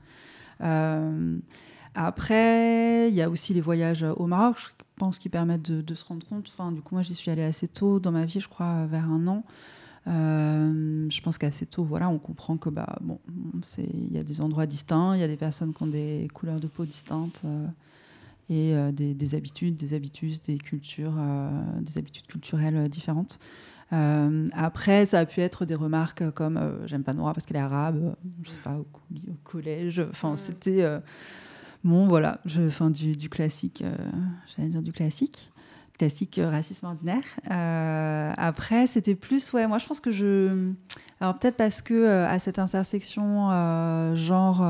Euh, 0.62 1.38
après, 1.94 3.08
il 3.08 3.14
y 3.14 3.22
a 3.22 3.30
aussi 3.30 3.54
les 3.54 3.62
voyages 3.62 4.04
au 4.18 4.26
Maroc, 4.26 4.58
je 4.58 4.84
pense, 4.96 5.20
qui 5.20 5.30
permettent 5.30 5.62
de, 5.62 5.94
se 5.94 6.06
rendre 6.06 6.26
compte. 6.26 6.52
Enfin, 6.52 6.72
du 6.72 6.82
coup, 6.82 6.96
moi, 6.96 7.04
j'y 7.04 7.14
suis 7.14 7.30
allée 7.30 7.44
assez 7.44 7.68
tôt 7.68 8.00
dans 8.00 8.12
ma 8.12 8.26
vie, 8.26 8.40
je 8.40 8.50
crois, 8.50 8.88
vers 8.88 9.08
un 9.08 9.28
an. 9.28 9.44
je 10.08 11.22
pense 11.22 11.38
qu'assez 11.38 11.68
tôt, 11.68 11.84
voilà, 11.84 12.10
on 12.10 12.18
comprend 12.18 12.58
que 12.58 12.70
bah 12.70 12.96
bon, 13.02 13.20
il 13.78 14.12
y 14.12 14.18
a 14.18 14.24
des 14.24 14.42
endroits 14.42 14.66
distincts, 14.66 15.14
il 15.14 15.20
y 15.20 15.24
a 15.24 15.28
des 15.28 15.38
personnes 15.38 15.72
qui 15.72 15.84
ont 15.84 15.88
des 15.88 16.28
couleurs 16.34 16.60
de 16.60 16.66
peau 16.66 16.84
distinctes 16.84 17.44
et 18.50 18.76
euh, 18.76 18.92
des, 18.92 19.36
habitudes, 19.36 19.76
des 19.78 19.94
habitudes, 19.94 20.42
des 20.46 20.58
cultures, 20.58 21.16
euh, 21.18 21.50
des 21.82 21.98
habitudes 21.98 22.28
culturelles 22.28 22.76
euh, 22.76 22.88
différentes. 22.88 23.40
après, 24.54 25.06
ça 25.06 25.20
a 25.20 25.26
pu 25.26 25.42
être 25.42 25.66
des 25.66 25.76
remarques 25.76 26.30
comme 26.32 26.60
j'aime 26.86 27.04
pas 27.04 27.14
Nora 27.14 27.34
parce 27.34 27.46
qu'elle 27.46 27.58
est 27.58 27.60
arabe, 27.60 28.16
je 28.42 28.50
sais 28.50 28.60
pas, 28.64 28.78
au, 28.78 28.86
collège. 29.44 30.04
Enfin, 30.10 30.36
c'était 30.36 30.84
bon, 31.84 32.08
voilà, 32.08 32.40
je, 32.46 32.70
fin, 32.70 32.90
du, 32.90 33.16
du 33.16 33.30
classique, 33.30 33.84
j'allais 34.56 34.70
dire 34.70 34.82
du 34.82 34.92
classique 34.92 35.52
classique 36.00 36.42
racisme 36.44 36.88
ordinaire. 36.88 37.24
après, 38.36 38.88
c'était 38.88 39.14
plus, 39.14 39.54
ouais, 39.54 39.68
moi 39.68 39.78
je 39.78 39.86
pense 39.86 40.00
que 40.00 40.10
je. 40.10 40.72
Alors 41.22 41.38
peut-être 41.38 41.56
parce 41.56 41.84
que 41.84 42.24
à 42.26 42.40
cette 42.40 42.58
intersection 42.58 43.52
genre 44.16 44.66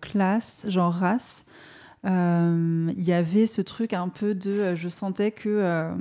classe, 0.00 0.64
genre 0.66 0.94
race, 0.94 1.44
il 2.06 3.04
y 3.04 3.12
avait 3.12 3.46
ce 3.46 3.62
truc 3.62 3.92
un 3.92 4.08
peu 4.08 4.34
de. 4.34 4.50
Euh, 4.50 4.76
je 4.76 4.88
sentais 4.88 5.30
que. 5.30 5.94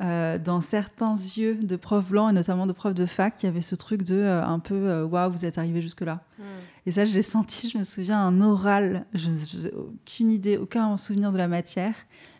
Euh, 0.00 0.38
dans 0.38 0.60
certains 0.60 1.14
yeux 1.14 1.54
de 1.54 1.76
profs 1.76 2.08
blancs 2.08 2.30
et 2.30 2.32
notamment 2.32 2.66
de 2.66 2.72
profs 2.72 2.94
de 2.94 3.06
fac, 3.06 3.40
il 3.40 3.46
y 3.46 3.48
avait 3.48 3.60
ce 3.60 3.76
truc 3.76 4.02
de 4.02 4.24
un 4.24 4.58
peu 4.58 5.04
waouh, 5.04 5.30
vous 5.30 5.44
êtes 5.44 5.58
arrivé 5.58 5.80
jusque-là. 5.80 6.24
Hmm. 6.40 6.42
Et 6.84 6.90
ça, 6.90 7.04
je 7.04 7.14
l'ai 7.14 7.22
senti, 7.22 7.68
je 7.68 7.78
me 7.78 7.84
souviens, 7.84 8.18
un 8.18 8.40
oral, 8.40 9.06
je 9.14 9.30
n'ai 9.30 9.72
aucune 9.72 10.30
idée, 10.30 10.56
aucun 10.56 10.96
souvenir 10.96 11.30
de 11.30 11.38
la 11.38 11.46
matière, 11.46 11.94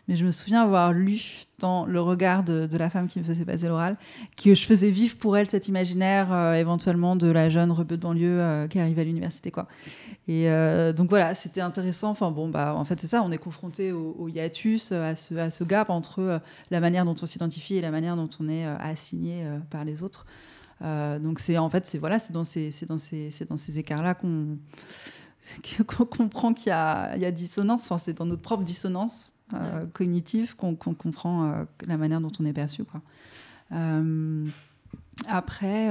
mais 0.09 0.17
je 0.17 0.25
me 0.25 0.31
souviens 0.31 0.63
avoir 0.63 0.91
lu 0.91 1.45
dans 1.59 1.85
le 1.85 2.01
regard 2.01 2.43
de, 2.43 2.67
la 2.77 2.89
femme 2.89 3.07
qui 3.07 3.19
me 3.19 3.23
faisait 3.23 3.45
passer 3.45 3.67
l'oral 3.67 3.95
que 4.35 4.53
je 4.53 4.65
faisais 4.65 4.89
vivre 4.89 5.15
pour 5.15 5.37
elle 5.37 5.47
cet 5.47 5.69
imaginaire 5.69 6.33
euh, 6.33 6.55
éventuellement 6.55 7.15
de 7.15 7.31
la 7.31 7.47
jeune 7.47 7.71
rebeu 7.71 7.95
de 7.95 8.01
banlieue 8.01 8.41
euh, 8.41 8.67
qui 8.67 8.79
arrive 8.79 8.99
à 8.99 9.05
l'université 9.05 9.49
quoi. 9.49 9.69
Et 10.27 10.49
euh, 10.49 10.91
donc 10.91 11.09
voilà, 11.09 11.35
c'était 11.35 11.61
intéressant. 11.61 12.09
Enfin 12.09 12.31
bon, 12.31 12.49
bah 12.49 12.75
en 12.75 12.83
fait 12.83 12.99
c'est 12.99 13.07
ça, 13.07 13.23
on 13.23 13.31
est 13.31 13.37
confronté 13.37 13.93
au, 13.93 14.27
hiatus, 14.27 14.91
à 14.91 15.15
ce, 15.15 15.35
à 15.35 15.51
ce, 15.51 15.63
gap 15.63 15.89
entre 15.89 16.41
la 16.69 16.79
manière 16.81 17.05
dont 17.05 17.15
on 17.21 17.25
s'identifie 17.25 17.77
et 17.77 17.81
la 17.81 17.91
manière 17.91 18.17
dont 18.17 18.29
on 18.41 18.49
est 18.49 18.65
assigné 18.65 19.45
par 19.69 19.85
les 19.85 20.03
autres. 20.03 20.25
Donc 20.83 21.39
c'est 21.39 21.57
en 21.57 21.69
fait 21.69 21.85
c'est 21.85 21.97
voilà, 21.97 22.19
c'est 22.19 22.33
dans 22.33 22.43
ces 22.43 22.71
c'est 22.71 22.85
dans 22.85 22.97
ces 22.97 23.31
c'est 23.31 23.47
dans 23.47 23.57
ces 23.57 23.79
écarts 23.79 24.03
là 24.03 24.13
qu'on 24.13 24.57
qu'on 25.87 26.05
comprend 26.05 26.53
qu'il 26.53 26.67
y, 26.67 26.69
y 26.69 27.25
a, 27.25 27.31
dissonance. 27.31 27.83
Enfin, 27.91 27.97
c'est 27.97 28.13
dans 28.13 28.25
notre 28.25 28.41
propre 28.41 28.63
dissonance 28.63 29.33
euh, 29.53 29.85
cognitive 29.93 30.55
qu'on 30.55 30.75
comprend 30.75 31.45
euh, 31.45 31.63
la 31.85 31.97
manière 31.97 32.21
dont 32.21 32.31
on 32.39 32.45
est 32.45 32.53
perçu. 32.53 32.83
Quoi. 32.85 33.01
Euh, 33.71 34.45
après, 35.27 35.89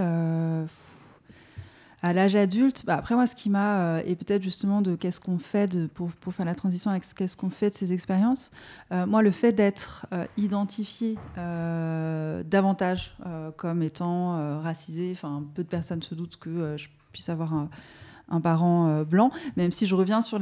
à 2.02 2.12
l'âge 2.12 2.34
adulte, 2.34 2.84
bah 2.84 2.96
après 2.96 3.14
moi, 3.14 3.26
ce 3.26 3.34
qui 3.34 3.48
m'a, 3.48 4.00
et 4.04 4.16
peut-être 4.16 4.42
justement 4.42 4.82
de 4.82 4.96
qu'est-ce 4.96 5.20
qu'on 5.20 5.38
fait 5.38 5.88
pour, 5.88 6.10
pour, 6.12 6.34
faire 6.34 6.46
la 6.46 6.54
transition 6.54 6.90
avec 6.90 7.04
qu'est-ce 7.14 7.36
qu'on 7.36 7.50
fait 7.50 7.70
de 7.70 7.74
ces 7.74 7.92
expériences, 7.92 8.50
moi, 8.90 9.22
le 9.22 9.30
fait 9.30 9.52
d'être 9.52 10.06
identifié 10.36 11.16
davantage 11.36 13.16
comme 13.56 13.82
étant 13.82 14.60
racisé, 14.60 15.10
enfin, 15.12 15.44
peu 15.54 15.62
de 15.62 15.68
personnes 15.68 16.02
se 16.02 16.14
doutent 16.14 16.36
que 16.36 16.76
je 16.76 16.88
puisse 17.12 17.28
avoir 17.28 17.54
un, 17.54 17.68
parent 18.40 18.88
euh, 18.88 19.04
blanc, 19.04 19.30
même 19.56 19.72
si 19.72 19.84
je 19.84 19.94
reviens 19.94 20.20
sur 20.22 20.38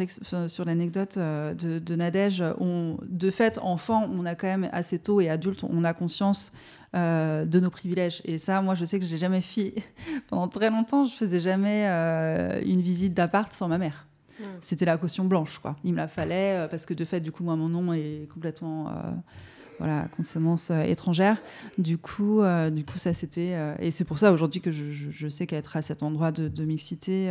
l'anecdote 0.65 1.17
euh, 1.17 1.55
de, 1.55 1.81
de, 1.81 1.97
Nadège, 1.97 2.45
de 2.61 3.31
fait, 3.31 3.59
enfant, 3.59 4.09
on 4.13 4.25
a 4.27 4.37
quand 4.37 4.47
même 4.47 4.69
assez 4.73 5.01
tôt 5.01 5.21
et 5.21 5.29
adulte, 5.29 5.65
on 5.65 5.83
a 5.83 5.93
conscience 5.93 6.53
euh, 6.95 7.45
de 7.45 7.61
nos 7.61 7.71
privilèges. 7.71 8.23
Et 8.25 8.39
ça, 8.39 8.63
moi, 8.63 8.75
je 8.75 8.85
sais 8.85 8.99
que 8.99 9.05
je 9.05 9.13
n'ai 9.13 9.19
jamais 9.19 9.41
fait. 9.41 9.75
Pendant 10.29 10.49
très 10.49 10.71
longtemps, 10.71 11.05
je 11.05 11.15
faisais 11.15 11.41
jamais 11.41 11.87
une 12.65 12.81
visite 12.81 13.15
d'appart 13.15 13.53
sans 13.53 13.69
ma 13.69 13.79
mère. 13.79 14.07
C'était 14.63 14.87
la 14.87 14.97
caution 14.97 15.27
blanche, 15.27 15.59
quoi. 15.59 15.77
Il 15.85 15.93
me 15.93 15.99
la 15.99 16.09
fallait 16.09 16.67
parce 16.71 16.87
que 16.87 16.95
de 16.95 17.05
fait, 17.05 17.21
du 17.21 17.31
coup, 17.31 17.45
moi, 17.45 17.57
mon 17.57 17.69
nom 17.69 17.93
est 17.93 18.27
complètement 18.33 18.91
voilà, 19.79 20.09
consonance 20.17 20.71
étrangère. 20.71 21.43
Du 21.77 21.99
coup, 21.99 22.41
du 22.73 22.85
coup, 22.85 22.97
ça 22.97 23.13
c'était. 23.13 23.55
et 23.81 23.91
c'est 23.91 24.05
pour 24.05 24.19
ça 24.19 24.33
aujourd'hui 24.33 24.63
que 24.63 24.71
je, 24.71 24.91
je, 24.91 25.29
sais 25.29 25.47
qu'être 25.47 25.77
à 25.77 25.83
cet 25.83 26.03
endroit 26.03 26.33
de, 26.33 26.49
de 26.49 26.65
mixité, 26.65 27.31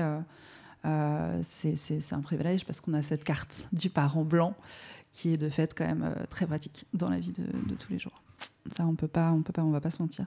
euh, 0.86 1.42
c'est 1.44 2.14
un 2.14 2.22
privilège 2.22 2.66
parce 2.66 2.80
qu'on 2.80 2.94
a 2.94 3.02
cette 3.02 3.24
carte 3.24 3.68
du 3.74 3.90
parent 3.90 4.24
blanc 4.24 4.56
qui 5.12 5.34
est 5.34 5.38
de 5.38 5.50
fait 5.50 5.74
quand 5.74 5.86
même 5.86 6.04
euh, 6.04 6.26
très 6.30 6.46
pratique 6.46 6.86
dans 6.94 7.10
la 7.10 7.20
vie 7.20 7.34
de, 7.34 7.76
tous 7.76 7.92
les 7.92 8.00
jours. 8.00 8.22
Ça, 8.72 8.86
on 8.86 8.96
peut 8.96 9.08
pas, 9.08 9.32
on 9.32 9.42
peut 9.42 9.54
pas, 9.54 9.64
on 9.64 9.72
va 9.72 9.82
pas 9.82 9.90
se 9.90 10.02
mentir. 10.02 10.26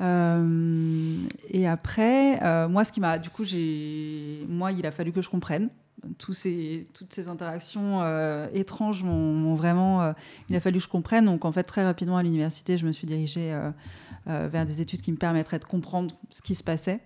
Euh, 0.00 1.16
et 1.50 1.66
après, 1.66 2.68
moi, 2.68 2.84
ce 2.84 2.92
qui 2.92 3.00
m'a, 3.00 3.18
du 3.18 3.30
coup, 3.30 3.44
j'ai, 3.44 4.44
moi, 4.48 4.72
il 4.72 4.84
a 4.86 4.90
fallu 4.90 5.12
que 5.12 5.22
je 5.22 5.28
comprenne 5.28 5.68
tous 6.18 6.34
ces, 6.34 6.84
toutes 6.92 7.14
ces 7.14 7.28
interactions 7.28 8.02
étranges 8.52 9.02
m'ont 9.02 9.54
vraiment. 9.54 10.14
il 10.50 10.56
a 10.56 10.60
fallu 10.60 10.78
que 10.78 10.84
je 10.84 10.88
comprenne. 10.88 11.24
Donc, 11.24 11.44
en 11.44 11.52
fait, 11.52 11.62
très 11.62 11.84
rapidement 11.84 12.16
à 12.16 12.22
l'université, 12.22 12.76
je 12.76 12.86
me 12.86 12.92
suis 12.92 13.06
dirigée 13.06 13.58
vers 14.26 14.66
des 14.66 14.80
études 14.82 15.00
qui 15.00 15.12
me 15.12 15.16
permettraient 15.16 15.58
de 15.58 15.64
comprendre 15.64 16.14
ce 16.30 16.42
qui 16.42 16.54
se 16.54 16.62
passait. 16.62 17.00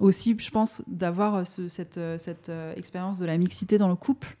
aussi, 0.00 0.36
je 0.38 0.50
pense, 0.50 0.82
d'avoir 0.86 1.46
cette, 1.46 2.00
cette 2.16 2.50
expérience 2.76 3.18
de 3.18 3.26
la 3.26 3.36
mixité 3.36 3.76
dans 3.76 3.88
le 3.88 3.96
couple. 3.96 4.36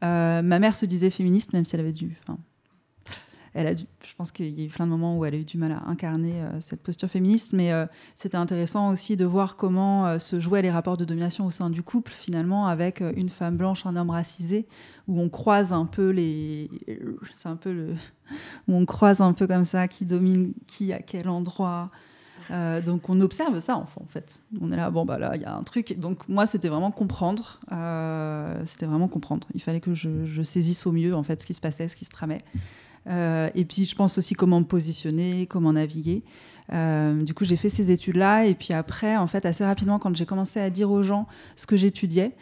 ma 0.00 0.42
mère 0.42 0.74
se 0.74 0.86
disait 0.86 1.10
féministe, 1.10 1.52
même 1.52 1.66
si 1.66 1.74
elle 1.76 1.80
avait 1.80 1.92
dû 1.92 2.16
elle 3.54 3.66
a 3.66 3.74
je 3.74 4.14
pense 4.16 4.32
qu'il 4.32 4.58
y 4.58 4.62
a 4.62 4.66
eu 4.66 4.68
plein 4.68 4.86
de 4.86 4.90
moments 4.90 5.18
où 5.18 5.24
elle 5.24 5.34
a 5.34 5.38
eu 5.38 5.44
du 5.44 5.58
mal 5.58 5.72
à 5.72 5.88
incarner 5.88 6.42
euh, 6.42 6.60
cette 6.60 6.82
posture 6.82 7.08
féministe, 7.08 7.52
mais 7.52 7.72
euh, 7.72 7.86
c'était 8.14 8.36
intéressant 8.36 8.90
aussi 8.90 9.16
de 9.16 9.24
voir 9.24 9.56
comment 9.56 10.06
euh, 10.06 10.18
se 10.18 10.40
jouaient 10.40 10.62
les 10.62 10.70
rapports 10.70 10.96
de 10.96 11.04
domination 11.04 11.46
au 11.46 11.50
sein 11.50 11.70
du 11.70 11.82
couple, 11.82 12.12
finalement, 12.12 12.66
avec 12.66 13.02
une 13.16 13.28
femme 13.28 13.56
blanche, 13.56 13.86
un 13.86 13.96
homme 13.96 14.10
racisé, 14.10 14.66
où 15.08 15.20
on 15.20 15.28
croise 15.28 15.72
un 15.72 15.86
peu 15.86 16.10
les. 16.10 16.70
C'est 17.34 17.48
un 17.48 17.56
peu 17.56 17.72
le. 17.72 17.94
où 18.68 18.74
on 18.74 18.86
croise 18.86 19.20
un 19.20 19.32
peu 19.32 19.46
comme 19.46 19.64
ça 19.64 19.88
qui 19.88 20.04
domine 20.04 20.52
qui 20.66 20.92
à 20.92 21.00
quel 21.00 21.28
endroit. 21.28 21.90
donc 22.84 23.08
on 23.08 23.20
observe 23.20 23.60
ça 23.60 23.76
en 23.76 24.06
fait. 24.08 24.40
On 24.60 24.72
est 24.72 24.76
là, 24.76 24.90
bon 24.90 25.04
bah 25.04 25.18
là 25.18 25.36
il 25.36 25.42
y 25.42 25.44
a 25.44 25.54
un 25.54 25.62
truc. 25.62 25.98
Donc 25.98 26.28
moi 26.28 26.46
c'était 26.46 26.68
vraiment 26.68 26.90
comprendre. 26.90 27.60
c'était 28.66 28.86
vraiment 28.86 29.08
comprendre. 29.08 29.46
Il 29.54 29.60
fallait 29.60 29.80
que 29.80 29.94
je, 29.94 30.24
je, 30.24 30.42
saisisse 30.42 30.86
au 30.86 30.92
mieux 30.92 31.14
en 31.14 31.22
fait 31.22 31.40
ce 31.40 31.46
qui 31.46 31.54
se 31.54 31.60
passait, 31.60 31.88
ce 31.88 31.96
qui 31.96 32.04
se 32.04 32.10
tramait. 32.10 32.40
Euh, 33.08 33.50
et 33.54 33.64
puis, 33.64 33.84
je 33.84 33.94
pense 33.94 34.18
aussi 34.18 34.34
comment 34.34 34.60
me 34.60 34.64
positionner, 34.64 35.46
comment 35.46 35.72
naviguer. 35.72 36.22
Euh, 36.72 37.22
du 37.22 37.34
coup, 37.34 37.44
j'ai 37.44 37.56
fait 37.56 37.68
ces 37.68 37.90
études-là. 37.90 38.46
Et 38.46 38.54
puis 38.54 38.72
après, 38.72 39.16
en 39.16 39.26
fait, 39.26 39.44
assez 39.46 39.64
rapidement, 39.64 39.98
quand 39.98 40.14
j'ai 40.14 40.26
commencé 40.26 40.60
à 40.60 40.70
dire 40.70 40.90
aux 40.90 41.02
gens 41.02 41.26
ce 41.56 41.66
que 41.66 41.76
j'étudiais, 41.76 42.32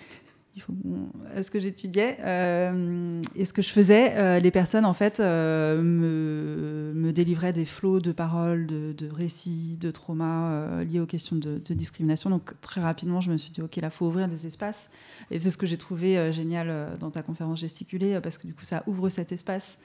ce 0.56 1.50
que 1.50 1.58
j'étudiais 1.58 2.18
euh, 2.20 3.22
et 3.34 3.44
ce 3.44 3.52
que 3.52 3.62
je 3.62 3.70
faisais, 3.70 4.40
les 4.40 4.50
personnes 4.50 4.84
en 4.84 4.92
fait 4.92 5.20
me, 5.20 7.10
délivraient 7.12 7.52
des 7.52 7.64
flots 7.64 8.00
de 8.00 8.12
paroles, 8.12 8.66
de, 8.66 9.08
récits, 9.10 9.76
de 9.80 9.90
traumas 9.90 10.82
liés 10.84 11.00
aux 11.00 11.06
questions 11.06 11.36
de, 11.36 11.60
discrimination. 11.74 12.30
Donc 12.30 12.54
très 12.60 12.80
rapidement, 12.80 13.20
je 13.20 13.30
me 13.30 13.36
suis 13.36 13.50
dit 13.50 13.62
ok, 13.62 13.76
là, 13.76 13.90
faut 13.90 14.06
ouvrir 14.06 14.28
des 14.28 14.46
espaces. 14.46 14.88
Et 15.30 15.38
c'est 15.38 15.50
ce 15.50 15.58
que 15.58 15.66
j'ai 15.66 15.78
trouvé 15.78 16.32
génial 16.32 16.96
dans 16.98 17.10
ta 17.10 17.22
conférence 17.22 17.60
gesticulée 17.60 18.18
parce 18.22 18.38
que 18.38 18.46
du 18.46 18.54
coup, 18.54 18.64
ça 18.64 18.82
ouvre 18.86 19.08
cet 19.08 19.32
espace 19.32 19.78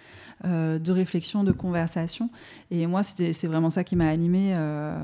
euh, 0.43 0.80
de 0.80 0.91
réflexion, 0.91 1.45
de 1.45 1.53
conversation. 1.53 2.30
Et 2.70 2.88
moi, 2.88 3.03
c'est 3.03 3.47
vraiment 3.47 3.70
ça 3.70 3.86
qui 3.86 3.95
m'a 3.95 4.09
animée 4.09 4.51
euh, 4.53 4.97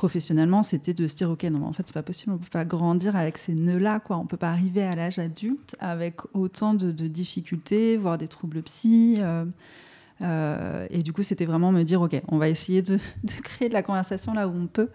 professionnellement, 0.00 0.62
c'était 0.62 0.94
de 0.94 1.06
se 1.06 1.14
dire 1.14 1.28
ok 1.28 1.44
non 1.44 1.62
en 1.66 1.74
fait 1.74 1.82
c'est 1.84 1.92
pas 1.92 2.02
possible 2.02 2.32
on 2.32 2.38
peut 2.38 2.48
pas 2.50 2.64
grandir 2.64 3.16
avec 3.16 3.36
ces 3.36 3.52
nœuds 3.52 3.78
là 3.78 4.00
quoi. 4.00 4.16
On 4.16 4.24
peut 4.24 4.38
pas 4.38 4.48
arriver 4.48 4.82
à 4.82 4.92
l'âge 4.92 5.18
adulte 5.18 5.76
avec 5.78 6.22
autant 6.32 6.72
de, 6.72 6.90
difficultés 6.90 7.98
voire 7.98 8.16
des 8.16 8.26
troubles 8.26 8.62
psy 8.62 9.18
euh, 9.20 10.86
et 10.88 11.02
du 11.02 11.12
coup 11.12 11.22
c'était 11.22 11.44
vraiment 11.44 11.70
me 11.70 11.82
dire 11.82 12.00
ok 12.00 12.18
on 12.28 12.38
va 12.38 12.48
essayer 12.48 12.80
de, 12.80 12.98
créer 13.44 13.68
de 13.68 13.74
la 13.74 13.82
conversation 13.82 14.32
là 14.32 14.48
où 14.48 14.52
on 14.52 14.68
peut 14.68 14.88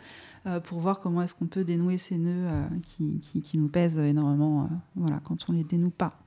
pour 0.64 0.80
voir 0.80 1.00
comment 1.02 1.22
est-ce 1.22 1.36
qu'on 1.36 1.46
peut 1.46 1.64
dénouer 1.64 2.00
ces 2.00 2.18
nœuds 2.18 2.50
qui, 2.88 3.20
qui, 3.44 3.60
nous 3.60 3.68
pèsent 3.68 4.00
énormément 4.00 4.68
voilà 4.96 5.20
quand 5.24 5.38
on 5.50 5.52
les 5.54 5.64
dénoue 5.64 5.92
pas 5.92 6.18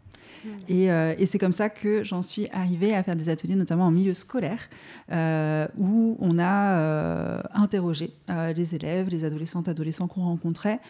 Euh, 0.71 1.15
et, 1.19 1.27
c'est 1.27 1.39
comme 1.39 1.53
ça 1.53 1.69
que 1.69 2.03
j'en 2.05 2.23
suis 2.23 2.49
arrivée 2.53 2.95
à 2.95 3.03
faire 3.03 3.17
des 3.17 3.29
ateliers, 3.29 3.55
notamment 3.55 3.87
en 3.87 3.91
milieu 3.91 4.15
scolaire, 4.15 4.69
euh, 5.11 5.67
où 5.79 6.17
on 6.21 6.39
a 6.39 6.79
euh, 6.79 7.41
interrogé 7.55 8.13
les 8.29 8.75
élèves, 8.75 9.09
les 9.09 9.25
adolescentes, 9.25 9.69
adolescents 9.69 10.09
qu'on 10.09 10.23
rencontrait, 10.23 10.81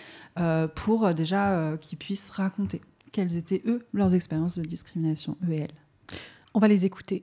pour 0.75 1.13
déjà 1.15 1.77
qu'ils 1.81 1.99
puissent 1.99 2.31
raconter 2.31 2.81
quelles 3.13 3.37
étaient, 3.37 3.63
eux, 3.67 3.87
leurs 3.95 4.15
expériences 4.15 4.59
de 4.59 4.63
discrimination, 4.63 5.37
eux 5.49 5.53
et 5.53 5.61
elles. 5.61 6.19
On 6.55 6.59
va 6.59 6.69
les 6.69 6.85
écouter. 6.85 7.23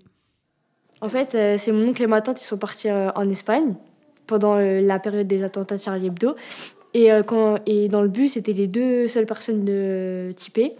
En 1.01 1.09
fait, 1.09 1.31
c'est 1.57 1.71
mon 1.71 1.89
oncle 1.89 2.01
et 2.01 2.07
ma 2.07 2.21
tante, 2.21 2.41
ils 2.41 2.45
sont 2.45 2.57
partis 2.57 2.89
en 2.91 3.29
Espagne 3.29 3.75
pendant 4.27 4.55
la 4.57 4.99
période 4.99 5.27
des 5.27 5.43
attentats 5.43 5.75
de 5.77 5.81
Charlie 5.81 6.07
Hebdo. 6.07 6.35
Et, 6.93 7.09
quand, 7.27 7.59
et 7.65 7.89
dans 7.89 8.01
le 8.01 8.07
bus, 8.07 8.33
c'était 8.33 8.53
les 8.53 8.67
deux 8.67 9.07
seules 9.07 9.25
personnes 9.25 9.65
de, 9.65 10.31
typées. 10.35 10.75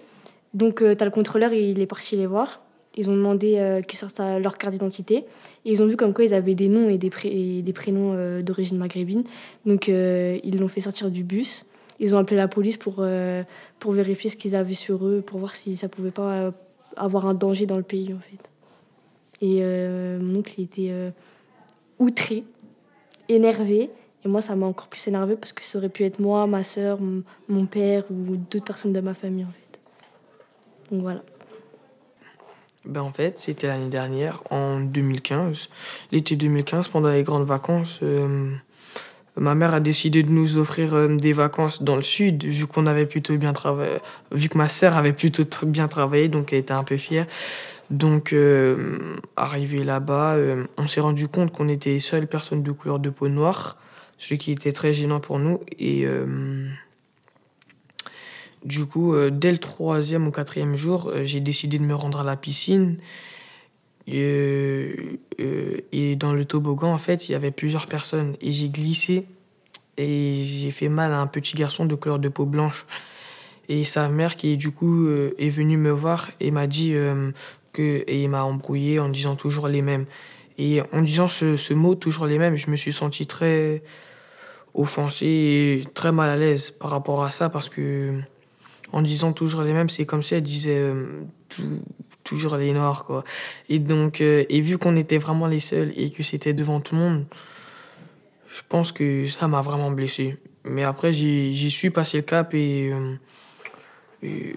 Donc, 0.55 0.81
euh, 0.81 0.95
tu 0.95 1.01
as 1.03 1.05
le 1.05 1.11
contrôleur, 1.11 1.53
il 1.53 1.79
est 1.79 1.85
parti 1.85 2.15
les 2.15 2.25
voir. 2.25 2.61
Ils 2.95 3.09
ont 3.09 3.15
demandé 3.15 3.57
euh, 3.57 3.81
qu'ils 3.81 3.99
sortent 3.99 4.21
leur 4.41 4.57
carte 4.57 4.71
d'identité. 4.71 5.25
Et 5.65 5.71
ils 5.71 5.83
ont 5.83 5.85
vu 5.85 5.97
comme 5.97 6.13
quoi 6.13 6.23
ils 6.23 6.33
avaient 6.33 6.55
des 6.55 6.69
noms 6.69 6.87
et 6.87 6.97
des, 6.97 7.09
prénoms 7.09 8.13
euh, 8.13 8.41
d'origine 8.41 8.77
maghrébine. 8.77 9.25
Donc, 9.65 9.89
ils 9.89 10.57
l'ont 10.57 10.69
fait 10.69 10.81
sortir 10.81 11.11
du 11.11 11.23
bus. 11.23 11.65
Ils 11.99 12.15
ont 12.15 12.17
appelé 12.17 12.37
la 12.37 12.47
police 12.47 12.77
pour, 12.77 13.05
pour 13.79 13.91
vérifier 13.91 14.29
ce 14.29 14.37
qu'ils 14.37 14.55
avaient 14.55 14.73
sur 14.73 15.05
eux, 15.05 15.21
pour 15.25 15.39
voir 15.39 15.55
si 15.55 15.75
ça 15.75 15.87
pouvait 15.87 16.11
pas 16.11 16.51
avoir 16.97 17.25
un 17.25 17.33
danger 17.33 17.65
dans 17.65 17.77
le 17.77 17.83
pays, 17.83 18.13
en 18.13 18.19
fait. 18.19 18.49
Et 19.41 19.61
mon 20.19 20.39
oncle, 20.39 20.53
il 20.57 20.63
était 20.65 20.91
outré, 21.99 22.43
énervé. 23.29 23.89
Et 24.25 24.27
moi, 24.27 24.41
ça 24.41 24.55
m'a 24.55 24.65
encore 24.65 24.87
plus 24.87 25.07
énervé 25.07 25.35
parce 25.37 25.53
que 25.53 25.63
ça 25.63 25.77
aurait 25.77 25.89
pu 25.89 26.03
être 26.03 26.19
moi, 26.19 26.47
ma 26.47 26.63
soeur, 26.63 26.99
mon 27.47 27.65
père 27.65 28.03
ou 28.09 28.35
d'autres 28.35 28.65
personnes 28.65 28.93
de 28.93 28.99
ma 29.01 29.13
famille, 29.13 29.45
en 29.45 29.51
fait. 29.51 29.64
Donc 30.91 31.01
voilà. 31.01 31.21
Ben 32.85 33.01
en 33.01 33.11
fait, 33.11 33.39
c'était 33.39 33.67
l'année 33.67 33.89
dernière, 33.89 34.43
en 34.51 34.79
2015. 34.79 35.69
L'été 36.11 36.35
2015, 36.35 36.87
pendant 36.89 37.09
les 37.09 37.23
grandes 37.23 37.45
vacances, 37.45 37.99
euh, 38.03 38.51
ma 39.35 39.55
mère 39.55 39.73
a 39.73 39.79
décidé 39.79 40.21
de 40.21 40.29
nous 40.29 40.57
offrir 40.57 40.93
euh, 40.93 41.15
des 41.15 41.33
vacances 41.33 41.81
dans 41.81 41.95
le 41.95 42.03
sud, 42.03 42.45
vu 42.45 42.67
qu'on 42.67 42.85
avait 42.85 43.07
plutôt 43.07 43.35
bien 43.37 43.53
vu 44.31 44.49
que 44.49 44.57
ma 44.57 44.69
sœur 44.69 44.97
avait 44.97 45.13
plutôt 45.13 45.43
bien 45.65 45.87
travaillé, 45.87 46.27
donc 46.27 46.53
elle 46.53 46.59
était 46.59 46.73
un 46.73 46.83
peu 46.83 46.97
fière. 46.97 47.25
Donc, 47.89 48.33
euh, 48.33 49.17
arrivé 49.35 49.83
là-bas, 49.83 50.37
on 50.77 50.87
s'est 50.87 51.01
rendu 51.01 51.27
compte 51.27 51.51
qu'on 51.51 51.69
était 51.69 51.91
les 51.91 51.99
seules 51.99 52.27
personnes 52.27 52.63
de 52.63 52.71
couleur 52.71 52.99
de 52.99 53.09
peau 53.09 53.27
noire, 53.29 53.77
ce 54.17 54.33
qui 54.35 54.51
était 54.51 54.71
très 54.71 54.93
gênant 54.93 55.19
pour 55.19 55.37
nous. 55.37 55.59
Et 55.77 56.07
du 58.65 58.85
coup, 58.85 59.13
euh, 59.13 59.29
dès 59.29 59.51
le 59.51 59.59
troisième 59.59 60.27
ou 60.27 60.31
quatrième 60.31 60.75
jour, 60.75 61.09
euh, 61.09 61.23
j'ai 61.23 61.39
décidé 61.39 61.77
de 61.77 61.83
me 61.83 61.93
rendre 61.93 62.21
à 62.21 62.23
la 62.23 62.35
piscine. 62.35 62.97
Et, 64.07 64.19
euh, 65.39 65.81
et, 65.91 66.15
dans 66.15 66.33
le 66.33 66.45
toboggan, 66.45 66.91
en 66.91 66.97
fait, 66.97 67.29
il 67.29 67.33
y 67.33 67.35
avait 67.35 67.51
plusieurs 67.51 67.85
personnes. 67.85 68.35
Et 68.41 68.51
j'ai 68.51 68.69
glissé 68.69 69.25
et 69.97 70.41
j'ai 70.43 70.71
fait 70.71 70.89
mal 70.89 71.13
à 71.13 71.19
un 71.21 71.27
petit 71.27 71.55
garçon 71.55 71.85
de 71.85 71.95
couleur 71.95 72.17
de 72.19 72.27
peau 72.27 72.45
blanche. 72.45 72.85
Et 73.69 73.83
sa 73.83 74.09
mère, 74.09 74.35
qui 74.35 74.57
du 74.57 74.71
coup 74.71 75.09
est 75.09 75.49
venue 75.49 75.77
me 75.77 75.89
voir 75.89 76.29
et 76.39 76.51
m'a 76.51 76.67
dit 76.67 76.93
que. 77.73 78.03
Et 78.05 78.27
m'a 78.27 78.43
embrouillé 78.43 78.99
en 78.99 79.09
disant 79.09 79.35
toujours 79.35 79.67
les 79.67 79.81
mêmes. 79.81 80.05
Et 80.59 80.81
en 80.93 81.01
disant 81.01 81.29
ce, 81.29 81.57
ce, 81.57 81.73
mot, 81.73 81.95
toujours 81.95 82.27
les 82.27 82.37
mêmes, 82.37 82.55
je 82.55 82.69
me 82.69 82.75
suis 82.75 82.93
senti 82.93 83.25
très 83.25 83.81
offensé 84.75 85.25
et 85.25 85.83
très 85.95 86.11
mal 86.11 86.29
à 86.29 86.35
l'aise 86.35 86.69
par 86.69 86.91
rapport 86.91 87.23
à 87.23 87.31
ça 87.31 87.49
parce 87.49 87.69
que 87.69 88.21
en 88.91 89.01
disant 89.01 89.33
toujours 89.33 89.63
les 89.63 89.73
mêmes, 89.73 89.89
c'est 89.89 90.05
comme 90.05 90.23
si 90.23 90.35
elle 90.35 90.43
disait 90.43 90.77
euh, 90.77 91.23
toujours 92.23 92.55
les 92.57 92.73
noirs, 92.73 93.05
quoi. 93.05 93.23
Et 93.69 93.79
donc, 93.79 94.21
euh, 94.21 94.45
et 94.49 94.61
vu 94.61 94.77
qu'on 94.77 94.95
était 94.95 95.17
vraiment 95.17 95.47
les 95.47 95.59
seuls 95.59 95.93
et 95.95 96.11
que 96.11 96.23
c'était 96.23 96.53
devant 96.53 96.79
tout 96.79 96.95
le 96.95 97.01
monde, 97.01 97.25
je 98.47 98.61
pense 98.67 98.91
que 98.91 99.27
ça 99.27 99.47
m'a 99.47 99.61
vraiment 99.61 99.91
blessé. 99.91 100.37
Mais 100.63 100.83
après, 100.83 101.13
j'y 101.13 101.71
suis 101.71 101.89
passé 101.89 102.17
le 102.17 102.23
cap 102.23 102.53
et, 102.53 102.91
euh, 104.23 104.53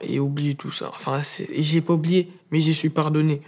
et, 0.00 0.18
oublié 0.18 0.54
tout 0.54 0.72
ça. 0.72 0.90
Enfin, 0.94 1.20
j'ai 1.22 1.80
pas 1.80 1.92
oublié, 1.92 2.32
mais 2.50 2.60
j'y 2.60 2.74
suis 2.74 2.90
pardonné. 2.90 3.42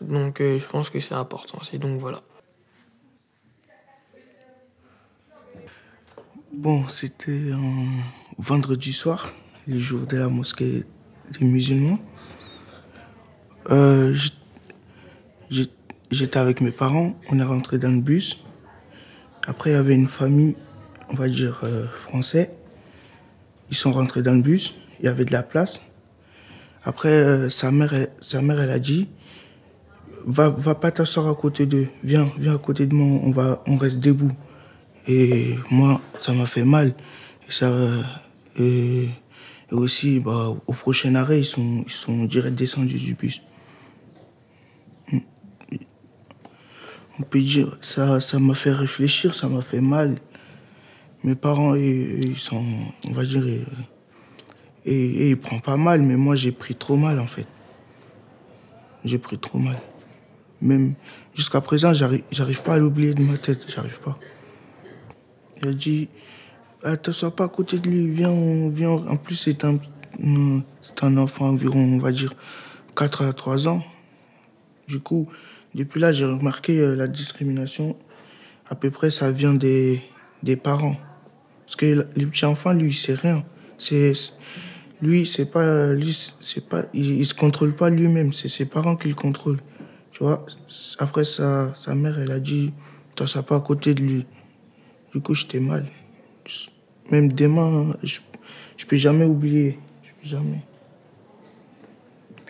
Donc, 0.00 0.38
je 0.40 0.64
pense 0.66 0.90
que 0.90 1.00
c'est 1.00 1.14
important. 1.14 1.58
C'est 1.62 1.78
donc 1.78 1.98
voilà. 1.98 2.22
Bon, 6.52 6.86
c'était 6.88 7.52
vendredi 8.38 8.92
soir, 8.92 9.32
le 9.66 9.78
jour 9.78 10.06
de 10.06 10.16
la 10.16 10.28
mosquée 10.28 10.84
des 11.38 11.46
musulmans. 11.46 11.98
Euh, 13.70 14.16
j'étais 16.10 16.38
avec 16.38 16.60
mes 16.60 16.70
parents, 16.70 17.18
on 17.30 17.38
est 17.38 17.44
rentré 17.44 17.78
dans 17.78 17.90
le 17.90 18.00
bus. 18.00 18.42
Après, 19.46 19.70
il 19.70 19.72
y 19.74 19.76
avait 19.76 19.94
une 19.94 20.08
famille, 20.08 20.56
on 21.10 21.14
va 21.14 21.28
dire 21.28 21.60
euh, 21.64 21.86
français. 21.86 22.50
Ils 23.70 23.76
sont 23.76 23.92
rentrés 23.92 24.22
dans 24.22 24.34
le 24.34 24.42
bus, 24.42 24.74
il 25.00 25.06
y 25.06 25.08
avait 25.08 25.24
de 25.24 25.32
la 25.32 25.42
place. 25.42 25.82
Après, 26.84 27.08
euh, 27.08 27.48
sa, 27.50 27.70
mère, 27.70 27.92
elle, 27.92 28.08
sa 28.20 28.40
mère, 28.40 28.60
elle 28.60 28.70
a 28.70 28.78
dit 28.78 29.08
va, 30.24 30.48
va 30.48 30.74
pas 30.74 30.90
t'asseoir 30.90 31.28
à 31.28 31.34
côté 31.34 31.66
d'eux, 31.66 31.88
viens, 32.04 32.30
viens 32.38 32.54
à 32.54 32.58
côté 32.58 32.86
de 32.86 32.94
moi, 32.94 33.20
on, 33.24 33.30
va, 33.30 33.62
on 33.66 33.76
reste 33.76 34.00
debout. 34.00 34.32
Et 35.06 35.56
moi, 35.70 36.00
ça 36.18 36.32
m'a 36.32 36.46
fait 36.46 36.64
mal. 36.64 36.94
Ça, 37.48 37.72
et, 38.58 39.08
aussi, 39.70 40.20
bah, 40.20 40.48
au 40.66 40.72
prochain 40.72 41.14
arrêt, 41.14 41.40
ils 41.40 41.44
sont, 41.44 41.84
ils 41.86 41.92
sont 41.92 42.24
direct 42.24 42.56
descendus 42.56 42.98
du 42.98 43.14
bus. 43.14 43.40
On 47.20 47.24
peut 47.24 47.40
dire, 47.40 47.76
ça 47.80 48.20
ça 48.20 48.38
m'a 48.38 48.54
fait 48.54 48.72
réfléchir, 48.72 49.34
ça 49.34 49.48
m'a 49.48 49.60
fait 49.60 49.80
mal. 49.80 50.16
Mes 51.24 51.34
parents, 51.34 51.74
ils, 51.74 52.36
sont, 52.36 52.64
on 53.08 53.12
va 53.12 53.24
dire, 53.24 53.44
et, 54.84 55.30
il 55.30 55.36
prend 55.36 55.58
pas 55.58 55.76
mal, 55.76 56.00
mais 56.00 56.16
moi 56.16 56.36
j'ai 56.36 56.52
pris 56.52 56.76
trop 56.76 56.96
mal 56.96 57.18
en 57.18 57.26
fait. 57.26 57.48
J'ai 59.04 59.18
pris 59.18 59.36
trop 59.36 59.58
mal. 59.58 59.76
Même 60.60 60.94
jusqu'à 61.34 61.60
présent, 61.60 61.92
j'arrive 61.92 62.62
pas 62.62 62.74
à 62.74 62.78
l'oublier 62.78 63.14
de 63.14 63.22
ma 63.22 63.36
tête, 63.36 63.64
j'arrive 63.68 64.00
pas. 64.00 64.18
Il 65.60 65.68
a 65.68 65.72
dit, 65.72 66.08
ah, 66.84 66.96
ne 67.06 67.12
sois 67.12 67.34
pas 67.34 67.44
à 67.44 67.48
côté 67.48 67.78
de 67.78 67.88
lui, 67.88 68.08
viens, 68.08 68.68
viens. 68.68 68.90
En 68.90 69.16
plus, 69.16 69.34
c'est 69.34 69.64
un, 69.64 69.78
un 71.02 71.16
enfant 71.16 71.46
environ, 71.46 71.80
on 71.80 71.98
va 71.98 72.12
dire, 72.12 72.34
4 72.96 73.24
à 73.24 73.32
3 73.32 73.68
ans. 73.68 73.82
Du 74.86 75.00
coup, 75.00 75.28
depuis 75.74 76.00
là, 76.00 76.12
j'ai 76.12 76.24
remarqué 76.24 76.78
euh, 76.78 76.94
la 76.94 77.08
discrimination. 77.08 77.96
À 78.70 78.74
peu 78.74 78.90
près, 78.90 79.10
ça 79.10 79.30
vient 79.30 79.54
des, 79.54 80.02
des 80.42 80.56
parents. 80.56 80.96
Parce 81.64 81.76
que 81.76 82.06
le 82.16 82.26
petit 82.26 82.44
enfant, 82.44 82.72
lui, 82.72 82.90
il 82.90 82.94
sait 82.94 83.14
rien. 83.14 83.44
C'est, 83.76 84.12
lui, 85.02 85.26
c'est 85.26 85.46
pas, 85.46 85.92
lui, 85.92 86.16
c'est 86.40 86.66
pas, 86.66 86.84
il, 86.94 87.24
se 87.26 87.34
contrôle 87.34 87.74
pas 87.74 87.90
lui-même. 87.90 88.32
C'est 88.32 88.48
ses 88.48 88.64
parents 88.64 88.96
qui 88.96 89.08
le 89.08 89.14
contrôlent. 89.14 89.60
Tu 90.12 90.22
vois. 90.22 90.46
Après, 90.98 91.24
sa, 91.24 91.74
sa 91.74 91.94
mère, 91.94 92.18
elle 92.18 92.30
a 92.30 92.40
dit, 92.40 92.72
t'as 93.14 93.42
pas 93.42 93.56
à 93.56 93.60
côté 93.60 93.94
de 93.94 94.02
lui. 94.02 94.26
Du 95.14 95.20
coup, 95.20 95.34
j'étais 95.34 95.60
mal. 95.60 95.86
Même 97.10 97.32
demain, 97.32 97.96
je, 98.02 98.20
je 98.76 98.86
peux 98.86 98.96
jamais 98.96 99.24
oublier. 99.24 99.78
Je 100.02 100.10
peux 100.10 100.28
jamais. 100.28 100.60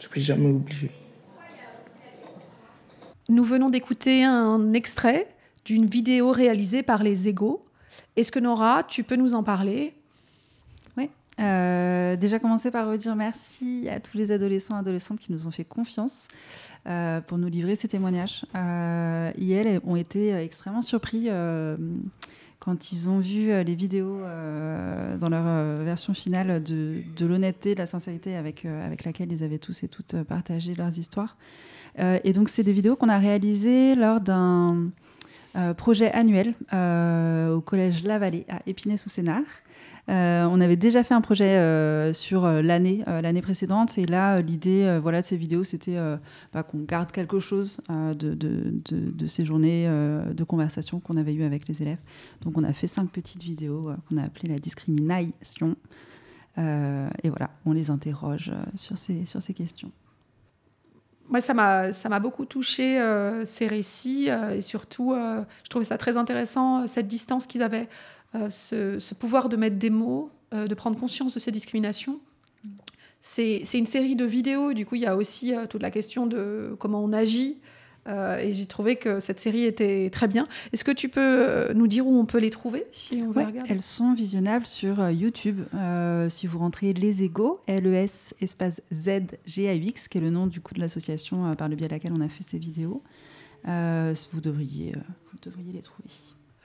Je 0.00 0.09
peux 0.09 0.20
jamais 0.20 0.50
oublier. 0.50 0.90
Nous 3.28 3.44
venons 3.44 3.68
d'écouter 3.68 4.24
un 4.24 4.72
extrait 4.72 5.28
d'une 5.64 5.86
vidéo 5.86 6.32
réalisée 6.32 6.82
par 6.82 7.02
les 7.02 7.28
Égaux. 7.28 7.62
Est-ce 8.16 8.32
que 8.32 8.38
Nora, 8.38 8.82
tu 8.84 9.04
peux 9.04 9.16
nous 9.16 9.34
en 9.34 9.42
parler? 9.42 9.92
Oui. 10.96 11.11
Euh, 11.40 12.16
déjà 12.16 12.38
commencer 12.38 12.70
par 12.70 12.88
redire 12.88 13.14
merci 13.16 13.86
à 13.88 14.00
tous 14.00 14.16
les 14.16 14.32
adolescents 14.32 14.76
et 14.76 14.78
adolescentes 14.78 15.20
qui 15.20 15.30
nous 15.30 15.46
ont 15.46 15.50
fait 15.50 15.64
confiance 15.64 16.26
euh, 16.86 17.20
pour 17.20 17.36
nous 17.36 17.48
livrer 17.48 17.76
ces 17.76 17.86
témoignages. 17.86 18.46
Euh, 18.56 19.30
ils 19.36 19.80
ont 19.84 19.96
été 19.96 20.32
extrêmement 20.32 20.82
surpris 20.82 21.26
euh, 21.26 21.76
quand 22.68 22.92
ils 22.92 23.08
ont 23.08 23.18
vu 23.18 23.46
les 23.64 23.74
vidéos 23.74 24.18
dans 25.18 25.30
leur 25.30 25.84
version 25.84 26.12
finale 26.12 26.62
de, 26.62 27.24
l'honnêteté, 27.24 27.72
de 27.72 27.78
la 27.78 27.86
sincérité 27.86 28.36
avec, 28.36 28.66
avec 28.66 29.04
laquelle 29.04 29.32
ils 29.32 29.42
avaient 29.42 29.58
tous 29.58 29.84
et 29.84 29.88
toutes 29.88 30.22
partagé 30.24 30.74
leurs 30.74 30.98
histoires. 30.98 31.38
Euh, 31.98 32.18
et 32.24 32.32
donc, 32.32 32.48
c'est 32.48 32.62
des 32.62 32.72
vidéos 32.72 32.96
qu'on 32.96 33.08
a 33.08 33.18
réalisées 33.18 33.94
lors 33.94 34.20
d'un 34.20 34.90
euh, 35.59 35.74
projet 35.74 36.12
annuel 36.12 36.54
euh, 36.72 37.56
au 37.56 37.61
collège 37.61 38.04
La 38.04 38.18
Vallée 38.18 38.46
à 38.48 38.61
Épinay-sous-Sénard. 38.66 39.42
on 40.06 40.61
avait 40.61 40.76
déjà 40.76 41.02
fait 41.02 41.14
un 41.14 41.20
projet 41.20 41.54
sur 42.14 42.46
l'année 42.46 43.04
l'année 43.06 43.42
précédente 43.42 43.98
et 43.98 44.06
là 44.06 44.40
l'idée 44.40 44.98
voilà 45.02 45.20
de 45.20 45.26
ces 45.26 45.36
vidéos 45.36 45.64
c'était 45.64 45.96
bah, 46.54 46.62
qu'on 46.62 46.78
garde 46.78 47.12
quelque 47.12 47.40
chose 47.40 47.80
de, 47.90 49.26
ces 49.26 49.44
journées 49.44 49.86
de 49.86 50.44
conversation 50.44 51.00
qu'on 51.00 51.16
avait 51.16 51.34
eues 51.34 51.44
avec 51.44 51.68
les 51.68 51.82
élèves. 51.82 52.00
Donc 52.40 52.56
on 52.56 52.64
a 52.64 52.72
fait 52.72 52.86
cinq 52.86 53.11
petites 53.11 53.42
vidéos 53.42 53.90
qu'on 54.09 54.16
a 54.16 54.22
appelées 54.22 54.48
la 54.48 54.59
discrimination 54.59 55.76
et 56.56 57.28
voilà 57.28 57.50
on 57.66 57.72
les 57.72 57.90
interroge 57.90 58.52
sur 58.76 58.96
ces 58.96 59.26
sur 59.26 59.42
ces 59.42 59.52
questions 59.52 59.90
moi, 61.29 61.41
ça 61.41 61.55
m'a, 61.55 62.20
beaucoup 62.20 62.47
touché 62.47 63.01
euh, 63.01 63.45
ces 63.45 63.66
récits 63.66 64.31
euh, 64.31 64.57
et 64.57 64.61
surtout, 64.61 65.12
euh, 65.12 65.43
je 65.62 65.68
trouvais 65.68 65.85
ça 65.85 65.99
très 65.99 66.16
intéressant 66.16 66.87
cette 66.87 67.07
distance 67.07 67.47
qu'ils 67.47 67.62
avaient, 67.62 67.89
ce, 68.51 68.99
ce, 68.99 69.14
pouvoir 69.14 69.49
de 69.49 69.57
mettre 69.57 69.76
des 69.76 69.91
mots, 69.91 70.31
de 70.53 70.74
prendre 70.74 70.99
conscience 70.99 71.35
de 71.35 71.39
ces 71.39 71.51
discriminations. 71.51 72.20
C'est 73.22 73.62
une 73.74 73.87
série 73.87 74.16
de 74.16 74.24
vidéos, 74.24 74.72
du 74.74 74.87
coup, 74.87 74.95
il 74.95 75.03
y 75.03 75.07
a 75.07 75.16
aussi 75.16 75.55
toute 75.70 75.83
la 75.83 75.91
question 75.91 76.26
de 76.26 76.76
comment 76.79 77.03
on 77.03 77.12
agit 77.12 77.59
euh, 78.09 78.38
et 78.38 78.52
j'ai 78.52 78.66
trouvé 78.66 78.96
que 78.96 79.20
cette 79.20 79.38
série 79.38 79.64
était 79.64 80.11
très 80.11 80.28
bien. 80.28 80.46
Est-ce 80.72 80.84
que 80.84 80.90
tu 80.90 81.09
peux 81.09 81.20
euh, 81.20 81.74
nous 81.74 81.86
dire 81.86 82.06
où 82.06 82.18
on 82.18 82.24
peut 82.24 82.38
les 82.38 82.50
trouver 82.50 82.86
si 82.90 83.22
on 83.22 83.34
Elles 83.68 83.82
sont 83.82 84.14
visionnables 84.14 84.66
sur 84.66 85.00
euh, 85.00 85.12
YouTube. 85.12 85.61
si 86.28 86.46
vous 86.46 86.59
rentrez 86.59 86.92
Les 86.92 87.22
Égaux, 87.22 87.61
L-E-S 87.66 88.34
espace 88.40 88.80
Z-G-A-U-X, 88.92 90.09
qui 90.09 90.18
est 90.18 90.20
le 90.20 90.30
nom 90.30 90.46
du 90.46 90.61
coup 90.61 90.74
de 90.74 90.80
l'association 90.80 91.54
par 91.56 91.68
le 91.68 91.76
biais 91.76 91.88
de 91.88 91.92
laquelle 91.92 92.12
on 92.12 92.20
a 92.20 92.28
fait 92.28 92.44
ces 92.46 92.59
vidéos, 92.59 93.02
vous, 93.64 94.40
devriez, 94.40 94.92
vous 94.92 95.38
devriez 95.42 95.72
les 95.72 95.82
trouver. 95.82 96.09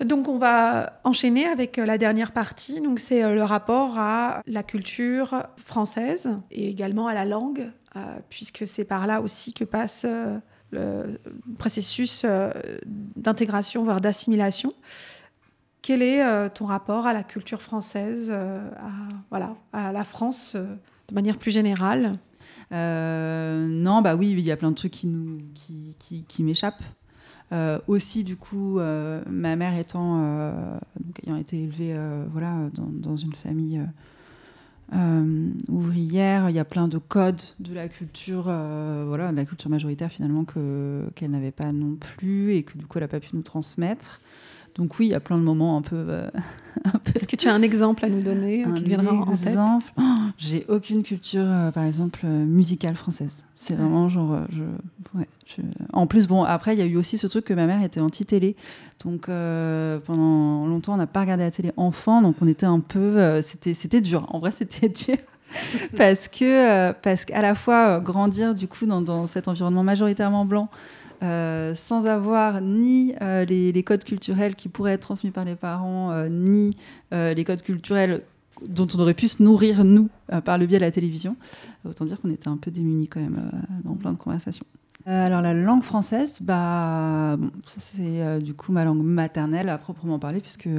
Donc 0.03 0.27
on 0.27 0.37
va 0.37 0.99
enchaîner 1.03 1.45
avec 1.45 1.77
la 1.77 1.97
dernière 1.97 2.31
partie. 2.31 2.81
Donc 2.81 2.99
c'est 2.99 3.33
le 3.33 3.43
rapport 3.43 3.97
à 3.97 4.41
la 4.47 4.63
culture 4.63 5.45
française 5.57 6.29
et 6.51 6.69
également 6.69 7.07
à 7.07 7.13
la 7.13 7.25
langue, 7.25 7.69
puisque 8.29 8.65
c'est 8.67 8.85
par 8.85 9.07
là 9.07 9.21
aussi 9.21 9.53
que 9.53 9.63
passe 9.63 10.05
le 10.73 11.19
processus 11.57 12.23
euh, 12.25 12.51
d'intégration, 13.15 13.83
voire 13.83 14.01
d'assimilation. 14.01 14.73
Quel 15.81 16.01
est 16.01 16.23
euh, 16.23 16.49
ton 16.49 16.65
rapport 16.65 17.07
à 17.07 17.13
la 17.13 17.23
culture 17.23 17.61
française, 17.61 18.31
euh, 18.33 18.69
à, 18.77 19.07
voilà, 19.29 19.55
à 19.71 19.91
la 19.91 20.03
France 20.03 20.55
de 20.55 21.13
manière 21.13 21.37
plus 21.37 21.51
générale? 21.51 22.17
Non, 22.71 24.01
bah 24.01 24.15
oui, 24.15 24.31
il 24.31 24.39
y 24.39 24.51
a 24.51 24.57
plein 24.57 24.71
de 24.71 24.75
trucs 24.75 24.93
qui, 24.93 25.07
qui, 25.99 26.25
qui, 26.27 26.43
m'échappent. 26.43 26.83
aussi, 27.87 28.23
du 28.23 28.35
coup, 28.35 28.79
ma 28.79 29.55
mère 29.55 29.77
étant, 29.77 30.17
donc, 30.99 31.19
ayant 31.23 31.37
été 31.37 31.61
élevée 31.61 31.95
voilà, 32.31 32.55
dans, 32.73 33.15
une 33.15 33.35
famille 33.35 33.79
euh, 34.95 35.49
ouvrière. 35.69 36.49
Il 36.49 36.55
y 36.55 36.59
a 36.59 36.65
plein 36.65 36.87
de 36.87 36.97
codes 36.97 37.41
de 37.59 37.73
la 37.73 37.87
culture, 37.87 38.45
euh, 38.47 39.05
voilà, 39.07 39.31
de 39.31 39.35
la 39.35 39.45
culture 39.45 39.69
majoritaire 39.69 40.11
finalement 40.11 40.45
que 40.45 41.09
qu'elle 41.15 41.31
n'avait 41.31 41.51
pas 41.51 41.71
non 41.71 41.95
plus 41.95 42.53
et 42.53 42.63
que 42.63 42.77
du 42.77 42.85
coup 42.85 42.97
elle 42.97 43.03
n'a 43.03 43.07
pas 43.07 43.19
pu 43.19 43.29
nous 43.33 43.41
transmettre. 43.41 44.21
Donc 44.75 44.97
oui, 44.99 45.07
il 45.07 45.09
y 45.09 45.13
a 45.13 45.19
plein 45.19 45.37
de 45.37 45.43
moments 45.43 45.77
un 45.77 45.81
peu. 45.81 45.95
Euh, 45.95 46.29
Est-ce 47.15 47.27
que 47.27 47.35
tu 47.35 47.47
as 47.47 47.53
un 47.53 47.61
exemple 47.61 48.03
à 48.05 48.09
nous 48.09 48.21
donner 48.21 48.65
qui 48.75 48.83
viendra 48.83 49.13
en 49.13 49.35
tête? 49.37 49.57
oh, 49.97 50.01
J'ai 50.37 50.65
aucune 50.67 51.03
culture, 51.03 51.45
par 51.73 51.83
exemple, 51.83 52.25
musicale 52.25 52.95
française. 52.95 53.43
C'est 53.55 53.75
vraiment 53.75 54.09
genre, 54.09 54.39
je, 54.49 54.63
ouais, 55.17 55.27
En 55.93 56.07
plus, 56.07 56.27
bon, 56.27 56.43
après, 56.43 56.73
il 56.75 56.79
y 56.79 56.81
a 56.81 56.85
eu 56.85 56.97
aussi 56.97 57.17
ce 57.17 57.27
truc 57.27 57.45
que 57.45 57.53
ma 57.53 57.67
mère 57.67 57.83
était 57.83 57.99
anti-télé. 57.99 58.55
Donc, 59.05 59.27
pendant 59.27 60.65
longtemps, 60.65 60.95
on 60.95 60.97
n'a 60.97 61.07
pas 61.07 61.21
regardé 61.21 61.43
la 61.43 61.51
télé 61.51 61.71
enfant. 61.77 62.21
Donc, 62.21 62.37
on 62.41 62.47
était 62.47 62.65
un 62.65 62.79
peu. 62.79 63.41
c'était, 63.41 63.75
c'était 63.75 64.01
dur. 64.01 64.25
En 64.29 64.39
vrai, 64.39 64.51
c'était 64.57 64.89
dur. 64.89 65.17
parce 65.95 66.27
que 66.27 66.91
parce 66.93 67.25
qu'à 67.25 67.43
la 67.43 67.53
fois 67.53 67.99
grandir 67.99 68.55
du 68.55 68.67
coup 68.67 68.87
dans, 68.87 69.01
dans 69.01 69.27
cet 69.27 69.47
environnement 69.47 69.83
majoritairement 69.83 70.45
blanc 70.45 70.67
euh, 71.21 71.75
sans 71.75 72.07
avoir 72.07 72.61
ni 72.61 73.13
euh, 73.21 73.45
les, 73.45 73.83
codes 73.83 74.03
culturels 74.03 74.55
qui 74.55 74.69
pourraient 74.69 74.93
être 74.93 75.01
transmis 75.01 75.31
par 75.31 75.45
les 75.45 75.55
parents, 75.55 76.11
euh, 76.11 76.29
ni 76.29 76.75
les 77.11 77.43
codes 77.43 77.61
culturels 77.61 78.23
dont 78.67 78.87
on 78.95 78.99
aurait 78.99 79.13
pu 79.13 79.27
se 79.27 79.43
nourrir, 79.43 79.83
nous, 79.83 80.09
par 80.45 80.57
le 80.57 80.65
biais 80.65 80.79
de 80.79 80.83
la 80.83 80.91
télévision. 80.91 81.35
Autant 81.87 82.05
dire 82.05 82.19
qu'on 82.19 82.31
était 82.31 82.47
un 82.47 82.57
peu 82.57 82.71
démunis 82.71 83.07
quand 83.07 83.19
même 83.19 83.51
dans 83.83 83.93
plein 83.95 84.13
de 84.13 84.17
conversations. 84.17 84.65
alors 85.05 85.41
la 85.41 85.53
langue 85.53 85.83
française, 85.83 86.39
bah, 86.41 87.37
c'est 87.67 88.41
du 88.41 88.53
coup 88.55 88.71
ma 88.71 88.83
langue 88.83 89.03
maternelle 89.03 89.69
à 89.69 89.77
proprement 89.77 90.17
parler, 90.17 90.39
puisque 90.39 90.69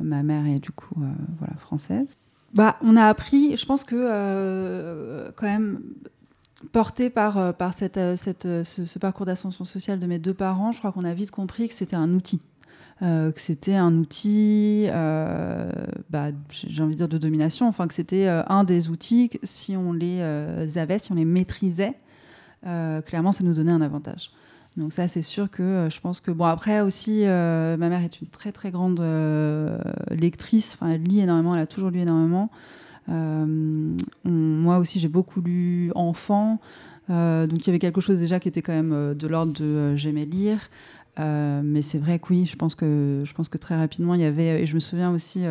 ma 0.00 0.22
mère 0.22 0.46
est 0.46 0.60
du 0.60 0.70
coup 0.70 0.94
voilà, 1.38 1.54
française. 1.56 2.06
Bah, 2.54 2.76
on 2.80 2.96
a 2.96 3.04
appris, 3.04 3.56
je 3.56 3.66
pense 3.66 3.84
que 3.84 5.30
quand 5.36 5.46
même 5.46 5.80
porté 6.70 7.10
par, 7.10 7.38
euh, 7.38 7.52
par 7.52 7.74
cette, 7.74 7.96
euh, 7.96 8.16
cette, 8.16 8.46
euh, 8.46 8.64
ce, 8.64 8.98
parcours 8.98 9.26
d'ascension 9.26 9.64
sociale 9.64 9.98
de 9.98 10.06
mes 10.06 10.18
deux 10.18 10.34
parents, 10.34 10.72
je 10.72 10.78
crois 10.78 10.92
qu'on 10.92 11.04
a 11.04 11.14
vite 11.14 11.30
compris 11.30 11.68
que 11.68 11.74
c'était 11.74 11.96
un 11.96 12.12
outil. 12.12 12.40
que 13.00 13.32
c'était 13.40 13.74
un 13.74 13.96
outil, 13.96 14.86
bah, 14.88 16.28
j'ai 16.52 16.82
envie 16.84 16.92
de 16.92 16.98
dire, 16.98 17.08
de 17.08 17.18
domination, 17.18 17.66
enfin 17.66 17.88
que 17.88 17.94
c'était 17.94 18.28
un 18.28 18.62
des 18.62 18.90
outils, 18.90 19.28
si 19.42 19.76
on 19.76 19.92
les 19.92 20.22
avait, 20.76 21.00
si 21.00 21.10
on 21.10 21.16
les 21.16 21.24
maîtrisait, 21.24 21.94
clairement, 22.62 23.32
ça 23.32 23.42
nous 23.42 23.54
donnait 23.54 23.72
un 23.72 23.80
avantage. 23.80 24.30
Donc 24.76 24.92
ça, 24.92 25.08
c'est 25.08 25.22
sûr 25.22 25.50
que 25.50 25.88
je 25.90 26.00
pense 26.00 26.20
que... 26.20 26.30
Bon, 26.30 26.44
après 26.44 26.80
aussi, 26.80 27.22
ma 27.24 27.76
mère 27.76 28.04
est 28.04 28.20
une 28.20 28.28
très, 28.28 28.52
très 28.52 28.70
grande 28.70 29.02
lectrice, 30.12 30.78
elle 30.80 31.02
lit 31.02 31.22
énormément, 31.22 31.56
elle 31.56 31.62
a 31.62 31.66
toujours 31.66 31.90
lu 31.90 31.98
énormément. 31.98 32.52
Euh, 33.08 33.96
moi 34.24 34.78
aussi, 34.78 35.00
j'ai 35.00 35.08
beaucoup 35.08 35.40
lu 35.40 35.90
enfant. 35.94 36.60
Euh, 37.10 37.46
donc 37.46 37.60
il 37.60 37.66
y 37.66 37.70
avait 37.70 37.78
quelque 37.78 38.00
chose 38.00 38.18
déjà 38.18 38.38
qui 38.38 38.48
était 38.48 38.62
quand 38.62 38.72
même 38.72 38.92
euh, 38.92 39.14
de 39.14 39.26
l'ordre 39.26 39.52
de 39.52 39.96
j'aimais 39.96 40.24
lire. 40.24 40.70
mais 41.18 41.82
c'est 41.82 41.98
vrai 41.98 42.18
que 42.18 42.26
oui, 42.30 42.46
je 42.46 42.56
pense 42.56 42.74
que, 42.74 43.22
je 43.24 43.34
pense 43.34 43.48
que 43.48 43.58
très 43.58 43.76
rapidement, 43.76 44.14
il 44.14 44.20
y 44.20 44.24
avait, 44.24 44.62
et 44.62 44.66
je 44.66 44.74
me 44.74 44.80
souviens 44.80 45.10
aussi, 45.10 45.44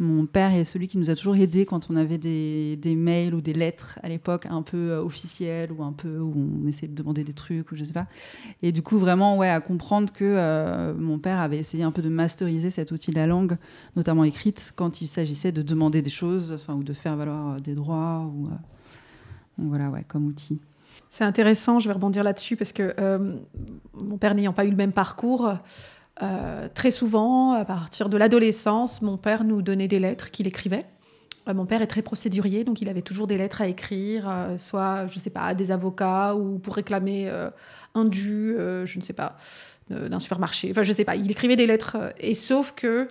Mon 0.00 0.24
père 0.24 0.54
est 0.54 0.64
celui 0.64 0.88
qui 0.88 0.96
nous 0.96 1.10
a 1.10 1.14
toujours 1.14 1.36
aidés 1.36 1.66
quand 1.66 1.90
on 1.90 1.96
avait 1.96 2.16
des, 2.16 2.94
mails 2.96 3.34
ou 3.34 3.42
des 3.42 3.52
lettres 3.52 3.98
à 4.02 4.08
l'époque 4.08 4.46
un 4.46 4.62
peu 4.62 4.92
euh, 4.92 5.02
officielles 5.02 5.70
ou 5.72 5.82
un 5.82 5.92
peu 5.92 6.18
où 6.18 6.32
on 6.34 6.66
essayait 6.66 6.88
de 6.88 6.94
demander 6.94 7.22
des 7.22 7.34
trucs 7.34 7.70
ou 7.70 7.76
je 7.76 7.84
sais 7.84 7.92
pas. 7.92 8.06
Et 8.62 8.72
du 8.72 8.80
coup, 8.80 8.98
vraiment, 8.98 9.36
ouais, 9.36 9.50
à 9.50 9.60
comprendre 9.60 10.10
que 10.10 10.24
euh, 10.24 10.94
mon 10.94 11.18
père 11.18 11.38
avait 11.38 11.58
essayé 11.58 11.82
un 11.84 11.92
peu 11.92 12.00
de 12.00 12.08
masteriser 12.08 12.70
cet 12.70 12.92
outil 12.92 13.10
de 13.10 13.16
la 13.16 13.26
langue, 13.26 13.58
notamment 13.94 14.24
écrite, 14.24 14.72
quand 14.74 15.02
il 15.02 15.06
s'agissait 15.06 15.52
de 15.52 15.60
demander 15.60 16.00
des 16.00 16.10
choses, 16.10 16.56
ou 16.66 16.82
de 16.82 16.94
faire 16.94 17.16
valoir 17.16 17.56
euh, 17.56 17.60
des 17.60 17.74
droits 17.74 18.26
ou 18.34 18.48
voilà, 19.58 19.90
ouais, 19.90 20.06
comme 20.08 20.26
outil. 20.28 20.58
C'est 21.10 21.24
intéressant, 21.24 21.78
je 21.78 21.88
vais 21.88 21.92
rebondir 21.92 22.22
là-dessus 22.22 22.56
parce 22.56 22.72
que 22.72 22.94
mon 23.92 24.16
père 24.16 24.34
n'ayant 24.34 24.54
pas 24.54 24.64
eu 24.64 24.70
le 24.70 24.76
même 24.76 24.92
parcours, 24.92 25.52
euh, 26.22 26.68
très 26.72 26.90
souvent, 26.90 27.52
à 27.52 27.64
partir 27.64 28.08
de 28.08 28.16
l'adolescence, 28.16 29.02
mon 29.02 29.16
père 29.16 29.44
nous 29.44 29.62
donnait 29.62 29.88
des 29.88 29.98
lettres 29.98 30.30
qu'il 30.30 30.46
écrivait. 30.46 30.84
Euh, 31.48 31.54
mon 31.54 31.64
père 31.64 31.80
est 31.80 31.86
très 31.86 32.02
procédurier, 32.02 32.64
donc 32.64 32.82
il 32.82 32.88
avait 32.88 33.02
toujours 33.02 33.26
des 33.26 33.38
lettres 33.38 33.62
à 33.62 33.68
écrire, 33.68 34.28
euh, 34.28 34.58
soit, 34.58 35.06
je 35.08 35.16
ne 35.16 35.20
sais 35.20 35.30
pas, 35.30 35.42
à 35.42 35.54
des 35.54 35.72
avocats 35.72 36.34
ou 36.34 36.58
pour 36.58 36.74
réclamer 36.74 37.30
un 37.94 38.04
dû, 38.04 38.54
je 38.56 38.98
ne 38.98 39.02
sais 39.02 39.12
pas, 39.12 39.36
d'un 39.88 40.18
supermarché. 40.18 40.70
Enfin, 40.70 40.82
je 40.82 40.90
ne 40.90 40.94
sais 40.94 41.04
pas. 41.04 41.16
Il 41.16 41.30
écrivait 41.30 41.56
des 41.56 41.66
lettres, 41.66 41.96
et 42.18 42.34
sauf 42.34 42.72
que 42.76 43.08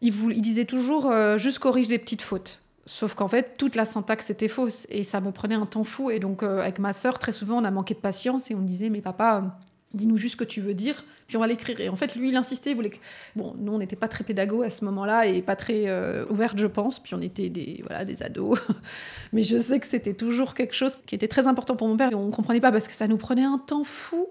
il, 0.00 0.40
disait 0.40 0.64
toujours 0.64 1.12
juste 1.36 1.58
corrige 1.58 1.88
les 1.88 1.98
petites 1.98 2.22
fautes. 2.22 2.60
Sauf 2.86 3.14
qu'en 3.14 3.28
fait, 3.28 3.56
toute 3.58 3.76
la 3.76 3.84
syntaxe 3.84 4.30
était 4.30 4.48
fausse 4.48 4.86
et 4.88 5.04
ça 5.04 5.20
me 5.20 5.30
prenait 5.30 5.54
un 5.54 5.66
temps 5.66 5.84
fou. 5.84 6.10
Et 6.10 6.18
donc, 6.18 6.42
avec 6.42 6.78
ma 6.78 6.92
sœur, 6.92 7.18
très 7.18 7.32
souvent, 7.32 7.58
on 7.58 7.64
a 7.64 7.70
manqué 7.70 7.94
de 7.94 8.00
patience 8.00 8.50
et 8.50 8.54
on 8.54 8.62
disait, 8.62 8.88
mais 8.88 9.00
papa, 9.00 9.58
dis-nous 9.94 10.16
juste 10.16 10.34
ce 10.34 10.36
que 10.36 10.44
tu 10.44 10.60
veux 10.60 10.74
dire, 10.74 11.04
puis 11.26 11.36
on 11.36 11.40
va 11.40 11.46
l'écrire. 11.46 11.80
Et 11.80 11.88
en 11.88 11.96
fait, 11.96 12.14
lui, 12.16 12.30
il 12.30 12.36
insistait, 12.36 12.74
voulait. 12.74 12.92
Bon, 13.36 13.54
nous, 13.58 13.72
on 13.72 13.78
n'était 13.78 13.96
pas 13.96 14.08
très 14.08 14.24
pédago 14.24 14.62
à 14.62 14.70
ce 14.70 14.84
moment-là 14.84 15.26
et 15.26 15.42
pas 15.42 15.56
très 15.56 15.88
euh, 15.88 16.24
je 16.56 16.66
pense, 16.66 17.00
puis 17.00 17.14
on 17.14 17.20
était 17.20 17.48
des, 17.48 17.82
voilà, 17.86 18.04
des 18.04 18.22
ados. 18.22 18.58
Mais 19.32 19.42
je 19.42 19.56
sais 19.56 19.80
que 19.80 19.86
c'était 19.86 20.14
toujours 20.14 20.54
quelque 20.54 20.74
chose 20.74 20.96
qui 21.06 21.14
était 21.14 21.28
très 21.28 21.46
important 21.46 21.76
pour 21.76 21.88
mon 21.88 21.96
père 21.96 22.12
et 22.12 22.14
on 22.14 22.26
ne 22.26 22.32
comprenait 22.32 22.60
pas 22.60 22.72
parce 22.72 22.88
que 22.88 22.94
ça 22.94 23.08
nous 23.08 23.16
prenait 23.16 23.44
un 23.44 23.58
temps 23.58 23.84
fou. 23.84 24.28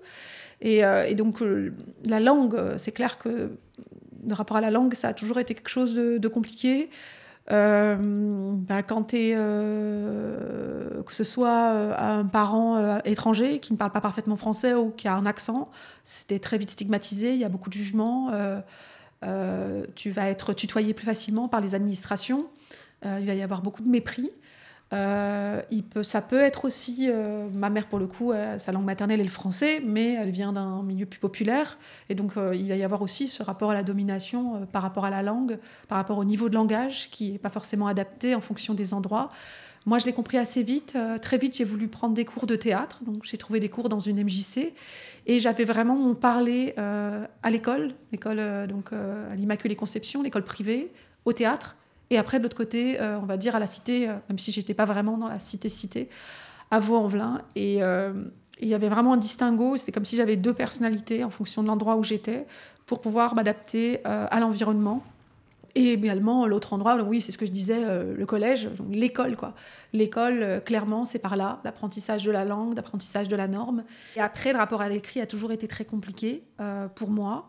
Et, 0.62 0.84
euh, 0.84 1.14
donc, 1.14 1.42
euh, 1.42 1.74
la 2.06 2.20
langue, 2.20 2.58
c'est 2.78 2.92
clair 2.92 3.18
que 3.18 3.52
le 4.28 4.34
rapport 4.34 4.58
à 4.58 4.62
la 4.62 4.72
langue, 4.72 4.94
ça 4.94 5.10
a 5.10 5.14
toujours 5.14 5.40
été 5.40 5.54
quelque 5.54 5.70
chose 5.70 5.96
de 5.96 6.28
compliqué. 6.28 6.90
Euh, 7.52 7.96
bah, 8.00 8.84
quand 8.84 9.04
tu 9.06 9.18
es, 9.18 9.32
euh, 9.36 11.02
que 11.04 11.14
ce 11.14 11.24
soit 11.24 11.72
euh, 11.74 11.96
un 11.98 12.26
parent 12.26 13.00
étranger 13.06 13.60
qui 13.60 13.74
ne 13.74 13.78
parle 13.78 13.92
pas 13.92 14.02
parfaitement 14.02 14.36
français 14.36 14.74
ou 14.74 14.92
qui 14.92 15.08
a 15.08 15.16
un 15.16 15.26
accent, 15.26 15.70
c'était 16.04 16.40
très 16.40 16.58
vite 16.58 16.70
stigmatisé, 16.70 17.34
il 17.34 17.40
y 17.40 17.46
a 17.46 17.50
beaucoup 17.50 17.70
de 17.70 17.76
jugements. 17.76 18.32
tu 19.96 20.12
vas 20.12 20.30
être 20.30 20.54
tutoyé 20.54 20.94
plus 20.94 21.06
facilement 21.06 21.48
par 21.48 21.62
les 21.62 21.76
administrations. 21.76 22.48
il 23.04 23.26
va 23.26 23.34
y 23.34 23.42
avoir 23.42 23.62
beaucoup 23.62 23.82
de 23.82 23.90
mépris. 23.90 24.30
Euh, 24.92 25.62
ça 26.02 26.22
peut 26.22 26.40
être 26.40 26.66
aussi, 26.66 27.08
euh, 27.10 27.48
ma 27.54 27.70
mère 27.70 27.88
pour 27.88 28.00
le 28.00 28.08
coup, 28.08 28.32
euh, 28.32 28.58
sa 28.58 28.72
langue 28.72 28.86
maternelle 28.86 29.20
est 29.20 29.24
le 29.24 29.30
français, 29.30 29.82
mais 29.86 30.14
elle 30.14 30.32
vient 30.32 30.52
d'un 30.52 30.82
milieu 30.82 31.06
plus 31.06 31.20
populaire. 31.20 31.78
Et 32.10 32.16
donc 32.16 32.34
il 32.36 32.68
va 32.70 32.76
y 32.76 32.84
avoir 32.84 33.02
aussi 33.02 33.28
ce 33.28 33.44
rapport 33.44 33.72
à 33.72 33.74
la 33.74 33.84
domination 33.84 34.66
par 34.72 34.82
rapport 34.82 35.06
à 35.06 35.10
la 35.10 35.22
langue, 35.22 35.60
par 35.88 35.98
rapport 35.98 36.18
au 36.18 36.26
niveau 36.26 36.50
de 36.50 36.56
langage 36.56 37.10
qui 37.12 37.32
n'est 37.32 37.38
pas 37.38 37.50
forcément 37.50 37.88
adapté 37.88 38.36
en 38.36 38.42
fonction 38.42 38.74
des 38.74 38.94
endroits. 38.94 39.32
Moi, 39.86 39.98
je 39.98 40.06
l'ai 40.06 40.14
compris 40.14 40.38
assez 40.38 40.62
vite. 40.62 40.98
très 41.22 41.38
vite, 41.38 41.56
j'ai 41.56 41.64
voulu 41.64 41.88
prendre 41.88 42.14
des 42.14 42.26
cours 42.26 42.46
de 42.46 42.56
théâtre. 42.56 43.02
Donc 43.06 43.24
j'ai 43.24 43.38
trouvé 43.38 43.60
des 43.60 43.70
cours 43.70 43.90
dans 43.90 44.00
une 44.00 44.22
MJC. 44.24 44.74
Et 45.26 45.40
j'avais 45.40 45.64
vraiment 45.64 45.96
mon 45.96 46.16
parler 46.16 46.74
à 46.78 47.50
l'école, 47.50 47.94
l'école 48.12 48.68
donc 48.68 48.92
à 48.94 49.36
l'Immaculée 49.36 49.76
Conception, 49.76 50.22
l'école 50.22 50.44
privée, 50.44 50.92
au 51.26 51.34
théâtre 51.34 51.76
et 52.10 52.18
après, 52.18 52.40
de 52.40 52.44
l'autre 52.44 52.58
côté, 52.58 53.00
euh, 53.00 53.20
on 53.20 53.26
va 53.26 53.38
dire 53.38 53.56
à 53.56 53.60
la 53.60 53.68
cité, 53.68 54.10
euh, 54.10 54.14
même 54.30 54.40
si 54.40 54.52
j'étais 54.52 54.74
pas 54.74 54.86
vraiment 54.86 55.18
dans 55.18 55.28
la 55.28 55.40
cité-cité, 55.40 56.10
à 56.72 56.80
Vaux-en-Velin. 56.80 57.42
Et 57.56 57.84
euh, 57.84 58.14
il 58.60 58.68
y 58.68 58.74
avait 58.74 58.90
vraiment 58.90 59.14
un 59.14 59.18
distinguo. 59.18 59.78
C'était 59.78 59.92
comme 59.92 60.06
si 60.06 60.16
j'avais 60.16 60.36
deux 60.36 60.54
personnalités 60.54 61.24
en 61.24 61.30
fonction 61.30 61.62
de 61.62 61.68
l'endroit 61.68 61.96
où 61.98 62.04
j'étais 62.04 62.46
pour 62.86 63.02
pouvoir 63.02 63.36
m'adapter 63.36 64.04
à 64.04 64.40
l'environnement. 64.40 65.04
Et 65.76 65.94
également, 65.94 66.48
l'autre 66.48 66.74
endroit, 66.74 66.96
oui, 67.04 67.22
c'est 67.22 67.32
ce 67.32 67.38
que 67.38 67.46
je 67.46 67.52
disais, 67.52 67.84
le 67.86 68.26
collège, 68.26 68.68
l'école, 68.90 69.38
quoi. 69.38 69.54
L'école, 69.94 70.62
clairement, 70.66 71.06
c'est 71.06 71.20
par 71.20 71.38
là, 71.38 71.62
l'apprentissage 71.64 72.24
de 72.24 72.32
la 72.32 72.46
langue, 72.46 72.76
l'apprentissage 72.76 73.28
de 73.28 73.36
la 73.36 73.48
norme. 73.48 73.84
Et 74.16 74.22
après, 74.22 74.52
le 74.52 74.58
rapport 74.58 74.82
à 74.82 74.90
l'écrit 74.90 75.22
a 75.22 75.28
toujours 75.28 75.52
été 75.52 75.68
très 75.68 75.86
compliqué 75.86 76.44
pour 76.96 77.12
moi. 77.12 77.48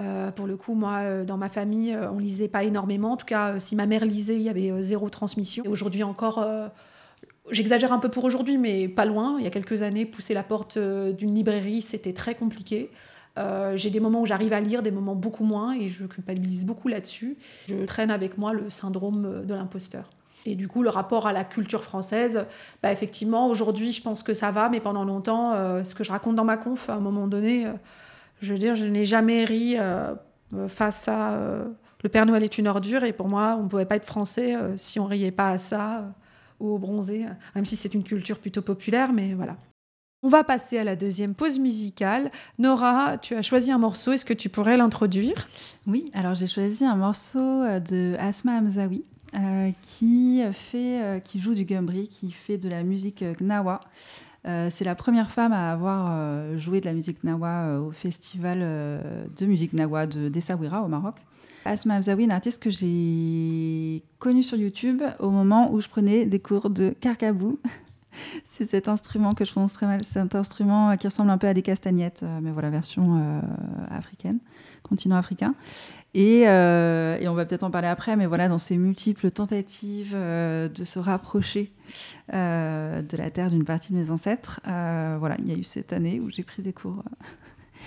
Euh, 0.00 0.30
pour 0.32 0.46
le 0.46 0.56
coup, 0.56 0.74
moi, 0.74 0.98
euh, 1.02 1.24
dans 1.24 1.36
ma 1.36 1.48
famille, 1.48 1.92
euh, 1.92 2.10
on 2.10 2.18
lisait 2.18 2.48
pas 2.48 2.64
énormément. 2.64 3.12
En 3.12 3.16
tout 3.16 3.26
cas, 3.26 3.60
si 3.60 3.76
ma 3.76 3.86
mère 3.86 4.04
lisait, 4.04 4.34
il 4.34 4.42
y 4.42 4.48
avait 4.48 4.82
zéro 4.82 5.08
transmission. 5.08 5.64
Et 5.64 5.68
aujourd'hui 5.68 6.02
encore, 6.02 6.46
j'exagère 7.50 7.92
un 7.92 7.98
peu 7.98 8.10
pour 8.10 8.24
aujourd'hui, 8.24 8.58
mais 8.58 8.88
pas 8.88 9.04
loin. 9.04 9.36
Il 9.38 9.44
y 9.44 9.46
a 9.46 9.50
quelques 9.50 9.82
années, 9.82 10.04
pousser 10.04 10.34
la 10.34 10.42
porte 10.42 10.78
d'une 10.78 11.34
librairie, 11.34 11.82
c'était 11.82 12.12
très 12.12 12.34
compliqué. 12.34 12.90
J'ai 13.74 13.90
des 13.90 14.00
moments 14.00 14.22
où 14.22 14.26
j'arrive 14.26 14.52
à 14.52 14.60
lire, 14.60 14.82
des 14.82 14.90
moments 14.90 15.14
beaucoup 15.14 15.44
moins, 15.44 15.74
et 15.74 15.88
je 15.88 16.06
culpabilise 16.06 16.64
beaucoup 16.64 16.88
là-dessus. 16.88 17.36
Je 17.66 17.84
traîne 17.84 18.10
avec 18.10 18.38
moi 18.38 18.52
le 18.52 18.70
syndrome 18.70 19.44
de 19.44 19.54
l'imposteur. 19.54 20.10
Et 20.46 20.56
du 20.56 20.68
coup, 20.68 20.82
le 20.82 20.90
rapport 20.90 21.26
à 21.26 21.32
la 21.32 21.42
culture 21.42 21.82
française, 21.82 22.44
bah, 22.82 22.92
effectivement, 22.92 23.48
aujourd'hui, 23.48 23.92
je 23.92 24.02
pense 24.02 24.22
que 24.22 24.34
ça 24.34 24.50
va, 24.50 24.68
mais 24.68 24.80
pendant 24.80 25.04
longtemps, 25.04 25.52
ce 25.84 25.94
que 25.94 26.04
je 26.04 26.10
raconte 26.10 26.36
dans 26.36 26.44
ma 26.44 26.56
conf, 26.56 26.90
à 26.90 26.94
un 26.94 27.00
moment 27.00 27.26
donné, 27.26 27.66
je 28.40 28.52
veux 28.52 28.58
dire, 28.58 28.74
je 28.74 28.84
n'ai 28.84 29.04
jamais 29.04 29.44
ri 29.44 29.76
euh, 29.78 30.14
face 30.68 31.08
à 31.08 31.32
euh, 31.32 31.64
Le 32.02 32.08
Père 32.08 32.26
Noël 32.26 32.44
est 32.44 32.58
une 32.58 32.68
ordure. 32.68 33.04
Et 33.04 33.12
pour 33.12 33.28
moi, 33.28 33.56
on 33.58 33.64
ne 33.64 33.68
pouvait 33.68 33.86
pas 33.86 33.96
être 33.96 34.06
français 34.06 34.56
euh, 34.56 34.76
si 34.76 35.00
on 35.00 35.06
riait 35.06 35.30
pas 35.30 35.50
à 35.50 35.58
ça 35.58 36.14
ou 36.60 36.68
au 36.68 36.78
bronzé, 36.78 37.26
même 37.56 37.64
si 37.64 37.74
c'est 37.74 37.94
une 37.94 38.04
culture 38.04 38.38
plutôt 38.38 38.62
populaire, 38.62 39.12
mais 39.12 39.34
voilà. 39.34 39.56
On 40.22 40.28
va 40.28 40.44
passer 40.44 40.78
à 40.78 40.84
la 40.84 40.94
deuxième 40.94 41.34
pause 41.34 41.58
musicale. 41.58 42.30
Nora, 42.58 43.18
tu 43.18 43.34
as 43.34 43.42
choisi 43.42 43.72
un 43.72 43.78
morceau, 43.78 44.12
est-ce 44.12 44.24
que 44.24 44.32
tu 44.32 44.48
pourrais 44.48 44.76
l'introduire? 44.76 45.48
Oui, 45.86 46.10
alors 46.14 46.34
j'ai 46.34 46.46
choisi 46.46 46.86
un 46.86 46.96
morceau 46.96 47.64
de 47.80 48.14
Asma 48.20 48.52
Hamzaoui. 48.58 49.04
qui, 49.82 50.42
fait, 50.52 51.20
qui 51.24 51.40
joue 51.40 51.54
du 51.54 51.64
gambri, 51.64 52.06
qui 52.08 52.30
fait 52.30 52.56
de 52.56 52.68
la 52.68 52.84
musique 52.84 53.24
gnawa. 53.40 53.80
Euh, 54.46 54.68
c'est 54.70 54.84
la 54.84 54.94
première 54.94 55.30
femme 55.30 55.52
à 55.52 55.72
avoir 55.72 56.08
euh, 56.10 56.58
joué 56.58 56.80
de 56.80 56.86
la 56.86 56.92
musique 56.92 57.24
nawa 57.24 57.48
euh, 57.48 57.80
au 57.80 57.92
festival 57.92 58.58
de 58.60 59.46
musique 59.46 59.72
nawa 59.72 60.06
de 60.06 60.28
d'Essaouira 60.28 60.82
au 60.82 60.88
Maroc. 60.88 61.16
Asma 61.64 61.94
Abzaoui, 61.94 62.24
une 62.24 62.30
artiste 62.30 62.62
que 62.62 62.68
j'ai 62.68 64.02
connue 64.18 64.42
sur 64.42 64.58
YouTube 64.58 65.02
au 65.18 65.30
moment 65.30 65.72
où 65.72 65.80
je 65.80 65.88
prenais 65.88 66.26
des 66.26 66.38
cours 66.38 66.68
de 66.68 66.90
carcabou. 67.00 67.58
c'est 68.52 68.68
cet 68.68 68.86
instrument 68.86 69.32
que 69.32 69.46
je 69.46 69.52
prononce 69.52 69.72
très 69.72 69.86
mal. 69.86 70.02
C'est 70.04 70.18
un 70.18 70.28
instrument 70.34 70.94
qui 70.98 71.06
ressemble 71.06 71.30
un 71.30 71.38
peu 71.38 71.46
à 71.46 71.54
des 71.54 71.62
castagnettes, 71.62 72.22
mais 72.42 72.50
voilà, 72.50 72.68
version 72.68 73.40
africaine, 73.90 74.40
continent 74.82 75.16
africain. 75.16 75.54
Euh, 76.16 77.18
et, 77.18 77.28
on 77.28 77.34
va 77.34 77.44
peut-être 77.44 77.64
en 77.64 77.70
parler 77.70 77.88
après, 77.88 78.16
mais 78.16 78.26
voilà, 78.26 78.48
dans 78.48 78.58
ces 78.58 78.76
multiples 78.76 79.30
tentatives 79.30 80.12
euh, 80.14 80.68
de 80.68 80.84
se 80.84 80.98
rapprocher 80.98 81.72
euh, 82.32 83.02
de 83.02 83.16
la 83.16 83.30
terre 83.30 83.50
d'une 83.50 83.64
partie 83.64 83.92
de 83.92 83.98
mes 83.98 84.10
ancêtres, 84.10 84.60
voilà, 84.64 85.36
il 85.38 85.48
y 85.48 85.52
a 85.52 85.56
eu 85.56 85.64
cette 85.64 85.92
année 85.92 86.20
où 86.20 86.30
j'ai 86.30 86.42
pris 86.42 86.62
des 86.62 86.72
cours 86.72 87.02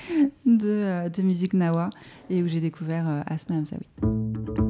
de, 0.46 1.22
musique 1.22 1.54
nawa 1.54 1.90
et 2.30 2.44
où 2.44 2.48
j'ai 2.48 2.62
découvert 2.62 3.24
Asma 3.28 3.56
Hamzaoui. 3.56 4.67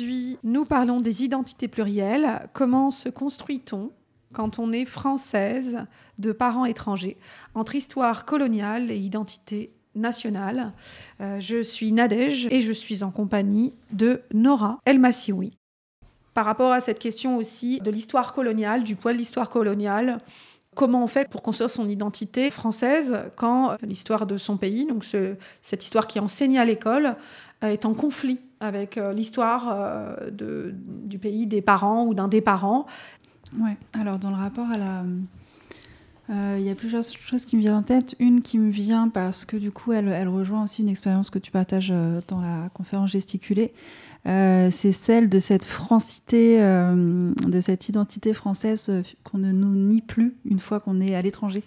Aujourd'hui, 0.00 0.38
nous 0.44 0.64
parlons 0.64 1.02
des 1.02 1.24
identités 1.24 1.68
plurielles. 1.68 2.48
Comment 2.54 2.90
se 2.90 3.10
construit-on 3.10 3.90
quand 4.32 4.58
on 4.58 4.72
est 4.72 4.86
française 4.86 5.84
de 6.18 6.32
parents 6.32 6.64
étrangers 6.64 7.18
entre 7.54 7.74
histoire 7.74 8.24
coloniale 8.24 8.90
et 8.90 8.96
identité 8.96 9.72
nationale? 9.94 10.72
Euh, 11.20 11.38
Je 11.38 11.62
suis 11.62 11.92
Nadège 11.92 12.46
et 12.50 12.62
je 12.62 12.72
suis 12.72 13.02
en 13.04 13.10
compagnie 13.10 13.74
de 13.92 14.22
Nora 14.32 14.78
El 14.86 15.00
Massioui. 15.00 15.52
Par 16.32 16.46
rapport 16.46 16.72
à 16.72 16.80
cette 16.80 16.98
question 16.98 17.36
aussi 17.36 17.78
de 17.80 17.90
l'histoire 17.90 18.32
coloniale, 18.32 18.84
du 18.84 18.96
poids 18.96 19.12
de 19.12 19.18
l'histoire 19.18 19.50
coloniale, 19.50 20.22
comment 20.74 21.04
on 21.04 21.08
fait 21.08 21.28
pour 21.28 21.42
construire 21.42 21.68
son 21.68 21.90
identité 21.90 22.50
française 22.50 23.24
quand 23.36 23.76
l'histoire 23.82 24.26
de 24.26 24.38
son 24.38 24.56
pays, 24.56 24.86
donc 24.86 25.04
ce- 25.04 25.34
cette 25.60 25.84
histoire 25.84 26.06
qui 26.06 26.16
est 26.16 26.22
enseignée 26.22 26.58
à 26.58 26.64
l'école, 26.64 27.16
euh, 27.62 27.68
est 27.68 27.84
en 27.84 27.92
conflit 27.92 28.38
avec 28.60 28.98
euh, 28.98 29.12
l'histoire 29.12 29.68
euh, 29.72 30.30
du 30.30 31.18
pays 31.18 31.46
des 31.46 31.62
parents 31.62 32.06
ou 32.06 32.14
d'un 32.14 32.28
des 32.28 32.42
parents. 32.42 32.86
Ouais. 33.58 33.76
Alors 33.98 34.18
dans 34.18 34.30
le 34.30 34.36
rapport 34.36 34.68
à 34.70 34.78
la, 34.78 35.04
euh, 36.30 36.56
il 36.60 36.64
y 36.64 36.70
a 36.70 36.74
plusieurs 36.74 37.02
choses 37.02 37.46
qui 37.46 37.56
me 37.56 37.62
viennent 37.62 37.74
en 37.74 37.82
tête. 37.82 38.14
Une 38.20 38.42
qui 38.42 38.58
me 38.58 38.70
vient 38.70 39.08
parce 39.08 39.44
que 39.44 39.56
du 39.56 39.72
coup, 39.72 39.92
elle, 39.92 40.28
rejoint 40.28 40.62
aussi 40.62 40.82
une 40.82 40.88
expérience 40.88 41.30
que 41.30 41.38
tu 41.38 41.50
partages 41.50 41.92
dans 42.28 42.40
la 42.40 42.68
conférence 42.74 43.10
gesticulée. 43.10 43.72
C'est 44.24 44.92
celle 44.92 45.30
de 45.30 45.40
cette 45.40 45.64
francité, 45.64 46.60
de 46.60 47.60
cette 47.60 47.88
identité 47.88 48.34
française 48.34 49.02
qu'on 49.24 49.38
ne 49.38 49.50
nous 49.50 49.74
nie 49.74 50.02
plus 50.02 50.36
une 50.44 50.60
fois 50.60 50.78
qu'on 50.78 51.00
est 51.00 51.16
à 51.16 51.22
l'étranger, 51.22 51.64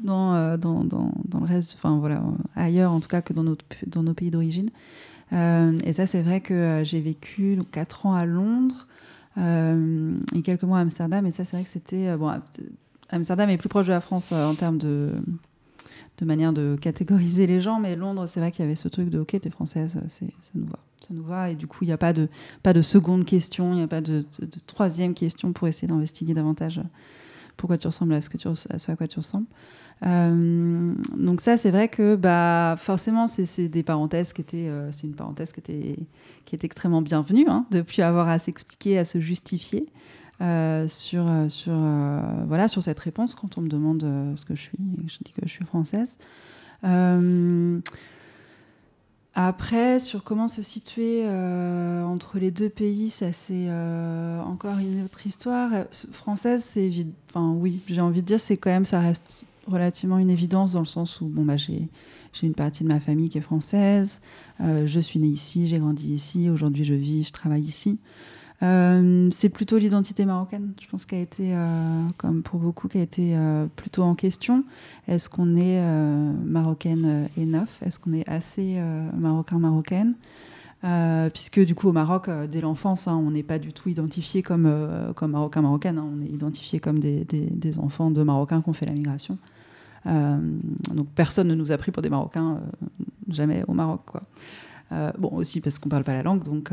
dans, 0.00 0.56
le 0.56 1.44
reste, 1.44 1.74
enfin 1.76 1.98
voilà, 1.98 2.22
ailleurs 2.56 2.92
en 2.92 2.98
tout 2.98 3.08
cas 3.08 3.20
que 3.20 3.34
dans 3.34 4.02
nos 4.02 4.14
pays 4.14 4.30
d'origine. 4.30 4.70
Euh, 5.32 5.78
et 5.84 5.92
ça, 5.92 6.06
c'est 6.06 6.22
vrai 6.22 6.40
que 6.40 6.54
euh, 6.54 6.84
j'ai 6.84 7.00
vécu 7.00 7.56
donc, 7.56 7.70
4 7.70 8.06
ans 8.06 8.14
à 8.14 8.24
Londres 8.26 8.86
euh, 9.38 10.14
et 10.34 10.42
quelques 10.42 10.62
mois 10.64 10.78
à 10.78 10.80
Amsterdam. 10.82 11.24
Et 11.26 11.30
ça, 11.30 11.44
c'est 11.44 11.56
vrai 11.56 11.64
que 11.64 11.70
c'était. 11.70 12.16
bon, 12.16 12.32
Amsterdam 13.10 13.48
est 13.50 13.56
plus 13.56 13.68
proche 13.68 13.86
de 13.86 13.92
la 13.92 14.00
France 14.00 14.32
en 14.32 14.54
termes 14.54 14.78
de, 14.78 15.14
de 16.18 16.24
manière 16.24 16.52
de 16.52 16.76
catégoriser 16.80 17.46
les 17.46 17.60
gens, 17.60 17.80
mais 17.80 17.96
Londres, 17.96 18.26
c'est 18.26 18.40
vrai 18.40 18.50
qu'il 18.52 18.64
y 18.64 18.66
avait 18.66 18.76
ce 18.76 18.88
truc 18.88 19.10
de 19.10 19.18
OK, 19.18 19.38
t'es 19.40 19.50
française, 19.50 19.98
ça 20.08 20.26
nous 20.54 20.66
va. 20.66 20.78
Ça 21.00 21.08
nous 21.10 21.22
va. 21.24 21.50
Et 21.50 21.54
du 21.54 21.66
coup, 21.66 21.78
il 21.82 21.88
n'y 21.88 21.92
a 21.92 21.98
pas 21.98 22.12
de, 22.12 22.28
pas 22.62 22.72
de 22.72 22.82
seconde 22.82 23.24
question, 23.24 23.72
il 23.72 23.76
n'y 23.76 23.82
a 23.82 23.88
pas 23.88 24.00
de, 24.00 24.24
de- 24.40 24.48
troisième 24.66 25.14
question 25.14 25.52
pour 25.52 25.66
essayer 25.66 25.88
d'investiguer 25.88 26.34
davantage 26.34 26.80
pourquoi 27.56 27.76
tu 27.78 27.86
ressembles 27.86 28.14
à 28.14 28.20
ce, 28.20 28.30
que 28.30 28.38
tu, 28.38 28.48
à 28.48 28.54
ce 28.54 28.90
à 28.90 28.96
quoi 28.96 29.06
tu 29.06 29.18
ressembles. 29.18 29.46
Euh, 30.06 30.94
donc 31.16 31.40
ça, 31.40 31.56
c'est 31.56 31.70
vrai 31.70 31.88
que 31.88 32.16
bah, 32.16 32.76
forcément, 32.78 33.26
c'est, 33.26 33.68
des 33.68 33.82
parenthèses 33.82 34.32
qui 34.32 34.40
étaient, 34.40 34.68
euh, 34.68 34.90
c'est 34.92 35.06
une 35.06 35.14
parenthèse 35.14 35.52
qui 35.52 35.60
était, 35.60 35.96
qui 36.44 36.56
est 36.56 36.64
extrêmement 36.64 37.02
bienvenue, 37.02 37.46
hein, 37.48 37.66
de 37.70 37.82
plus 37.82 38.02
avoir 38.02 38.28
à 38.28 38.38
s'expliquer, 38.38 38.98
à 38.98 39.04
se 39.04 39.20
justifier 39.20 39.86
euh, 40.40 40.88
sur, 40.88 41.26
sur, 41.48 41.74
voilà, 42.46 42.68
sur 42.68 42.82
cette 42.82 43.00
réponse 43.00 43.34
quand 43.34 43.58
on 43.58 43.60
me 43.60 43.68
demande 43.68 44.06
ce 44.36 44.44
que 44.44 44.54
je 44.54 44.62
suis 44.62 44.78
je 45.06 45.18
dis 45.22 45.32
que 45.32 45.42
je 45.46 45.50
suis 45.50 45.64
française. 45.64 46.16
Après, 49.32 50.00
sur 50.00 50.24
comment 50.24 50.48
se 50.48 50.62
situer 50.62 51.24
entre 51.28 52.38
les 52.38 52.50
deux 52.50 52.70
pays, 52.70 53.10
ça 53.10 53.32
c'est 53.32 53.68
encore 54.40 54.78
une 54.78 55.04
autre 55.04 55.26
histoire. 55.26 55.70
Française, 56.10 56.64
c'est. 56.64 56.90
Enfin, 57.28 57.50
oui, 57.50 57.80
j'ai 57.86 58.00
envie 58.00 58.22
de 58.22 58.26
dire, 58.26 58.40
c'est 58.40 58.56
quand 58.56 58.70
même, 58.70 58.86
ça 58.86 59.00
reste 59.00 59.44
relativement 59.70 60.18
une 60.18 60.30
évidence 60.30 60.72
dans 60.72 60.80
le 60.80 60.86
sens 60.86 61.20
où, 61.20 61.26
bon, 61.26 61.44
bah, 61.44 61.56
j'ai 61.56 61.88
une 62.42 62.54
partie 62.54 62.84
de 62.84 62.88
ma 62.88 63.00
famille 63.00 63.28
qui 63.28 63.38
est 63.38 63.42
française. 63.42 64.20
Euh, 64.60 64.86
je 64.86 65.00
suis 65.00 65.18
née 65.18 65.28
ici, 65.28 65.66
j'ai 65.66 65.78
grandi 65.78 66.12
ici. 66.12 66.50
Aujourd'hui, 66.50 66.84
je 66.84 66.94
vis, 66.94 67.24
je 67.28 67.32
travaille 67.32 67.62
ici. 67.62 67.98
Euh, 68.62 69.28
c'est 69.32 69.48
plutôt 69.48 69.78
l'identité 69.78 70.26
marocaine, 70.26 70.74
je 70.78 70.86
pense, 70.86 71.06
qui 71.06 71.14
a 71.14 71.20
été, 71.20 71.54
euh, 71.54 72.02
comme 72.18 72.42
pour 72.42 72.60
beaucoup, 72.60 72.88
qui 72.88 72.98
a 72.98 73.02
été 73.02 73.34
plutôt 73.76 74.02
en 74.02 74.14
question. 74.14 74.64
Est-ce 75.08 75.30
qu'on 75.30 75.56
est, 75.56 75.80
marocaine 76.44 77.28
enough? 77.38 77.68
Est-ce 77.84 77.98
qu'on 77.98 78.12
est 78.12 78.28
assez 78.28 78.78
marocain-marocaine 79.16 80.14
Puisque 81.32 81.64
du 81.64 81.74
coup, 81.74 81.88
au 81.88 81.92
Maroc, 81.92 82.28
dès 82.50 82.60
l'enfance, 82.60 83.08
hein, 83.08 83.16
on 83.16 83.30
n'est 83.30 83.42
pas 83.42 83.58
du 83.58 83.72
tout 83.72 83.88
identifié 83.88 84.42
comme, 84.42 84.70
comme 85.16 85.32
marocain-marocaine. 85.32 85.98
hein. 85.98 86.06
on 86.14 86.20
est 86.22 86.28
identifié 86.28 86.80
comme 86.80 86.98
des, 86.98 87.24
des- 87.24 87.50
des 87.50 87.78
enfants 87.78 88.10
de 88.10 88.22
Marocains 88.22 88.60
qui 88.62 88.68
ont 88.68 88.72
fait 88.74 88.86
la 88.86 88.92
migration. 88.92 89.38
Euh, 90.06 90.38
donc 90.94 91.08
personne 91.14 91.48
ne 91.48 91.54
nous 91.54 91.72
a 91.72 91.76
pris 91.76 91.92
pour 91.92 92.02
des 92.02 92.08
Marocains, 92.08 92.56
euh, 92.56 92.96
jamais 93.28 93.64
au 93.68 93.72
Maroc. 93.72 94.02
Quoi. 94.06 94.22
Euh, 94.92 95.10
bon, 95.18 95.28
aussi 95.28 95.60
parce 95.60 95.78
qu'on 95.78 95.88
ne 95.88 95.90
parle 95.90 96.04
pas 96.04 96.14
la 96.14 96.22
langue, 96.22 96.42
donc... 96.42 96.72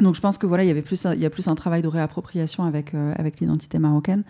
donc 0.00 0.14
je 0.14 0.20
pense 0.20 0.38
que 0.38 0.46
voilà, 0.46 0.64
il 0.64 0.74
y 0.74 1.26
a 1.26 1.30
plus 1.30 1.48
un 1.48 1.54
travail 1.54 1.82
de 1.82 1.88
réappropriation 1.88 2.64
avec 2.64 2.94
avec 2.94 3.40
l'identité 3.40 3.78
marocaine 3.78 4.24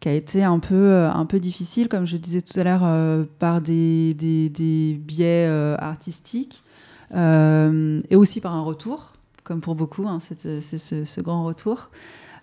qui 0.00 0.08
a 0.08 0.12
été 0.12 0.42
un 0.44 0.58
peu 0.58 1.06
un 1.06 1.26
peu 1.26 1.40
difficile, 1.40 1.88
comme 1.88 2.06
je 2.06 2.16
disais 2.16 2.40
tout 2.40 2.58
à 2.58 2.64
l'heure, 2.64 3.26
par 3.38 3.60
des, 3.60 4.14
des, 4.14 5.00
biais 5.00 5.46
artistiques 5.78 6.62
et 7.12 8.16
aussi 8.16 8.40
par 8.40 8.54
un 8.54 8.62
retour, 8.62 9.12
comme 9.42 9.60
pour 9.60 9.74
beaucoup, 9.74 10.06
hein, 10.06 10.18
c'est 10.20 10.78
ce, 10.78 11.04
ce 11.04 11.20
grand 11.20 11.44
retour 11.44 11.90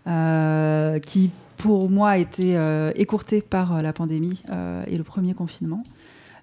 qui 0.06 1.30
pour 1.58 1.90
moi 1.92 2.10
a 2.12 2.18
été 2.18 2.58
euh, 2.58 2.92
écourté 2.96 3.42
par 3.42 3.76
euh, 3.76 3.82
la 3.82 3.94
pandémie 3.94 4.42
euh, 4.50 4.84
et 4.88 4.98
le 4.98 5.04
premier 5.04 5.34
confinement. 5.36 5.84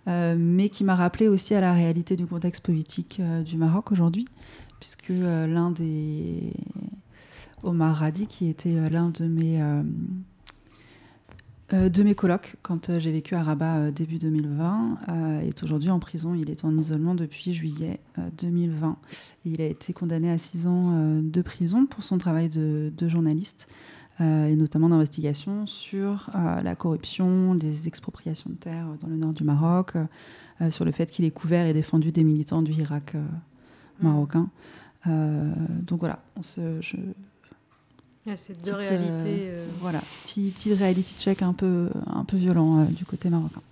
euh, 0.09 0.37
mais 0.39 0.69
qui 0.69 0.85
m'a 0.85 0.95
rappelé 0.95 1.29
aussi 1.29 1.55
à 1.55 1.61
la 1.61 1.73
réalité 1.73 2.17
du 2.17 2.27
contexte 2.27 2.63
politique 2.65 3.19
euh, 3.21 3.43
du 3.43 3.57
Maroc 3.57 3.93
aujourd'hui, 3.93 4.27
puisque 4.81 5.11
euh, 5.11 5.47
l'un 5.47 5.71
des 5.71 6.53
Omar 7.63 7.97
Radi, 7.97 8.27
qui 8.27 8.49
était 8.49 8.75
euh, 8.75 8.89
l'un 8.89 9.11
de 9.11 9.27
mes 9.27 9.61
euh, 11.73 11.89
de 11.89 12.03
mes 12.03 12.15
colocs 12.15 12.57
quand 12.63 12.89
euh, 12.89 12.99
j'ai 12.99 13.13
vécu 13.13 13.35
à 13.35 13.43
Rabat 13.43 13.77
euh, 13.77 13.91
début 13.91 14.19
2020, 14.19 14.99
euh, 15.09 15.41
est 15.41 15.63
aujourd'hui 15.63 15.91
en 15.91 15.99
prison. 15.99 16.35
Il 16.35 16.51
est 16.51 16.65
en 16.65 16.77
isolement 16.77 17.15
depuis 17.15 17.53
juillet 17.53 18.01
euh, 18.19 18.23
2020. 18.39 18.97
Et 19.45 19.51
il 19.51 19.61
a 19.61 19.67
été 19.67 19.93
condamné 19.93 20.31
à 20.31 20.39
six 20.39 20.67
ans 20.67 21.21
de 21.23 21.43
prison 21.43 21.87
pour 21.87 22.03
son 22.03 22.19
travail 22.19 22.49
de, 22.49 22.93
de 22.97 23.09
journaliste, 23.09 23.69
et 24.21 24.57
notamment 24.57 24.89
d'investigation 24.89 25.65
sur 25.67 26.29
la 26.35 26.75
corruption, 26.75 27.55
les 27.55 27.87
expropriations 27.87 28.51
de 28.51 28.57
terres 28.57 28.89
dans 29.01 29.07
le 29.07 29.17
nord 29.17 29.33
du 29.33 29.45
Maroc, 29.45 29.93
sur 30.71 30.85
le 30.85 30.91
fait 30.91 31.11
qu'il 31.11 31.25
ait 31.25 31.31
couvert 31.31 31.67
et 31.67 31.73
défendu 31.73 32.11
des 32.11 32.25
militants 32.25 32.63
du 32.63 32.73
Irak 32.73 33.15
euh, 33.15 33.25
marocain. 34.01 34.49
Donc 35.07 36.01
voilà, 36.01 36.21
on 36.37 36.43
se, 36.43 36.81
je, 36.83 36.97
Il 38.29 38.33
y 38.33 38.35
a 38.35 38.37
ces 38.37 38.53
deux 38.53 38.61
Petite, 38.61 38.75
réalités. 38.77 39.47
euh, 39.49 39.67
voilà, 39.81 40.03
petit, 40.25 40.51
petit 40.51 40.75
reality 40.75 41.15
check 41.19 41.41
un 41.41 41.55
peu, 41.55 41.89
un 42.07 42.25
peu 42.25 42.37
violent 42.37 42.81
euh, 42.81 42.85
du 42.85 43.07
côté 43.07 43.31
marocain. 43.31 43.63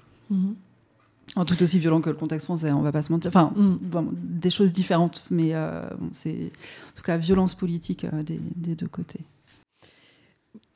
En 1.35 1.45
tout 1.45 1.63
aussi 1.63 1.79
violent 1.79 2.01
que 2.01 2.09
le 2.09 2.17
contexte 2.17 2.47
français, 2.47 2.73
on 2.73 2.81
va 2.81 2.91
pas 2.91 3.03
se 3.03 3.13
mentir. 3.13 3.29
Enfin, 3.29 3.53
Mm. 3.55 3.77
bon, 3.83 4.09
des 4.15 4.49
choses 4.49 4.73
différentes, 4.73 5.25
mais 5.31 5.51
euh, 5.55 5.83
bon, 6.01 6.09
c'est 6.13 6.51
en 6.89 6.97
tout 6.97 7.03
cas 7.03 7.19
violence 7.19 7.55
politique 7.55 8.05
euh, 8.07 8.23
des, 8.23 8.41
des 8.57 8.75
deux 8.75 8.89
côtés. 8.89 9.21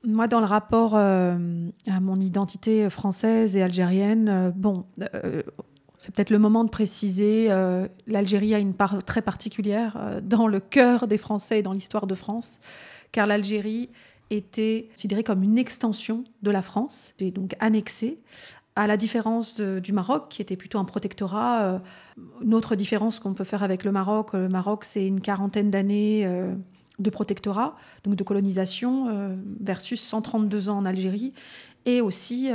Moi, 0.04 0.26
dans 0.28 0.40
le 0.40 0.46
rapport 0.46 0.94
euh, 0.96 1.38
à 1.86 2.00
mon 2.00 2.16
identité 2.16 2.90
française 2.90 3.56
et 3.56 3.62
algérienne, 3.62 4.28
euh, 4.28 4.50
bon, 4.54 4.84
euh, 5.14 5.42
c'est 5.96 6.14
peut-être 6.14 6.30
le 6.30 6.38
moment 6.38 6.64
de 6.64 6.70
préciser, 6.70 7.46
euh, 7.50 7.86
l'Algérie 8.06 8.54
a 8.54 8.58
une 8.58 8.74
part 8.74 9.02
très 9.04 9.22
particulière 9.22 9.96
euh, 9.98 10.20
dans 10.22 10.46
le 10.48 10.60
cœur 10.60 11.06
des 11.06 11.18
Français 11.18 11.60
et 11.60 11.62
dans 11.62 11.72
l'histoire 11.72 12.06
de 12.06 12.14
France, 12.14 12.58
car 13.12 13.26
l'Algérie 13.26 13.90
était 14.30 14.88
considérée 14.92 15.24
comme 15.24 15.42
une 15.42 15.58
extension 15.58 16.24
de 16.42 16.50
la 16.50 16.62
France, 16.62 17.14
et 17.18 17.30
donc 17.30 17.54
annexée, 17.60 18.18
à 18.76 18.86
la 18.86 18.96
différence 18.96 19.60
du 19.60 19.92
Maroc, 19.92 20.26
qui 20.30 20.40
était 20.40 20.56
plutôt 20.56 20.78
un 20.78 20.84
protectorat. 20.84 21.62
euh, 21.62 21.78
une 22.42 22.54
autre 22.54 22.76
différence 22.76 23.18
qu'on 23.18 23.34
peut 23.34 23.44
faire 23.44 23.62
avec 23.62 23.84
le 23.84 23.92
Maroc, 23.92 24.32
le 24.32 24.48
Maroc, 24.48 24.84
c'est 24.84 25.06
une 25.06 25.20
quarantaine 25.20 25.70
d'années. 25.70 26.24
euh, 26.24 26.54
de 26.98 27.08
protectorat, 27.08 27.76
donc 28.04 28.14
de 28.16 28.22
colonisation, 28.22 29.34
versus 29.58 30.02
132 30.02 30.68
ans 30.68 30.76
en 30.76 30.84
Algérie. 30.84 31.32
Et 31.86 32.02
aussi, 32.02 32.50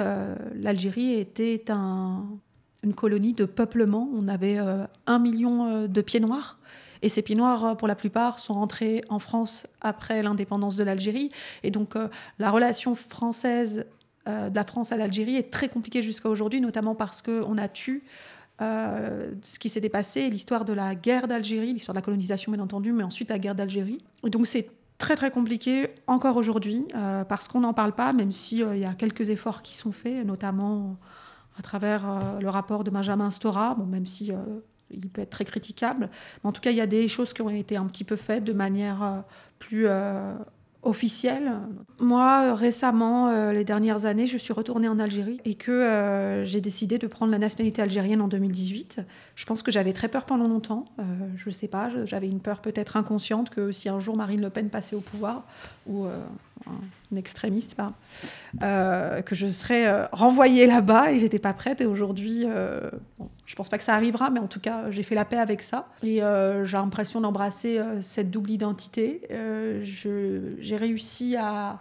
l'Algérie 0.54 1.14
était 1.14 1.66
une 1.72 2.94
colonie 2.94 3.34
de 3.34 3.46
peuplement. 3.46 4.08
On 4.14 4.28
avait 4.28 4.60
un 5.08 5.18
million 5.18 5.88
de 5.88 6.02
pieds 6.02 6.20
noirs. 6.20 6.60
Et 7.06 7.10
ces 7.10 7.22
pieds 7.22 7.36
noirs, 7.36 7.78
pour 7.78 7.88
la 7.88 7.94
plupart, 7.94 8.40
sont 8.40 8.56
rentrés 8.56 9.04
en 9.10 9.20
France 9.20 9.68
après 9.80 10.24
l'indépendance 10.24 10.76
de 10.76 10.84
l'Algérie. 10.84 11.30
Et 11.62 11.70
donc, 11.70 11.94
la 12.40 12.50
relation 12.50 12.96
française 12.96 13.86
euh, 14.28 14.50
de 14.50 14.56
la 14.56 14.64
France 14.64 14.92
à 14.92 14.98
l'Algérie 14.98 15.36
est 15.36 15.52
très 15.52 15.70
compliquée 15.70 16.02
jusqu'à 16.02 16.30
aujourd'hui, 16.30 16.60
notamment 16.60 16.96
parce 16.96 17.22
qu'on 17.22 17.58
a 17.58 17.68
tué 17.68 18.02
euh, 18.62 19.32
ce 19.44 19.60
qui 19.60 19.70
s'était 19.70 19.90
passé, 19.90 20.30
l'histoire 20.30 20.66
de 20.66 20.74
la 20.74 20.96
guerre 20.96 21.28
d'Algérie, 21.28 21.74
l'histoire 21.74 21.94
de 21.94 22.00
la 22.00 22.04
colonisation 22.04 22.52
bien 22.52 22.64
entendu, 22.64 22.92
mais 22.92 23.04
ensuite 23.04 23.30
la 23.30 23.38
guerre 23.38 23.54
d'Algérie. 23.54 24.04
Donc 24.24 24.48
c'est 24.48 24.70
très 24.98 25.16
très 25.16 25.30
compliqué 25.30 25.90
encore 26.08 26.38
aujourd'hui 26.38 26.88
euh, 26.96 27.24
parce 27.24 27.48
qu'on 27.48 27.60
n'en 27.60 27.74
parle 27.74 27.92
pas, 27.92 28.14
même 28.14 28.32
s'il 28.32 28.66
il 28.74 28.80
y 28.80 28.86
a 28.86 28.94
quelques 28.94 29.30
efforts 29.30 29.62
qui 29.62 29.76
sont 29.76 29.92
faits, 29.92 30.26
notamment 30.26 30.96
à 31.60 31.62
travers 31.62 32.20
le 32.42 32.50
rapport 32.50 32.84
de 32.84 32.90
Benjamin 32.90 33.30
Stora, 33.30 33.76
bon, 33.76 33.86
même 33.86 34.08
si 34.08 34.32
il 34.92 35.10
peut 35.10 35.22
être 35.22 35.30
très 35.30 35.46
critiquable. 35.46 36.10
Mais 36.44 36.48
en 36.48 36.52
tout 36.52 36.62
cas, 36.62 36.72
il 36.72 36.78
y 36.78 36.82
a 36.82 36.88
des 36.88 37.08
choses 37.08 37.34
qui 37.34 37.42
ont 37.42 37.50
été 37.50 37.78
un 37.78 37.86
petit 37.86 38.04
peu 38.04 38.16
faites 38.16 38.44
de 38.44 38.54
manière 38.54 39.24
plus 39.60 39.88
officielle. 40.86 41.52
Moi, 42.00 42.54
récemment, 42.54 43.30
euh, 43.30 43.52
les 43.52 43.66
dernières 43.66 44.06
années, 44.06 44.28
je 44.28 44.38
suis 44.38 44.54
retournée 44.54 44.88
en 44.88 45.00
Algérie 45.00 45.42
et 45.44 45.56
que 45.56 45.72
euh, 45.72 46.46
j'ai 46.46 46.62
décidé 46.62 46.98
de 47.00 47.08
prendre 47.08 47.32
la 47.32 47.40
nationalité 47.40 47.82
algérienne 47.82 48.22
en 48.22 48.28
2018. 48.28 49.02
Je 49.36 49.46
pense 49.46 49.64
que 49.64 49.72
j'avais 49.72 49.94
très 49.94 50.08
peur 50.08 50.26
pendant 50.26 50.48
longtemps. 50.48 50.86
Euh, 51.00 51.04
je 51.36 51.50
ne 51.50 51.54
sais 51.54 51.68
pas, 51.68 51.90
j'avais 52.06 52.28
une 52.28 52.40
peur 52.40 52.62
peut-être 52.62 52.98
inconsciente 52.98 53.50
que 53.50 53.72
si 53.72 53.90
un 53.90 54.00
jour 54.00 54.16
Marine 54.16 54.42
Le 54.42 54.52
Pen 54.52 54.70
passait 54.70 54.96
au 54.96 55.02
pouvoir, 55.02 55.48
ou 55.86 56.08
un 56.68 57.16
extrémiste, 57.16 57.76
euh, 58.62 59.22
que 59.22 59.36
je 59.36 59.48
serais 59.48 59.88
euh, 59.88 60.06
renvoyée 60.12 60.68
là-bas 60.68 61.12
et 61.12 61.20
j'étais 61.20 61.40
pas 61.40 61.54
prête. 61.54 61.82
Et 61.82 61.86
aujourd'hui, 61.86 62.44
euh, 62.46 62.90
bon, 63.20 63.30
je 63.46 63.56
pense 63.56 63.70
pas 63.70 63.78
que 63.78 63.84
ça 63.84 63.94
arrivera, 63.94 64.30
mais 64.30 64.40
en 64.40 64.48
tout 64.48 64.60
cas, 64.60 64.90
j'ai 64.92 65.04
fait 65.04 65.16
la 65.16 65.26
paix 65.26 65.38
avec 65.38 65.62
ça. 65.62 65.88
Et 66.04 66.22
j'ai 66.64 66.78
l'impression 66.78 67.22
d'embrasser 67.22 67.80
cette 68.02 68.32
double 68.32 68.52
identité. 68.52 69.22
j'ai 69.82 70.78
réussi 70.78 71.36
à 71.38 71.80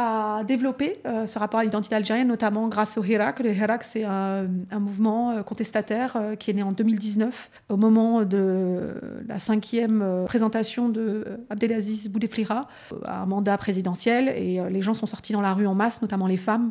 à 0.00 0.44
développer 0.44 1.00
euh, 1.06 1.26
ce 1.26 1.40
rapport 1.40 1.58
à 1.58 1.64
l'identité 1.64 1.96
algérienne, 1.96 2.28
notamment 2.28 2.68
grâce 2.68 2.96
au 2.96 3.02
Hirak. 3.02 3.40
Le 3.40 3.52
Hirak, 3.52 3.82
c'est 3.82 4.04
un, 4.04 4.46
mouvement 4.78 5.32
euh, 5.32 5.42
contestataire 5.42 6.14
euh, 6.14 6.36
qui 6.36 6.52
est 6.52 6.54
né 6.54 6.62
en 6.62 6.70
2019, 6.70 7.50
au 7.68 7.76
moment 7.76 8.22
de 8.22 8.94
la 9.26 9.40
cinquième 9.40 10.24
présentation 10.26 10.88
de 10.88 11.24
Abdelaziz 11.50 12.08
Bouteflika 12.08 12.68
à 13.04 13.22
un 13.22 13.26
mandat 13.26 13.58
présidentiel. 13.58 14.28
Et 14.28 14.60
les 14.70 14.82
gens 14.82 14.94
sont 14.94 15.06
sortis 15.06 15.32
dans 15.32 15.40
la 15.40 15.52
rue 15.52 15.66
en 15.66 15.74
masse, 15.74 16.00
notamment 16.00 16.28
les 16.28 16.36
femmes. 16.36 16.70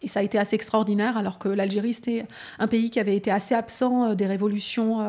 Et 0.00 0.06
ça 0.06 0.20
a 0.20 0.22
été 0.22 0.38
assez 0.38 0.54
extraordinaire, 0.54 1.16
alors 1.16 1.40
que 1.40 1.48
l'Algérie, 1.48 1.92
c'était 1.92 2.24
un 2.60 2.68
pays 2.68 2.90
qui 2.90 3.00
avait 3.00 3.16
été 3.16 3.32
assez 3.32 3.56
absent 3.56 4.14
des 4.14 4.28
révolutions, 4.28 5.00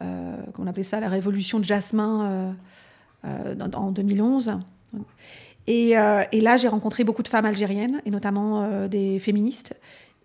euh, 0.00 0.36
on 0.58 0.66
appelait 0.66 0.82
ça 0.82 1.00
la 1.00 1.10
révolution 1.10 1.58
de 1.58 1.64
Jasmin 1.64 2.56
en 3.22 3.90
2011. 3.90 4.58
Euh, 5.68 6.24
et, 6.32 6.40
là, 6.40 6.56
j'ai 6.56 6.68
rencontré 6.68 7.04
beaucoup 7.04 7.22
de 7.22 7.28
femmes 7.28 7.46
algériennes, 7.46 8.00
et 8.04 8.10
notamment 8.10 8.62
euh, 8.62 8.88
des 8.88 9.18
féministes. 9.18 9.74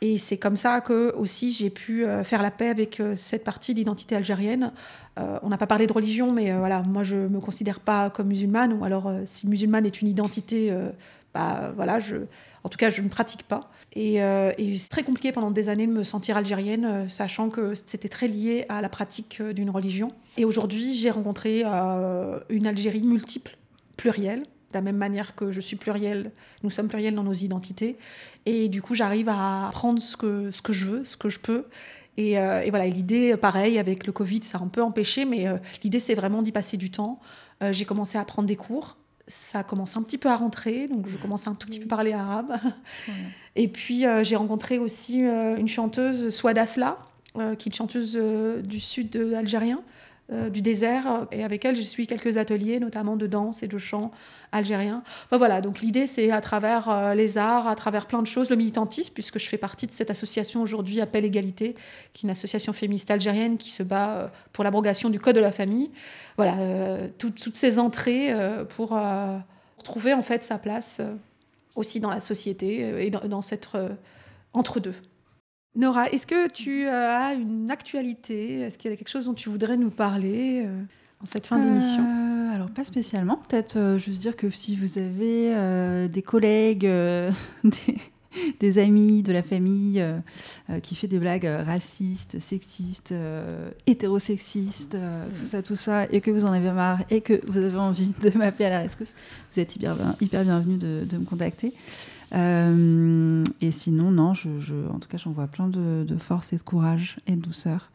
Et 0.03 0.17
c'est 0.17 0.37
comme 0.37 0.57
ça 0.57 0.81
que 0.81 1.13
aussi 1.15 1.51
j'ai 1.51 1.69
pu 1.69 2.05
euh, 2.05 2.23
faire 2.23 2.41
la 2.41 2.49
paix 2.49 2.69
avec 2.69 2.99
cette 3.15 3.43
partie 3.43 3.75
d'identité 3.75 4.15
algérienne. 4.15 4.71
on 5.17 5.49
n'a 5.49 5.59
pas 5.59 5.67
parlé 5.67 5.85
de 5.85 5.93
religion, 5.93 6.31
mais 6.31 6.51
voilà, 6.51 6.81
moi 6.81 7.03
je 7.03 7.15
me 7.15 7.39
considère 7.39 7.79
pas 7.79 8.09
comme 8.09 8.27
musulmane, 8.27 8.73
ou 8.73 8.83
alors 8.83 9.11
si 9.25 9.47
musulmane 9.47 9.85
est 9.85 10.01
une 10.01 10.07
identité, 10.07 10.73
bah 11.35 11.71
voilà, 11.75 11.99
en 12.63 12.69
tout 12.69 12.79
cas 12.79 12.89
je 12.89 13.03
ne 13.03 13.09
pratique 13.09 13.43
pas. 13.43 13.69
Et 13.93 14.17
c'est 14.79 14.89
très 14.89 15.03
compliqué 15.03 15.31
pendant 15.31 15.51
des 15.51 15.69
années 15.69 15.85
de 15.85 15.91
me 15.91 16.03
sentir 16.03 16.35
algérienne, 16.35 17.07
sachant 17.07 17.49
que 17.49 17.75
c'était 17.75 18.09
très 18.09 18.27
lié 18.27 18.65
à 18.69 18.81
la 18.81 18.89
pratique 18.89 19.39
d'une 19.39 19.69
religion. 19.69 20.11
Et 20.37 20.45
aujourd'hui, 20.45 20.95
j'ai 20.95 21.11
rencontré 21.11 21.61
une 22.49 22.65
Algérie 22.65 23.03
multiple, 23.03 23.57
plurielle, 23.97 24.45
de 24.71 24.77
la 24.77 24.81
même 24.81 24.97
manière 24.97 25.35
que 25.35 25.51
je 25.51 25.59
suis 25.59 25.75
plurielle, 25.75 26.31
nous 26.63 26.69
sommes 26.69 26.87
pluriels 26.87 27.15
dans 27.15 27.23
nos 27.23 27.33
identités. 27.33 27.97
Et 28.45 28.69
du 28.69 28.81
coup, 28.81 28.95
j'arrive 28.95 29.29
à 29.29 29.69
prendre 29.71 30.01
ce 30.01 30.17
que, 30.17 30.51
ce 30.51 30.61
que 30.61 30.73
je 30.73 30.85
veux, 30.85 31.05
ce 31.05 31.17
que 31.17 31.29
je 31.29 31.39
peux. 31.39 31.65
Et, 32.17 32.37
euh, 32.37 32.65
voilà, 32.69 32.87
l'idée, 32.87 33.35
pareil, 33.37 33.79
avec 33.79 34.05
le 34.05 34.13
Covid, 34.13 34.43
ça 34.43 34.57
a 34.57 34.61
un 34.61 34.67
peu 34.67 34.81
empêché, 34.81 35.25
mais 35.25 35.47
euh, 35.47 35.57
l'idée, 35.83 35.99
c'est 35.99 36.15
vraiment 36.15 36.41
d'y 36.41 36.51
passer 36.51 36.77
du 36.77 36.91
temps. 36.91 37.19
Euh, 37.63 37.73
j'ai 37.73 37.85
commencé 37.85 38.17
à 38.17 38.25
prendre 38.25 38.47
des 38.47 38.55
cours. 38.55 38.97
Ça 39.27 39.63
commence 39.63 39.95
un 39.95 40.03
petit 40.03 40.17
peu 40.17 40.29
à 40.29 40.35
rentrer, 40.35 40.87
donc 40.87 41.07
je 41.07 41.15
commence 41.17 41.47
à 41.47 41.51
un 41.51 41.55
tout 41.55 41.67
petit 41.67 41.79
peu 41.79 41.87
parler 41.87 42.11
arabe. 42.11 42.53
Et 43.55 43.67
puis, 43.67 44.05
j'ai 44.23 44.35
rencontré 44.35 44.77
aussi 44.77 45.19
une 45.19 45.67
chanteuse, 45.67 46.29
Swad 46.29 46.57
Asla, 46.57 46.97
qui 47.33 47.39
est 47.39 47.65
une 47.65 47.73
chanteuse 47.73 48.17
du 48.63 48.79
sud 48.79 49.15
algérien, 49.35 49.81
euh, 50.31 50.49
du 50.49 50.61
désert. 50.61 51.27
Et 51.31 51.43
avec 51.43 51.65
elle, 51.65 51.75
j'ai 51.75 51.83
suivi 51.83 52.07
quelques 52.07 52.37
ateliers, 52.37 52.79
notamment 52.79 53.17
de 53.17 53.27
danse 53.27 53.63
et 53.63 53.67
de 53.67 53.77
chant 53.77 54.11
algérien. 54.53 55.03
Enfin, 55.25 55.37
voilà, 55.37 55.59
donc 55.59 55.81
l'idée, 55.81 56.07
c'est 56.07 56.31
à 56.31 56.39
travers 56.39 56.89
euh, 56.89 57.13
les 57.13 57.37
arts, 57.37 57.67
à 57.67 57.75
travers 57.75 58.05
plein 58.05 58.21
de 58.21 58.27
choses, 58.27 58.49
le 58.49 58.55
militantisme, 58.55 59.13
puisque 59.13 59.39
je 59.39 59.47
fais 59.47 59.57
partie 59.57 59.87
de 59.87 59.91
cette 59.91 60.09
association 60.09 60.61
aujourd'hui, 60.61 61.01
Appel 61.01 61.25
Égalité, 61.25 61.75
qui 62.13 62.25
est 62.25 62.27
une 62.27 62.31
association 62.31 62.71
féministe 62.71 63.11
algérienne 63.11 63.57
qui 63.57 63.71
se 63.71 63.83
bat 63.83 64.15
euh, 64.15 64.27
pour 64.53 64.63
l'abrogation 64.63 65.09
du 65.09 65.19
Code 65.19 65.35
de 65.35 65.41
la 65.41 65.51
famille. 65.51 65.91
Voilà, 66.37 66.55
toutes 67.19 67.55
ces 67.55 67.77
entrées 67.77 68.33
pour 68.69 68.99
trouver 69.83 70.13
en 70.13 70.23
fait 70.23 70.43
sa 70.43 70.57
place 70.57 70.99
aussi 71.75 71.99
dans 71.99 72.09
la 72.09 72.19
société 72.19 73.05
et 73.05 73.11
dans, 73.11 73.27
dans 73.27 73.41
entre-deux. 74.53 74.95
Nora, 75.75 76.09
est-ce 76.09 76.27
que 76.27 76.49
tu 76.49 76.85
euh, 76.85 76.91
as 76.91 77.33
une 77.33 77.71
actualité? 77.71 78.59
Est-ce 78.59 78.77
qu'il 78.77 78.91
y 78.91 78.93
a 78.93 78.97
quelque 78.97 79.07
chose 79.07 79.25
dont 79.25 79.33
tu 79.33 79.47
voudrais 79.47 79.77
nous 79.77 79.89
parler 79.89 80.63
euh, 80.65 80.83
en 81.23 81.25
cette 81.25 81.47
fin 81.47 81.59
d'émission? 81.59 82.03
Euh, 82.03 82.53
Alors, 82.53 82.69
pas 82.69 82.83
spécialement. 82.83 83.37
Peut-être 83.47 83.95
juste 83.97 84.19
dire 84.19 84.35
que 84.35 84.49
si 84.49 84.75
vous 84.75 84.97
avez 84.97 86.09
des 86.09 86.21
collègues, 86.21 86.85
des, 88.59 88.79
amis, 88.79 89.23
de 89.23 89.31
la 89.31 89.43
famille 89.43 90.05
qui 90.83 90.95
fait 90.95 91.07
des 91.07 91.19
blagues 91.19 91.49
racistes, 91.65 92.39
sexistes, 92.39 93.13
hétérosexistes, 93.87 94.97
tout 95.35 95.45
ça, 95.45 95.61
tout 95.61 95.77
ça, 95.77 96.05
et 96.11 96.19
que 96.19 96.31
vous 96.31 96.43
en 96.43 96.51
avez 96.51 96.71
marre 96.71 96.99
et 97.09 97.21
que 97.21 97.39
vous 97.47 97.59
avez 97.59 97.77
envie 97.77 98.13
de 98.21 98.37
m'appeler 98.37 98.65
à 98.65 98.71
la 98.71 98.79
rescousse, 98.79 99.15
vous 99.53 99.59
êtes 99.61 99.73
hyper, 99.77 99.95
bienvenue 100.19 100.77
de 100.77 101.17
me 101.17 101.23
contacter. 101.23 101.73
Euh, 102.33 103.43
et 103.59 103.71
sinon, 103.71 104.11
non, 104.11 104.33
je, 104.33 104.49
en 104.89 104.99
tout 104.99 105.09
cas, 105.09 105.17
j'envoie 105.17 105.47
plein 105.47 105.67
de, 105.67 106.05
force 106.19 106.53
et 106.53 106.57
de 106.57 106.63
courage 106.63 107.17
et 107.27 107.35
de 107.35 107.41
douceur 107.41 107.91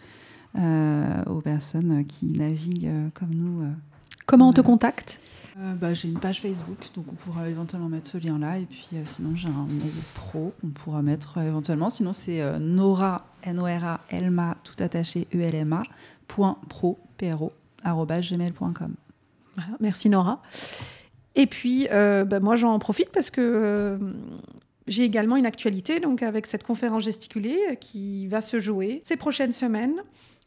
euh, 0.58 1.24
aux 1.24 1.40
personnes 1.40 2.04
qui 2.06 2.26
naviguent 2.26 2.86
euh, 2.86 3.08
comme 3.14 3.30
nous. 3.30 3.64
Comment 4.26 4.48
on 4.48 4.52
te 4.52 4.60
contacte? 4.60 5.20
Bah, 5.80 5.94
J'ai 5.94 6.08
une 6.08 6.18
page 6.18 6.42
Facebook, 6.42 6.76
donc 6.94 7.06
on 7.10 7.14
pourra 7.14 7.48
éventuellement 7.48 7.88
mettre 7.88 8.10
ce 8.10 8.18
lien-là. 8.18 8.58
Et 8.58 8.66
puis 8.66 8.88
sinon, 9.06 9.34
j'ai 9.34 9.48
un 9.48 9.66
mail 9.70 9.92
pro 10.14 10.52
qu'on 10.60 10.68
pourra 10.68 11.00
mettre 11.00 11.38
éventuellement. 11.38 11.88
Sinon, 11.88 12.12
c'est 12.12 12.42
Nora, 12.58 13.26
N-O-R-A, 13.42 14.00
Elma, 14.10 14.56
tout 14.64 14.82
attaché, 14.82 15.26
E-L-M-A, 15.34 15.82
point 16.28 16.58
pro, 16.68 16.98
P-R-O, 17.16 17.52
gmail.com. 17.84 18.94
Voilà, 19.56 19.70
merci 19.80 20.10
Nora. 20.10 20.42
Et 21.36 21.46
puis, 21.46 21.86
euh, 21.92 22.24
bah, 22.24 22.40
moi, 22.40 22.56
j'en 22.56 22.78
profite 22.78 23.10
parce 23.10 23.30
que 23.30 23.40
euh, 23.42 23.98
j'ai 24.88 25.04
également 25.04 25.36
une 25.36 25.46
actualité, 25.46 26.00
donc 26.00 26.22
avec 26.22 26.46
cette 26.46 26.64
conférence 26.64 27.04
gesticulée 27.04 27.60
euh, 27.70 27.74
qui 27.74 28.26
va 28.26 28.40
se 28.40 28.58
jouer 28.58 29.02
ces 29.04 29.16
prochaines 29.16 29.52
semaines. 29.52 30.02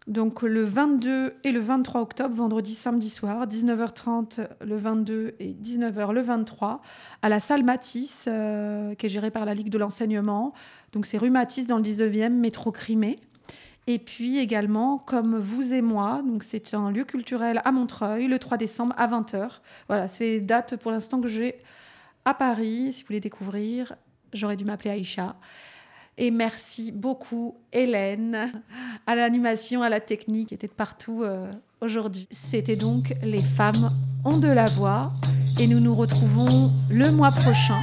Donc 0.07 0.41
le 0.41 0.63
22 0.63 1.35
et 1.43 1.51
le 1.51 1.59
23 1.59 2.01
octobre, 2.01 2.33
vendredi, 2.33 2.73
samedi 2.73 3.11
soir, 3.11 3.45
19h30 3.45 4.47
le 4.61 4.75
22 4.75 5.35
et 5.39 5.53
19h 5.53 6.13
le 6.13 6.21
23, 6.21 6.81
à 7.21 7.29
la 7.29 7.39
salle 7.39 7.63
Matisse, 7.63 8.23
qui 8.23 9.05
est 9.05 9.09
gérée 9.09 9.29
par 9.29 9.45
la 9.45 9.53
Ligue 9.53 9.69
de 9.69 9.77
l'enseignement. 9.77 10.53
Donc 10.93 11.05
c'est 11.05 11.19
rue 11.19 11.29
Matisse 11.29 11.67
dans 11.67 11.77
le 11.77 11.83
19e, 11.83 12.29
métro 12.29 12.71
Crimée. 12.71 13.19
Et 13.89 13.97
puis 13.97 14.37
également, 14.37 14.99
comme 14.99 15.39
vous 15.39 15.73
et 15.73 15.81
moi, 15.81 16.21
donc 16.23 16.43
c'est 16.43 16.75
un 16.75 16.91
lieu 16.91 17.05
culturel 17.05 17.59
à 17.65 17.71
Montreuil, 17.71 18.27
le 18.27 18.37
3 18.37 18.57
décembre 18.57 18.93
à 18.99 19.07
20h. 19.07 19.61
Voilà, 19.87 20.07
c'est 20.07 20.41
date 20.41 20.75
pour 20.75 20.91
l'instant 20.91 21.19
que 21.19 21.27
j'ai 21.27 21.55
à 22.23 22.35
Paris. 22.35 22.93
Si 22.93 23.01
vous 23.01 23.07
voulez 23.07 23.19
découvrir, 23.19 23.95
j'aurais 24.31 24.57
dû 24.57 24.63
m'appeler 24.63 24.91
Aïcha. 24.91 25.35
Et 26.19 26.29
merci 26.29 26.91
beaucoup, 26.91 27.57
Hélène, 27.73 28.61
à 29.07 29.15
l'animation, 29.15 29.81
à 29.81 29.89
la 29.89 30.01
technique, 30.01 30.49
qui 30.49 30.53
était 30.53 30.67
de 30.67 30.73
partout 30.73 31.23
euh, 31.23 31.51
aujourd'hui. 31.81 32.27
C'était 32.29 32.75
donc 32.75 33.15
Les 33.23 33.41
femmes 33.41 33.89
ont 34.23 34.37
de 34.37 34.49
la 34.49 34.65
voix. 34.65 35.11
Et 35.59 35.65
nous 35.65 35.79
nous 35.79 35.95
retrouvons 35.95 36.71
le 36.91 37.09
mois 37.09 37.31
prochain 37.31 37.79